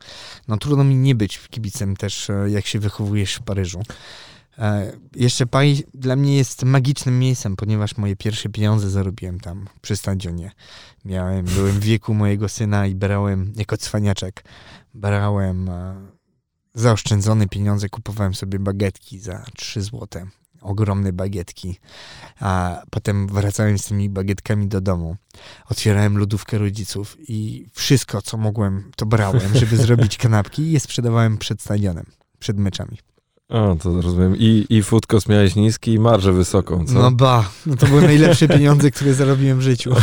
No 0.49 0.57
trudno 0.57 0.85
mi 0.85 0.97
nie 0.97 1.15
być 1.15 1.39
kibicem 1.39 1.97
też, 1.97 2.31
e, 2.31 2.51
jak 2.51 2.67
się 2.67 2.79
wychowujesz 2.79 3.35
w 3.35 3.43
Paryżu. 3.43 3.83
Jeszcze 5.17 5.47
Paris 5.47 5.83
dla 5.95 6.17
mnie 6.17 6.37
jest 6.37 6.63
magicznym 6.63 7.19
miejscem, 7.19 7.57
ponieważ 7.57 7.97
moje 7.97 8.17
pierwsze 8.17 8.49
pieniądze 8.49 8.91
zarobiłem 8.91 9.41
tam 9.41 9.69
przy 9.83 9.97
stadionie. 9.97 10.53
Miałem, 11.05 11.45
byłem 11.45 11.73
w 11.73 11.81
wieku 11.81 12.15
mojego 12.15 12.49
syna 12.49 12.87
i 12.87 12.95
brałem, 12.95 13.53
jako 13.57 13.77
cwaniaczek, 13.77 14.45
brałem 14.95 15.71
zaoszczędzone 16.75 17.49
pieniądze, 17.49 17.89
kupowałem 17.89 18.35
sobie 18.35 18.59
bagetki 18.59 19.19
za 19.19 19.45
3 19.57 19.83
złote 19.83 20.27
ogromne 20.67 21.13
bagietki, 21.13 21.79
a 22.41 22.83
potem 22.91 23.27
wracałem 23.27 23.79
z 23.79 23.85
tymi 23.85 24.11
bagietkami 24.11 24.69
do 24.69 24.81
domu. 24.81 25.17
Otwierałem 25.69 26.19
lodówkę 26.19 26.59
rodziców 26.59 27.17
i 27.29 27.67
wszystko, 27.73 28.23
co 28.23 28.37
mogłem, 28.37 28.91
to 28.97 29.07
brałem, 29.07 29.55
żeby 29.55 29.77
zrobić 29.87 30.17
kanapki 30.17 30.63
i 30.63 30.73
je 30.73 30.81
sprzedawałem 30.81 31.39
przed 31.39 31.63
stadionem, 31.63 32.07
przed 32.39 32.59
meczami. 32.59 32.99
O, 33.49 33.77
to 33.83 34.01
rozumiem. 34.01 34.37
I, 34.37 34.67
i 34.71 34.83
food 34.83 35.07
cost 35.07 35.29
miałeś 35.29 35.57
niski 35.57 35.93
i 35.93 35.99
marżę 35.99 36.33
wysoką, 36.33 36.87
co? 36.87 36.95
No 36.95 37.11
ba, 37.11 37.51
no 37.67 37.77
to 37.77 37.87
były 37.87 38.03
najlepsze 38.03 38.49
pieniądze, 38.49 38.91
które 38.91 39.15
zarobiłem 39.15 39.59
w 39.59 39.63
życiu. 39.63 39.95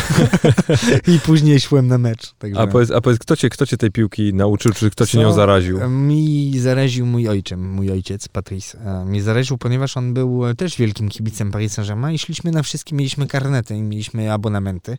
I 1.16 1.20
później 1.20 1.60
szłem 1.60 1.88
na 1.88 1.98
mecz. 1.98 2.34
Także... 2.34 2.62
A, 2.62 2.68
powiedz, 2.68 2.92
a 2.92 3.02
powiedz, 3.02 3.20
kto 3.20 3.36
cię, 3.36 3.50
kto 3.50 3.66
cię 3.66 3.78
tej 3.78 3.92
piłki 3.92 4.34
nauczył, 4.34 4.74
czy 4.74 4.92
kto 4.92 5.06
cię 5.06 5.18
nią 5.20 5.34
zaraził? 5.34 5.90
Mi 5.90 6.60
zaraził 6.60 7.06
mój 7.06 7.28
ojczym, 7.28 7.72
mój 7.74 7.92
ojciec, 7.92 8.28
Patrice. 8.28 8.80
E, 8.80 9.06
mnie 9.06 9.24
zaraził, 9.24 9.58
ponieważ 9.58 9.98
on 9.98 10.14
był 10.14 10.56
też 10.58 10.78
wielkim 10.78 11.10
kibicem 11.10 11.52
Paris 11.52 11.74
Saint-Germain 11.74 12.16
i 12.16 12.20
szliśmy 12.20 12.52
na 12.52 12.64
wszystkie, 12.64 12.96
mieliśmy 12.96 13.28
karnety 13.28 13.76
i 13.76 13.82
mieliśmy 13.82 14.34
abonamenty. 14.34 14.98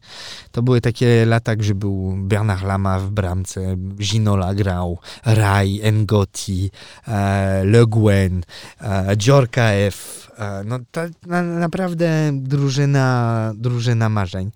To 0.53 0.62
były 0.62 0.80
takie 0.80 1.26
lata, 1.26 1.57
gdzie 1.57 1.74
był 1.74 2.14
Bernard 2.16 2.62
Lama 2.62 2.99
w 2.99 3.11
bramce, 3.11 3.76
Ginola 3.99 4.55
grał, 4.55 4.99
Rai, 5.24 5.80
Ngoti, 5.92 6.70
e, 7.09 7.64
Le 7.64 7.86
Guen, 7.86 8.34
Dziorka 8.41 9.16
Dziorka 9.16 9.62
F. 9.62 10.30
no 10.64 10.78
to 10.91 11.01
na, 11.26 11.43
naprawdę 11.43 12.30
drużyna, 12.32 13.53
drużyna 13.57 14.09
marzeń. 14.09 14.51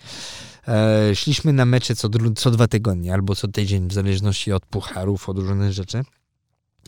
E, 0.69 1.15
szliśmy 1.15 1.53
na 1.53 1.65
mecze 1.65 1.95
co, 1.95 2.09
co 2.37 2.51
dwa 2.51 2.69
tygodnie 2.69 3.15
albo 3.15 3.35
co 3.35 3.49
tydzień, 3.49 3.89
w 3.89 3.93
zależności 3.93 4.53
od 4.53 4.67
pucharów, 4.67 5.29
od 5.29 5.39
różnych 5.39 5.73
rzeczy. 5.73 6.03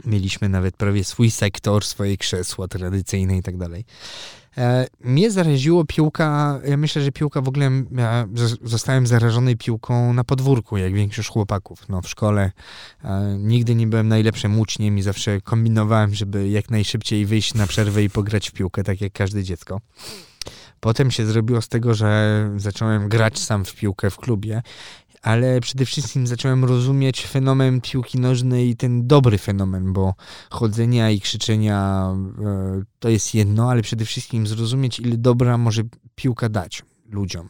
Mieliśmy 0.04 0.48
nawet 0.48 0.76
prawie 0.76 1.04
swój 1.04 1.30
sektor, 1.30 1.84
swoje 1.84 2.16
krzesła 2.16 2.68
tradycyjne 2.68 3.36
i 3.36 3.42
tak 3.42 3.56
dalej. 3.56 3.84
E, 4.58 4.86
mnie 5.00 5.30
zaraziło 5.30 5.84
piłka, 5.84 6.60
ja 6.64 6.76
myślę, 6.76 7.02
że 7.02 7.12
piłka 7.12 7.40
w 7.40 7.48
ogóle, 7.48 7.70
ja 7.96 8.26
zostałem 8.62 9.06
zarażony 9.06 9.56
piłką 9.56 10.12
na 10.12 10.24
podwórku, 10.24 10.76
jak 10.76 10.94
większość 10.94 11.28
chłopaków. 11.28 11.88
No, 11.88 12.02
w 12.02 12.08
szkole 12.08 12.52
e, 13.04 13.36
nigdy 13.38 13.74
nie 13.74 13.86
byłem 13.86 14.08
najlepszym 14.08 14.60
uczniem 14.60 14.98
i 14.98 15.02
zawsze 15.02 15.40
kombinowałem, 15.40 16.14
żeby 16.14 16.48
jak 16.48 16.70
najszybciej 16.70 17.26
wyjść 17.26 17.54
na 17.54 17.66
przerwę 17.66 18.02
i 18.02 18.10
pograć 18.10 18.50
w 18.50 18.52
piłkę, 18.52 18.84
tak 18.84 19.00
jak 19.00 19.12
każde 19.12 19.44
dziecko. 19.44 19.80
Potem 20.80 21.10
się 21.10 21.26
zrobiło 21.26 21.62
z 21.62 21.68
tego, 21.68 21.94
że 21.94 22.50
zacząłem 22.56 23.08
grać 23.08 23.38
sam 23.38 23.64
w 23.64 23.74
piłkę 23.74 24.10
w 24.10 24.16
klubie 24.16 24.62
ale 25.22 25.60
przede 25.60 25.84
wszystkim 25.84 26.26
zacząłem 26.26 26.64
rozumieć 26.64 27.26
fenomen 27.26 27.80
piłki 27.80 28.18
nożnej, 28.18 28.76
ten 28.76 29.06
dobry 29.06 29.38
fenomen, 29.38 29.92
bo 29.92 30.14
chodzenia 30.50 31.10
i 31.10 31.20
krzyczenia 31.20 32.08
e, 32.44 32.82
to 32.98 33.08
jest 33.08 33.34
jedno, 33.34 33.70
ale 33.70 33.82
przede 33.82 34.04
wszystkim 34.04 34.46
zrozumieć, 34.46 35.00
ile 35.00 35.16
dobra 35.16 35.58
może 35.58 35.82
piłka 36.14 36.48
dać 36.48 36.82
ludziom. 37.10 37.48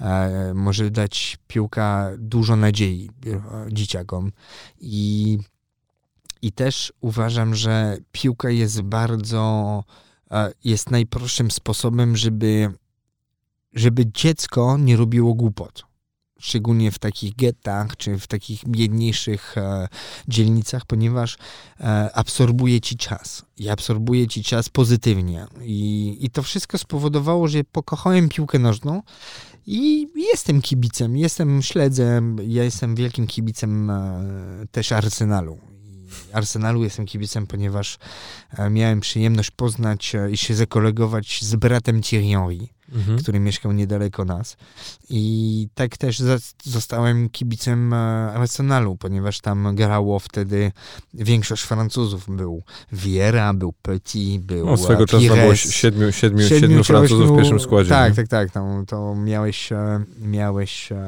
E, 0.00 0.52
może 0.54 0.90
dać 0.90 1.38
piłka 1.46 2.10
dużo 2.18 2.56
nadziei 2.56 3.10
e, 3.26 3.42
dzieciakom. 3.72 4.32
I, 4.80 5.38
I 6.42 6.52
też 6.52 6.92
uważam, 7.00 7.54
że 7.54 7.96
piłka 8.12 8.50
jest 8.50 8.82
bardzo, 8.82 9.84
jest 10.64 10.90
najprostszym 10.90 11.50
sposobem, 11.50 12.16
żeby, 12.16 12.70
żeby 13.72 14.12
dziecko 14.12 14.78
nie 14.78 14.96
robiło 14.96 15.34
głupot 15.34 15.93
szczególnie 16.44 16.90
w 16.90 16.98
takich 16.98 17.36
gettach, 17.36 17.96
czy 17.96 18.18
w 18.18 18.26
takich 18.26 18.68
biedniejszych 18.68 19.58
e, 19.58 19.88
dzielnicach, 20.28 20.86
ponieważ 20.86 21.36
e, 21.80 22.10
absorbuje 22.14 22.80
ci 22.80 22.96
czas 22.96 23.42
i 23.56 23.68
absorbuje 23.68 24.26
ci 24.26 24.42
czas 24.42 24.68
pozytywnie. 24.68 25.46
I, 25.62 26.16
I 26.20 26.30
to 26.30 26.42
wszystko 26.42 26.78
spowodowało, 26.78 27.48
że 27.48 27.64
pokochałem 27.64 28.28
piłkę 28.28 28.58
nożną 28.58 29.02
i 29.66 30.08
jestem 30.16 30.62
kibicem, 30.62 31.16
jestem 31.16 31.62
śledzem, 31.62 32.36
ja 32.46 32.64
jestem 32.64 32.94
wielkim 32.94 33.26
kibicem 33.26 33.90
e, 33.90 34.22
też 34.70 34.92
Arsenalu. 34.92 35.58
Arsenalu 36.32 36.84
jestem 36.84 37.06
kibicem, 37.06 37.46
ponieważ 37.46 37.98
e, 38.58 38.70
miałem 38.70 39.00
przyjemność 39.00 39.50
poznać 39.50 40.14
e, 40.14 40.30
i 40.30 40.36
się 40.36 40.54
zakolegować 40.54 41.42
z 41.42 41.56
bratem 41.56 42.02
Thierry 42.02 42.68
mhm. 42.94 43.18
który 43.18 43.40
mieszkał 43.40 43.72
niedaleko 43.72 44.24
nas. 44.24 44.56
I 45.10 45.68
tak 45.74 45.96
też 45.96 46.22
zostałem 46.64 47.30
kibicem 47.30 47.92
e, 47.92 47.96
Arsenalu, 48.34 48.96
ponieważ 48.96 49.40
tam 49.40 49.74
grało 49.74 50.18
wtedy 50.18 50.72
większość 51.14 51.62
Francuzów. 51.62 52.36
Był 52.36 52.62
Vieira, 52.92 53.54
był 53.54 53.72
Petit, 53.82 54.42
był 54.42 54.66
no, 54.66 54.76
swego 54.76 55.06
czasu 55.06 55.26
było 55.26 55.54
siedmiu, 55.54 56.12
siedmiu, 56.12 56.12
siedmiu, 56.12 56.48
siedmiu 56.48 56.84
Francuzów 56.84 57.30
w 57.30 57.36
pierwszym 57.36 57.60
składzie. 57.60 57.90
Tak, 57.90 58.10
nie? 58.10 58.16
tak, 58.16 58.28
tak. 58.28 58.50
Tam, 58.50 58.86
to 58.86 59.14
miałeś, 59.14 59.72
e, 59.72 60.04
miałeś 60.20 60.92
e, 60.92 61.06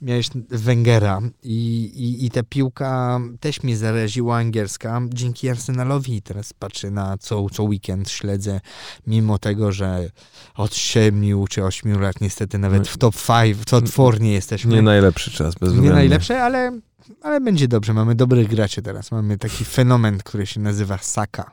miałeś 0.00 0.28
Węgera 0.50 1.20
i, 1.42 1.84
i, 1.84 2.26
i 2.26 2.30
ta 2.30 2.42
piłka 2.42 3.20
też 3.40 3.62
mnie 3.62 3.76
zaraziła 3.76 4.36
angielska 4.36 5.00
dzięki 5.08 5.48
Arsenalowi. 5.48 6.22
Teraz 6.22 6.52
patrzę 6.52 6.90
na 6.90 7.18
co, 7.18 7.50
co 7.50 7.62
weekend, 7.62 8.10
śledzę, 8.10 8.60
mimo 9.06 9.38
tego, 9.38 9.72
że 9.72 10.10
od 10.54 10.76
siedmiu 10.76 11.46
czy 11.46 11.64
ośmiu 11.64 11.98
lat 11.98 12.20
niestety 12.20 12.58
nawet 12.58 12.78
no 12.78 12.84
w 12.84 12.98
top 12.98 13.14
5, 13.26 13.58
top 13.66 13.84
4 13.84 14.20
nie 14.20 14.32
jesteśmy. 14.32 14.74
Nie 14.74 14.82
najlepszy 14.82 15.30
czas, 15.30 15.54
bez 15.54 15.74
Nie 15.74 15.90
najlepszy, 15.90 16.36
ale, 16.36 16.80
ale 17.22 17.40
będzie 17.40 17.68
dobrze. 17.68 17.94
Mamy 17.94 18.14
dobrych 18.14 18.48
graczy 18.48 18.82
teraz. 18.82 19.10
Mamy 19.10 19.38
taki 19.38 19.64
fenomen, 19.64 20.18
który 20.18 20.46
się 20.46 20.60
nazywa 20.60 20.98
Saka 20.98 21.52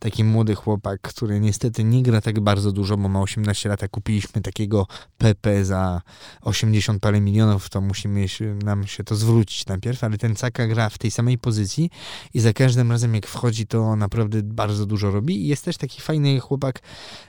taki 0.00 0.24
młody 0.24 0.54
chłopak, 0.54 1.00
który 1.00 1.40
niestety 1.40 1.84
nie 1.84 2.02
gra 2.02 2.20
tak 2.20 2.40
bardzo 2.40 2.72
dużo, 2.72 2.96
bo 2.96 3.08
ma 3.08 3.20
18 3.20 3.68
lat, 3.68 3.82
a 3.82 3.88
kupiliśmy 3.88 4.42
takiego 4.42 4.86
PP 5.18 5.64
za 5.64 6.02
80 6.40 7.02
parę 7.02 7.20
milionów, 7.20 7.68
to 7.68 7.80
musimy 7.80 8.28
się, 8.28 8.54
nam 8.64 8.86
się 8.86 9.04
to 9.04 9.16
zwrócić 9.16 9.66
najpierw, 9.66 10.04
ale 10.04 10.18
ten 10.18 10.36
Caka 10.36 10.66
gra 10.66 10.88
w 10.88 10.98
tej 10.98 11.10
samej 11.10 11.38
pozycji 11.38 11.90
i 12.34 12.40
za 12.40 12.52
każdym 12.52 12.90
razem 12.90 13.14
jak 13.14 13.26
wchodzi, 13.26 13.66
to 13.66 13.96
naprawdę 13.96 14.42
bardzo 14.42 14.86
dużo 14.86 15.10
robi 15.10 15.44
i 15.44 15.48
jest 15.48 15.64
też 15.64 15.76
taki 15.76 16.00
fajny 16.00 16.40
chłopak 16.40 16.80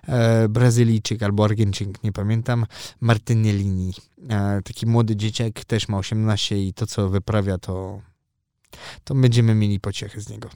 e, 0.07 0.49
Brazylijczyk 0.49 1.23
albo 1.23 1.43
Argentyńczyk, 1.43 2.03
nie 2.03 2.11
pamiętam, 2.11 2.65
Martinellini. 3.01 3.93
E, 4.29 4.61
taki 4.61 4.85
młody 4.85 5.15
dzieciak, 5.15 5.65
też 5.65 5.87
ma 5.87 5.97
18 5.97 6.63
i 6.63 6.73
to 6.73 6.87
co 6.87 7.09
wyprawia 7.09 7.57
to 7.57 8.01
to 9.03 9.15
będziemy 9.15 9.55
mieli 9.55 9.79
pociechę 9.79 10.21
z 10.21 10.29
niego. 10.29 10.49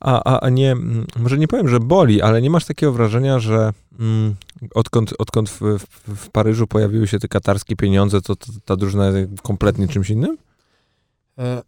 A, 0.00 0.22
a, 0.24 0.40
a 0.40 0.48
nie, 0.48 0.72
mm, 0.72 1.06
może 1.16 1.38
nie 1.38 1.48
powiem, 1.48 1.68
że 1.68 1.80
boli, 1.80 2.22
ale 2.22 2.42
nie 2.42 2.50
masz 2.50 2.64
takiego 2.64 2.92
wrażenia, 2.92 3.38
że 3.38 3.72
mm, 4.00 4.34
odkąd, 4.74 5.14
odkąd 5.18 5.50
w, 5.50 5.60
w, 5.60 6.16
w, 6.16 6.30
Paryżu 6.30 6.66
pojawiły 6.66 7.08
się 7.08 7.18
te 7.18 7.28
katarskie 7.28 7.76
pieniądze, 7.76 8.20
to, 8.20 8.36
to 8.36 8.46
ta 8.64 8.76
drużyna 8.76 9.06
jest 9.06 9.42
kompletnie 9.42 9.88
czymś 9.88 10.10
innym? 10.10 10.38
E, 11.38 11.62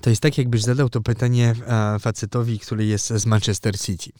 to 0.00 0.10
jest 0.10 0.22
tak, 0.22 0.38
jakbyś 0.38 0.62
zadał 0.62 0.88
to 0.88 1.00
pytanie 1.00 1.54
e, 1.66 1.98
facetowi, 1.98 2.58
który 2.58 2.86
jest 2.86 3.06
z 3.06 3.26
Manchester 3.26 3.78
City. 3.78 4.10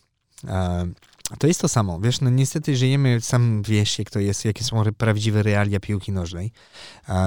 To 1.38 1.46
jest 1.46 1.60
to 1.60 1.68
samo. 1.68 2.00
Wiesz, 2.00 2.20
no 2.20 2.30
niestety 2.30 2.76
żyjemy, 2.76 3.20
sam 3.20 3.62
wiesz, 3.62 3.98
jak 3.98 4.10
to 4.10 4.20
jest, 4.20 4.44
jakie 4.44 4.64
są 4.64 4.82
prawdziwe 4.98 5.42
realia 5.42 5.80
piłki 5.80 6.12
nożnej. 6.12 6.52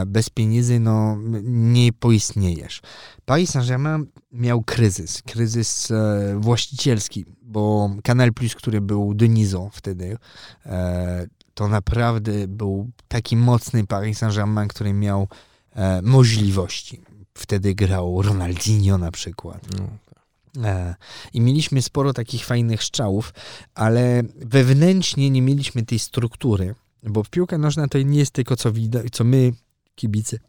Bez 0.08 0.30
pieniędzy, 0.30 0.80
no, 0.80 1.18
nie 1.43 1.93
poistniejesz. 1.93 2.82
Paris 3.26 3.50
Saint-Germain 3.50 4.06
miał 4.32 4.64
kryzys, 4.64 5.22
kryzys 5.22 5.91
e, 5.91 6.38
właścicielski, 6.39 7.26
bo 7.41 7.89
Canal 8.04 8.34
Plus, 8.34 8.56
który 8.56 8.82
był 8.82 9.14
Denizą 9.14 9.70
wtedy, 9.74 10.18
e, 10.66 11.28
to 11.54 11.68
naprawdę 11.68 12.47
był 12.47 12.89
taki 13.08 13.38
mocny 13.38 13.88
Paris 13.88 14.18
Saint-Germain, 14.18 14.68
który 14.68 14.93
miał 14.93 15.28
e, 15.76 16.02
możliwości. 16.02 17.02
Wtedy 17.34 17.76
grał 17.76 18.22
Ronaldinho 18.22 18.97
na 18.97 19.12
przykład. 19.12 19.62
No. 19.78 20.09
E, 20.58 20.95
I 21.34 21.41
mieliśmy 21.41 21.82
sporo 21.82 22.14
takich 22.14 22.45
fajnych 22.45 22.84
strzałów, 22.84 23.34
ale 23.76 24.24
wewnętrznie 24.36 25.30
nie 25.30 25.41
mieliśmy 25.41 25.86
tej 25.86 26.00
struktury, 26.00 26.76
bo 27.04 27.24
piłka 27.24 27.58
nożna 27.58 27.88
to 27.88 27.97
nie 27.97 28.20
jest 28.20 28.32
tylko 28.32 28.56
co 28.56 28.72
widać, 28.72 29.08
co 29.12 29.24
my, 29.24 29.54
kibice, 29.95 30.39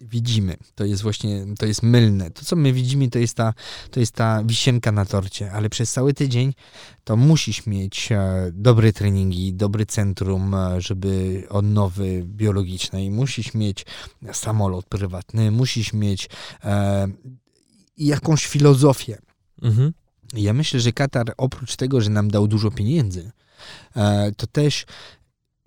widzimy. 0.00 0.56
To 0.74 0.84
jest 0.84 1.02
właśnie, 1.02 1.46
to 1.58 1.66
jest 1.66 1.82
mylne. 1.82 2.30
To, 2.30 2.44
co 2.44 2.56
my 2.56 2.72
widzimy, 2.72 3.10
to 3.10 3.18
jest 3.18 3.36
ta, 3.36 3.54
to 3.90 4.00
jest 4.00 4.12
ta 4.12 4.44
wisienka 4.44 4.92
na 4.92 5.04
torcie, 5.04 5.52
ale 5.52 5.70
przez 5.70 5.92
cały 5.92 6.14
tydzień 6.14 6.54
to 7.04 7.16
musisz 7.16 7.66
mieć 7.66 8.12
e, 8.12 8.50
dobre 8.52 8.92
treningi, 8.92 9.54
dobry 9.54 9.86
centrum, 9.86 10.54
e, 10.54 10.80
żeby 10.80 11.42
odnowy 11.48 12.22
biologicznej, 12.26 13.10
musisz 13.10 13.54
mieć 13.54 13.86
samolot 14.32 14.86
prywatny, 14.86 15.50
musisz 15.50 15.92
mieć 15.92 16.28
e, 17.98 18.04
jakąś 18.04 18.46
filozofię. 18.46 19.18
Mhm. 19.62 19.92
Ja 20.32 20.52
myślę, 20.52 20.80
że 20.80 20.92
Katar 20.92 21.34
oprócz 21.36 21.76
tego, 21.76 22.00
że 22.00 22.10
nam 22.10 22.30
dał 22.30 22.46
dużo 22.46 22.70
pieniędzy, 22.70 23.32
e, 23.96 24.32
to 24.32 24.46
też 24.46 24.86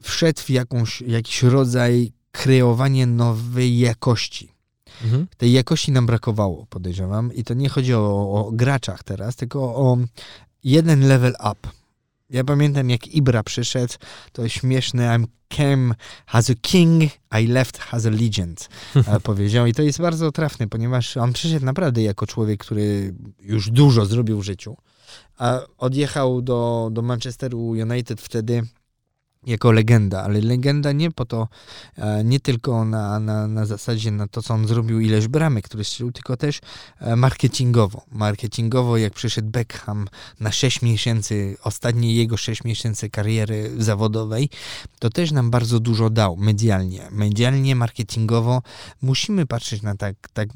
wszedł 0.02 0.42
w 0.42 0.50
jakąś, 0.50 1.02
jakiś 1.02 1.44
rodzaj 1.44 2.12
kreowania 2.32 3.06
nowej 3.06 3.80
jakości. 3.80 4.52
Mhm. 5.04 5.28
Tej 5.38 5.52
jakości 5.52 5.92
nam 5.92 6.06
brakowało, 6.06 6.66
podejrzewam. 6.70 7.34
I 7.34 7.44
to 7.44 7.54
nie 7.54 7.70
chodzi 7.70 7.94
o, 7.94 8.32
o 8.32 8.52
graczach 8.52 9.04
teraz, 9.04 9.36
tylko 9.36 9.60
o 9.76 9.98
jeden 10.64 11.08
level 11.08 11.36
up. 11.52 11.70
Ja 12.30 12.44
pamiętam, 12.44 12.90
jak 12.90 13.08
Ibra 13.08 13.44
przyszedł, 13.44 13.94
to 14.32 14.50
śmieszne, 14.50 15.08
I'm 15.08 15.26
came 15.50 15.96
as 16.28 16.50
a 16.50 16.54
king, 16.62 17.12
I 17.42 17.48
left 17.48 17.80
as 17.92 18.06
a 18.06 18.10
legend, 18.10 18.70
powiedział. 19.24 19.66
I 19.66 19.74
to 19.74 19.82
jest 19.82 20.02
bardzo 20.02 20.32
trafne, 20.32 20.68
ponieważ 20.68 21.18
on 21.18 21.34
przyszedł 21.34 21.66
naprawdę 21.66 22.04
jako 22.04 22.28
człowiek, 22.28 22.60
który 22.60 23.14
już 23.40 23.70
dużo 23.70 24.06
zrobił 24.06 24.40
w 24.40 24.44
życiu. 24.44 24.78
A 25.38 25.60
odjechał 25.78 26.42
do, 26.42 26.90
do 26.92 27.02
Manchesteru 27.02 27.70
United 27.70 28.22
wtedy 28.22 28.64
jako 29.48 29.72
legenda, 29.72 30.24
ale 30.24 30.42
legenda 30.42 30.92
nie 30.92 31.12
po 31.12 31.26
to, 31.26 31.48
e, 31.98 32.24
nie 32.24 32.40
tylko 32.40 32.86
na, 32.86 33.20
na, 33.20 33.48
na 33.48 33.66
zasadzie 33.66 34.12
na 34.12 34.28
to, 34.28 34.42
co 34.42 34.54
on 34.54 34.68
zrobił, 34.68 35.00
ileś 35.00 35.28
bramek, 35.28 35.66
które 35.66 35.84
strzelił, 35.84 36.12
tylko 36.12 36.38
też 36.38 36.60
e, 37.00 37.16
marketingowo. 37.16 38.06
Marketingowo, 38.12 38.98
jak 38.98 39.14
przyszedł 39.14 39.50
Beckham 39.50 40.08
na 40.40 40.52
6 40.52 40.82
miesięcy, 40.82 41.58
ostatnie 41.64 42.16
jego 42.16 42.38
6 42.38 42.64
miesięcy 42.64 43.10
kariery 43.10 43.72
zawodowej, 43.78 44.50
to 45.00 45.10
też 45.10 45.32
nam 45.32 45.52
bardzo 45.52 45.80
dużo 45.80 46.10
dał 46.10 46.38
medialnie. 46.38 47.08
Medialnie, 47.12 47.76
marketingowo 47.76 48.62
musimy 49.02 49.46
patrzeć 49.46 49.82
na, 49.82 49.96
tak, 49.96 50.16
tak, 50.34 50.50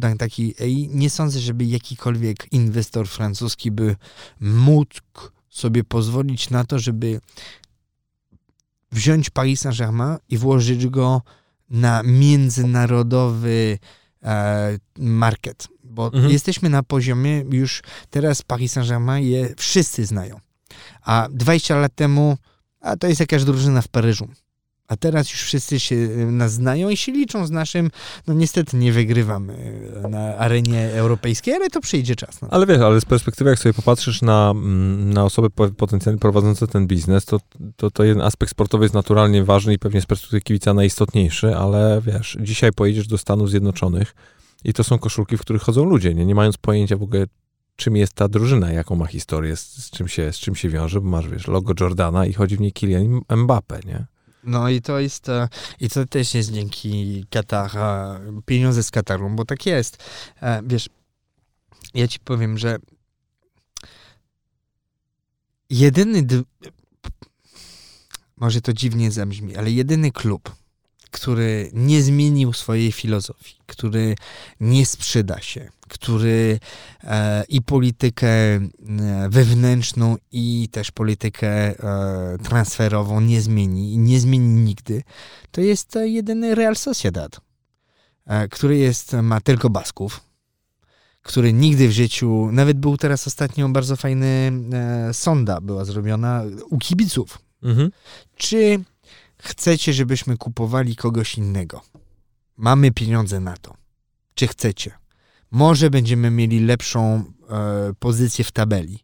na 0.00 0.16
taki, 0.16 0.54
nie 0.88 1.10
sądzę, 1.10 1.40
żeby 1.40 1.64
jakikolwiek 1.64 2.52
inwestor 2.52 3.08
francuski 3.08 3.70
by 3.70 3.96
mógł 4.40 5.00
sobie 5.50 5.84
pozwolić 5.84 6.50
na 6.50 6.64
to, 6.64 6.78
żeby 6.78 7.20
wziąć 8.92 9.30
Paris 9.30 9.60
Saint-Germain 9.60 10.16
i 10.28 10.38
włożyć 10.38 10.86
go 10.86 11.22
na 11.70 12.02
międzynarodowy 12.02 13.78
e, 14.22 14.78
market. 14.98 15.68
Bo 15.84 16.06
mhm. 16.06 16.32
jesteśmy 16.32 16.68
na 16.68 16.82
poziomie 16.82 17.44
już 17.50 17.82
teraz 18.10 18.42
Paris 18.42 18.72
Saint-Germain 18.72 19.24
je 19.24 19.54
wszyscy 19.56 20.06
znają. 20.06 20.40
A 21.02 21.28
20 21.30 21.76
lat 21.76 21.94
temu 21.94 22.36
a 22.80 22.96
to 22.96 23.06
jest 23.06 23.20
jakaś 23.20 23.44
drużyna 23.44 23.82
w 23.82 23.88
Paryżu. 23.88 24.28
A 24.90 24.96
teraz 24.96 25.30
już 25.30 25.42
wszyscy 25.42 25.80
się 25.80 25.94
y, 25.94 26.32
nas 26.32 26.52
znają 26.52 26.88
i 26.88 26.96
się 26.96 27.12
liczą 27.12 27.46
z 27.46 27.50
naszym, 27.50 27.90
no 28.26 28.34
niestety 28.34 28.76
nie 28.76 28.92
wygrywamy 28.92 29.54
y, 30.04 30.08
na 30.08 30.36
arenie 30.36 30.90
europejskiej, 30.92 31.54
ale 31.54 31.70
to 31.70 31.80
przyjdzie 31.80 32.16
czas. 32.16 32.40
No. 32.42 32.48
Ale 32.50 32.66
wiesz, 32.66 32.78
ale 32.78 33.00
z 33.00 33.04
perspektywy, 33.04 33.50
jak 33.50 33.58
sobie 33.58 33.72
popatrzysz 33.72 34.22
na, 34.22 34.50
mm, 34.50 35.12
na 35.12 35.24
osoby 35.24 35.50
potencjalnie 35.76 36.20
prowadzące 36.20 36.66
ten 36.66 36.86
biznes, 36.86 37.24
to, 37.24 37.40
to, 37.76 37.90
to 37.90 38.04
jeden 38.04 38.22
aspekt 38.22 38.50
sportowy 38.50 38.84
jest 38.84 38.94
naturalnie 38.94 39.44
ważny 39.44 39.74
i 39.74 39.78
pewnie 39.78 40.00
z 40.00 40.06
perspektywy 40.06 40.40
kibica 40.40 40.74
najistotniejszy, 40.74 41.56
ale 41.56 42.02
wiesz, 42.06 42.36
dzisiaj 42.40 42.72
pojedziesz 42.72 43.06
do 43.06 43.18
Stanów 43.18 43.50
Zjednoczonych 43.50 44.14
i 44.64 44.72
to 44.72 44.84
są 44.84 44.98
koszulki, 44.98 45.36
w 45.36 45.40
których 45.40 45.62
chodzą 45.62 45.84
ludzie, 45.84 46.14
nie, 46.14 46.26
nie 46.26 46.34
mając 46.34 46.56
pojęcia 46.56 46.96
w 46.96 47.02
ogóle 47.02 47.26
czym 47.76 47.96
jest 47.96 48.12
ta 48.12 48.28
drużyna, 48.28 48.72
jaką 48.72 48.96
ma 48.96 49.06
historię, 49.06 49.56
z, 49.56 49.84
z, 49.84 49.90
czym, 49.90 50.08
się, 50.08 50.32
z 50.32 50.36
czym 50.36 50.54
się 50.54 50.68
wiąże, 50.68 51.00
bo 51.00 51.10
masz, 51.10 51.28
wiesz, 51.28 51.48
logo 51.48 51.74
Jordana 51.80 52.26
i 52.26 52.32
chodzi 52.32 52.56
w 52.56 52.60
niej 52.60 52.72
Kylian 52.72 53.20
Mbappe, 53.36 53.80
nie? 53.86 54.06
No 54.44 54.68
i 54.68 54.82
to 54.82 54.98
jest, 54.98 55.28
e, 55.28 55.48
i 55.80 55.90
to 55.90 56.06
też 56.06 56.34
jest 56.34 56.52
dzięki 56.52 57.24
Katar, 57.30 57.70
pieniądze 58.46 58.82
z 58.82 58.90
Kataru, 58.90 59.30
bo 59.30 59.44
tak 59.44 59.66
jest. 59.66 60.04
E, 60.42 60.62
wiesz, 60.66 60.88
ja 61.94 62.08
ci 62.08 62.18
powiem, 62.20 62.58
że 62.58 62.76
jedyny, 65.70 66.26
może 68.36 68.60
to 68.60 68.72
dziwnie 68.72 69.10
zabrzmi, 69.10 69.56
ale 69.56 69.70
jedyny 69.70 70.12
klub, 70.12 70.54
który 71.10 71.70
nie 71.72 72.02
zmienił 72.02 72.52
swojej 72.52 72.92
filozofii, 72.92 73.56
który 73.66 74.14
nie 74.60 74.86
sprzeda 74.86 75.40
się, 75.40 75.70
który 75.90 76.58
e, 77.04 77.44
i 77.48 77.62
politykę 77.62 78.28
e, 78.28 78.60
wewnętrzną, 79.28 80.16
i 80.32 80.68
też 80.72 80.90
politykę 80.90 81.48
e, 81.48 82.38
transferową 82.42 83.20
nie 83.20 83.40
zmieni 83.40 83.98
nie 83.98 84.20
zmieni 84.20 84.48
nigdy, 84.48 85.02
to 85.50 85.60
jest 85.60 85.98
jedyny 86.02 86.54
Real 86.54 86.76
Sociedad, 86.76 87.40
który 88.50 88.78
jest, 88.78 89.12
ma 89.22 89.40
tylko 89.40 89.70
Basków, 89.70 90.20
który 91.22 91.52
nigdy 91.52 91.88
w 91.88 91.92
życiu, 91.92 92.48
nawet 92.52 92.78
był 92.78 92.96
teraz 92.96 93.26
ostatnio 93.26 93.68
bardzo 93.68 93.96
fajny 93.96 94.52
sonda 95.12 95.60
była 95.60 95.84
zrobiona 95.84 96.42
u 96.70 96.78
kibiców. 96.78 97.38
Mhm. 97.62 97.90
Czy 98.36 98.84
chcecie, 99.38 99.92
żebyśmy 99.92 100.36
kupowali 100.36 100.96
kogoś 100.96 101.38
innego? 101.38 101.82
Mamy 102.56 102.90
pieniądze 102.90 103.40
na 103.40 103.56
to. 103.56 103.74
Czy 104.34 104.46
chcecie? 104.46 104.99
Może 105.50 105.90
będziemy 105.90 106.30
mieli 106.30 106.60
lepszą 106.60 107.24
e, 107.50 107.92
pozycję 107.98 108.44
w 108.44 108.52
tabeli. 108.52 108.98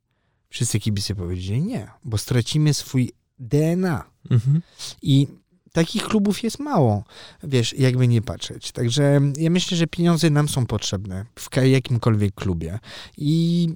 Wszyscy 0.49 0.81
kibice 0.81 1.15
powiedzieli 1.15 1.63
nie, 1.63 1.91
bo 2.05 2.19
stracimy 2.19 2.75
swój 2.75 3.13
DNA. 3.39 4.05
Mhm. 4.31 4.63
I 5.03 5.27
takich 5.73 6.05
klubów 6.05 6.43
jest 6.43 6.59
mało, 6.59 7.05
wiesz, 7.43 7.73
jakby 7.73 8.09
nie 8.09 8.23
patrzeć. 8.23 8.73
Także 8.73 9.21
ja 9.37 9.51
myślę, 9.51 9.77
że 9.77 9.87
pieniądze 9.87 10.31
nam 10.31 10.49
są 10.49 10.67
potrzebne 10.67 11.27
w 11.39 11.57
jakimkolwiek 11.57 12.35
klubie. 12.35 12.79
I 13.17 13.69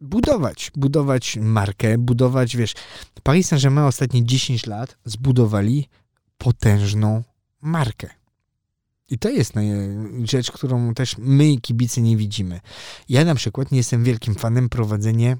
budować, 0.00 0.70
budować 0.76 1.38
markę, 1.40 1.98
budować, 1.98 2.56
wiesz, 2.56 2.74
Paris 3.22 3.48
Saint-Germain 3.48 3.86
ostatnie 3.86 4.24
10 4.24 4.66
lat 4.66 4.96
zbudowali 5.04 5.88
potężną 6.38 7.22
markę. 7.60 8.17
I 9.10 9.18
to 9.18 9.28
jest 9.28 9.54
rzecz, 10.24 10.52
którą 10.52 10.94
też 10.94 11.16
my, 11.18 11.56
kibicy, 11.56 12.00
nie 12.00 12.16
widzimy. 12.16 12.60
Ja 13.08 13.24
na 13.24 13.34
przykład 13.34 13.72
nie 13.72 13.78
jestem 13.78 14.04
wielkim 14.04 14.34
fanem 14.34 14.68
prowadzenia. 14.68 15.36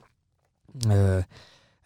E, 0.86 1.24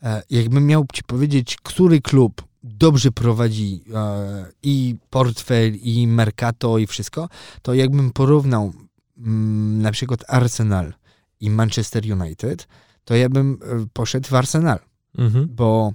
e, 0.02 0.22
jakbym 0.30 0.66
miał 0.66 0.86
ci 0.92 1.02
powiedzieć, 1.04 1.56
który 1.62 2.00
klub 2.00 2.42
dobrze 2.62 3.10
prowadzi 3.10 3.84
e, 3.94 4.46
i 4.62 4.96
portfel, 5.10 5.74
i 5.74 6.06
Mercato, 6.06 6.78
i 6.78 6.86
wszystko, 6.86 7.28
to 7.62 7.74
jakbym 7.74 8.10
porównał 8.10 8.72
mm, 9.18 9.82
na 9.82 9.92
przykład 9.92 10.24
Arsenal 10.28 10.94
i 11.40 11.50
Manchester 11.50 12.02
United, 12.12 12.68
to 13.04 13.14
ja 13.14 13.28
bym 13.28 13.58
poszedł 13.92 14.28
w 14.28 14.34
Arsenal. 14.34 14.78
Mhm. 15.18 15.48
Bo 15.50 15.92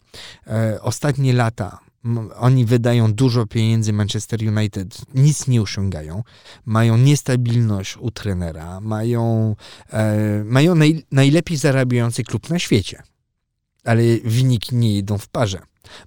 ostatnie 0.82 1.34
lata 1.34 1.80
Oni 2.36 2.66
wydają 2.66 3.14
dużo 3.14 3.46
pieniędzy 3.46 3.94
Manchester 3.94 4.40
United, 4.48 5.02
nic 5.14 5.48
nie 5.48 5.62
osiągają, 5.62 6.24
mają 6.66 6.98
niestabilność 6.98 7.98
u 7.98 8.12
trenera, 8.12 8.82
mają, 8.82 9.56
e, 9.90 10.44
mają 10.44 10.76
naj, 10.76 11.06
najlepiej 11.12 11.58
zarabiający 11.58 12.24
klub 12.24 12.50
na 12.50 12.60
świecie, 12.60 13.04
ale 13.84 14.04
wyniki 14.24 14.76
nie 14.76 14.98
idą 14.98 15.18
w 15.18 15.28
parze. 15.28 15.60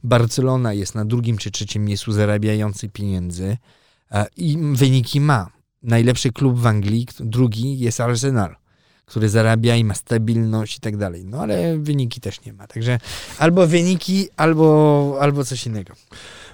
Barcelona 0.03 0.72
jest 0.72 0.94
na 0.94 1.05
drugim 1.05 1.38
czy 1.38 1.51
trzecim 1.51 1.84
miejscu 1.84 2.12
zarabiający 2.12 2.88
pieniędzy 2.88 3.57
e, 4.11 4.26
i 4.36 4.59
wyniki 4.72 5.20
ma. 5.20 5.51
Najlepszy 5.82 6.32
klub 6.32 6.59
w 6.59 6.66
Anglii, 6.66 7.07
drugi 7.20 7.78
jest 7.78 8.01
Arsenal, 8.01 8.57
który 9.11 9.28
zarabia 9.28 9.76
i 9.76 9.84
ma 9.84 9.94
stabilność 9.94 10.76
i 10.76 10.80
tak 10.80 10.96
dalej. 10.96 11.24
No 11.24 11.40
ale 11.40 11.78
wyniki 11.78 12.20
też 12.20 12.44
nie 12.44 12.52
ma. 12.52 12.66
Także 12.66 12.98
albo 13.38 13.66
wyniki, 13.66 14.28
albo, 14.36 15.18
albo 15.20 15.44
coś 15.44 15.66
innego. 15.66 15.94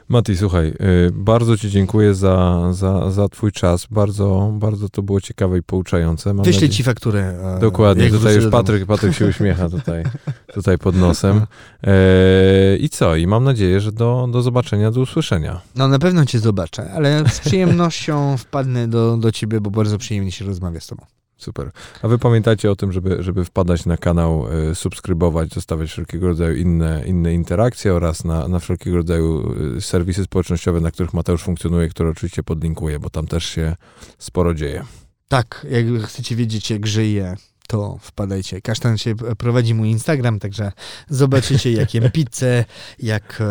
Mati, 0.08 0.36
słuchaj, 0.36 0.68
y, 0.68 0.74
bardzo 1.12 1.56
Ci 1.56 1.70
dziękuję 1.70 2.14
za, 2.14 2.68
za, 2.72 3.10
za 3.10 3.28
Twój 3.28 3.52
czas. 3.52 3.86
Bardzo, 3.90 4.52
bardzo 4.54 4.88
to 4.88 5.02
było 5.02 5.20
ciekawe 5.20 5.58
i 5.58 5.62
pouczające. 5.62 6.34
Mam 6.34 6.44
Wyślę 6.44 6.68
ci 6.68 6.82
fakturę. 6.82 7.38
Dokładnie, 7.60 8.10
tutaj 8.10 8.34
już 8.34 8.44
do. 8.44 8.50
Patryk, 8.50 8.86
Patryk 8.86 9.14
się 9.14 9.26
uśmiecha 9.26 9.68
tutaj, 9.68 10.04
tutaj 10.54 10.78
pod 10.78 10.96
nosem. 10.96 11.46
E, 11.82 12.76
I 12.76 12.88
co? 12.88 13.16
I 13.16 13.26
mam 13.26 13.44
nadzieję, 13.44 13.80
że 13.80 13.92
do, 13.92 14.28
do 14.32 14.42
zobaczenia, 14.42 14.90
do 14.90 15.00
usłyszenia. 15.00 15.60
No 15.74 15.88
na 15.88 15.98
pewno 15.98 16.26
cię 16.26 16.38
zobaczę, 16.38 16.92
ale 16.92 17.24
z 17.28 17.40
przyjemnością 17.40 18.36
wpadnę 18.36 18.88
do, 18.88 19.16
do 19.16 19.32
ciebie, 19.32 19.60
bo 19.60 19.70
bardzo 19.70 19.98
przyjemnie 19.98 20.32
się 20.32 20.44
rozmawia 20.44 20.80
z 20.80 20.86
tobą. 20.86 21.06
Super. 21.36 21.70
A 22.02 22.08
wy 22.08 22.18
pamiętajcie 22.18 22.70
o 22.70 22.76
tym, 22.76 22.92
żeby, 22.92 23.22
żeby 23.22 23.44
wpadać 23.44 23.86
na 23.86 23.96
kanał, 23.96 24.46
e, 24.70 24.74
subskrybować, 24.74 25.54
zostawiać 25.54 25.90
wszelkiego 25.90 26.26
rodzaju 26.26 26.56
inne, 26.56 27.02
inne 27.06 27.34
interakcje 27.34 27.94
oraz 27.94 28.24
na, 28.24 28.48
na 28.48 28.58
wszelkiego 28.58 28.96
rodzaju 28.96 29.54
e, 29.76 29.80
serwisy 29.80 30.24
społecznościowe, 30.24 30.80
na 30.80 30.90
których 30.90 31.14
Mateusz 31.14 31.42
funkcjonuje, 31.42 31.88
które 31.88 32.08
oczywiście 32.08 32.42
podlinkuję, 32.42 32.98
bo 32.98 33.10
tam 33.10 33.26
też 33.26 33.44
się 33.44 33.76
sporo 34.18 34.54
dzieje. 34.54 34.84
Tak, 35.28 35.66
jak 35.70 36.02
chcecie 36.02 36.36
wiedzieć, 36.36 36.70
jak 36.70 36.86
żyję, 36.86 37.36
to 37.66 37.98
wpadajcie. 38.00 38.60
Kasztan 38.60 38.98
się 38.98 39.14
prowadzi 39.38 39.74
mój 39.74 39.88
Instagram, 39.88 40.38
także 40.38 40.72
zobaczycie, 41.08 41.72
jak 41.72 41.94
jem 41.94 42.10
pizzę, 42.10 42.64
jak, 42.98 43.38
e, 43.40 43.44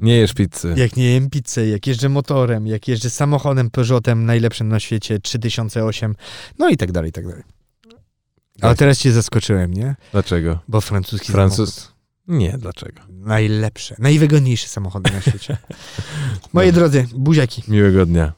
Nie 0.00 0.16
jesz 0.16 0.32
pizzy. 0.34 0.74
jak 0.76 0.96
nie 0.96 1.14
jem 1.14 1.30
pizzę, 1.30 1.66
jak 1.68 1.86
jeżdżę 1.86 2.08
motorem, 2.08 2.66
jak 2.66 2.88
jeżdżę 2.88 3.10
samochodem 3.10 3.70
Peugeotem, 3.70 4.24
najlepszym 4.26 4.68
na 4.68 4.80
świecie, 4.80 5.18
3008, 5.18 6.14
no 6.58 6.68
i 6.68 6.76
tak 6.76 6.92
dalej, 6.92 7.08
i 7.10 7.12
tak 7.12 7.26
dalej. 7.28 7.42
Ale 8.60 8.74
teraz 8.74 8.98
cię 8.98 9.12
zaskoczyłem, 9.12 9.74
nie? 9.74 9.94
Dlaczego? 10.12 10.58
Bo 10.68 10.80
francuski 10.80 11.32
Francuz- 11.32 11.66
samochód. 11.70 11.94
Nie, 12.28 12.58
dlaczego? 12.58 13.00
Najlepsze, 13.10 13.94
najwygodniejsze 13.98 14.68
samochody 14.68 15.12
na 15.12 15.20
świecie. 15.20 15.56
Moi 16.52 16.72
drodzy, 16.72 17.06
buziaki. 17.14 17.62
Miłego 17.68 18.06
dnia. 18.06 18.32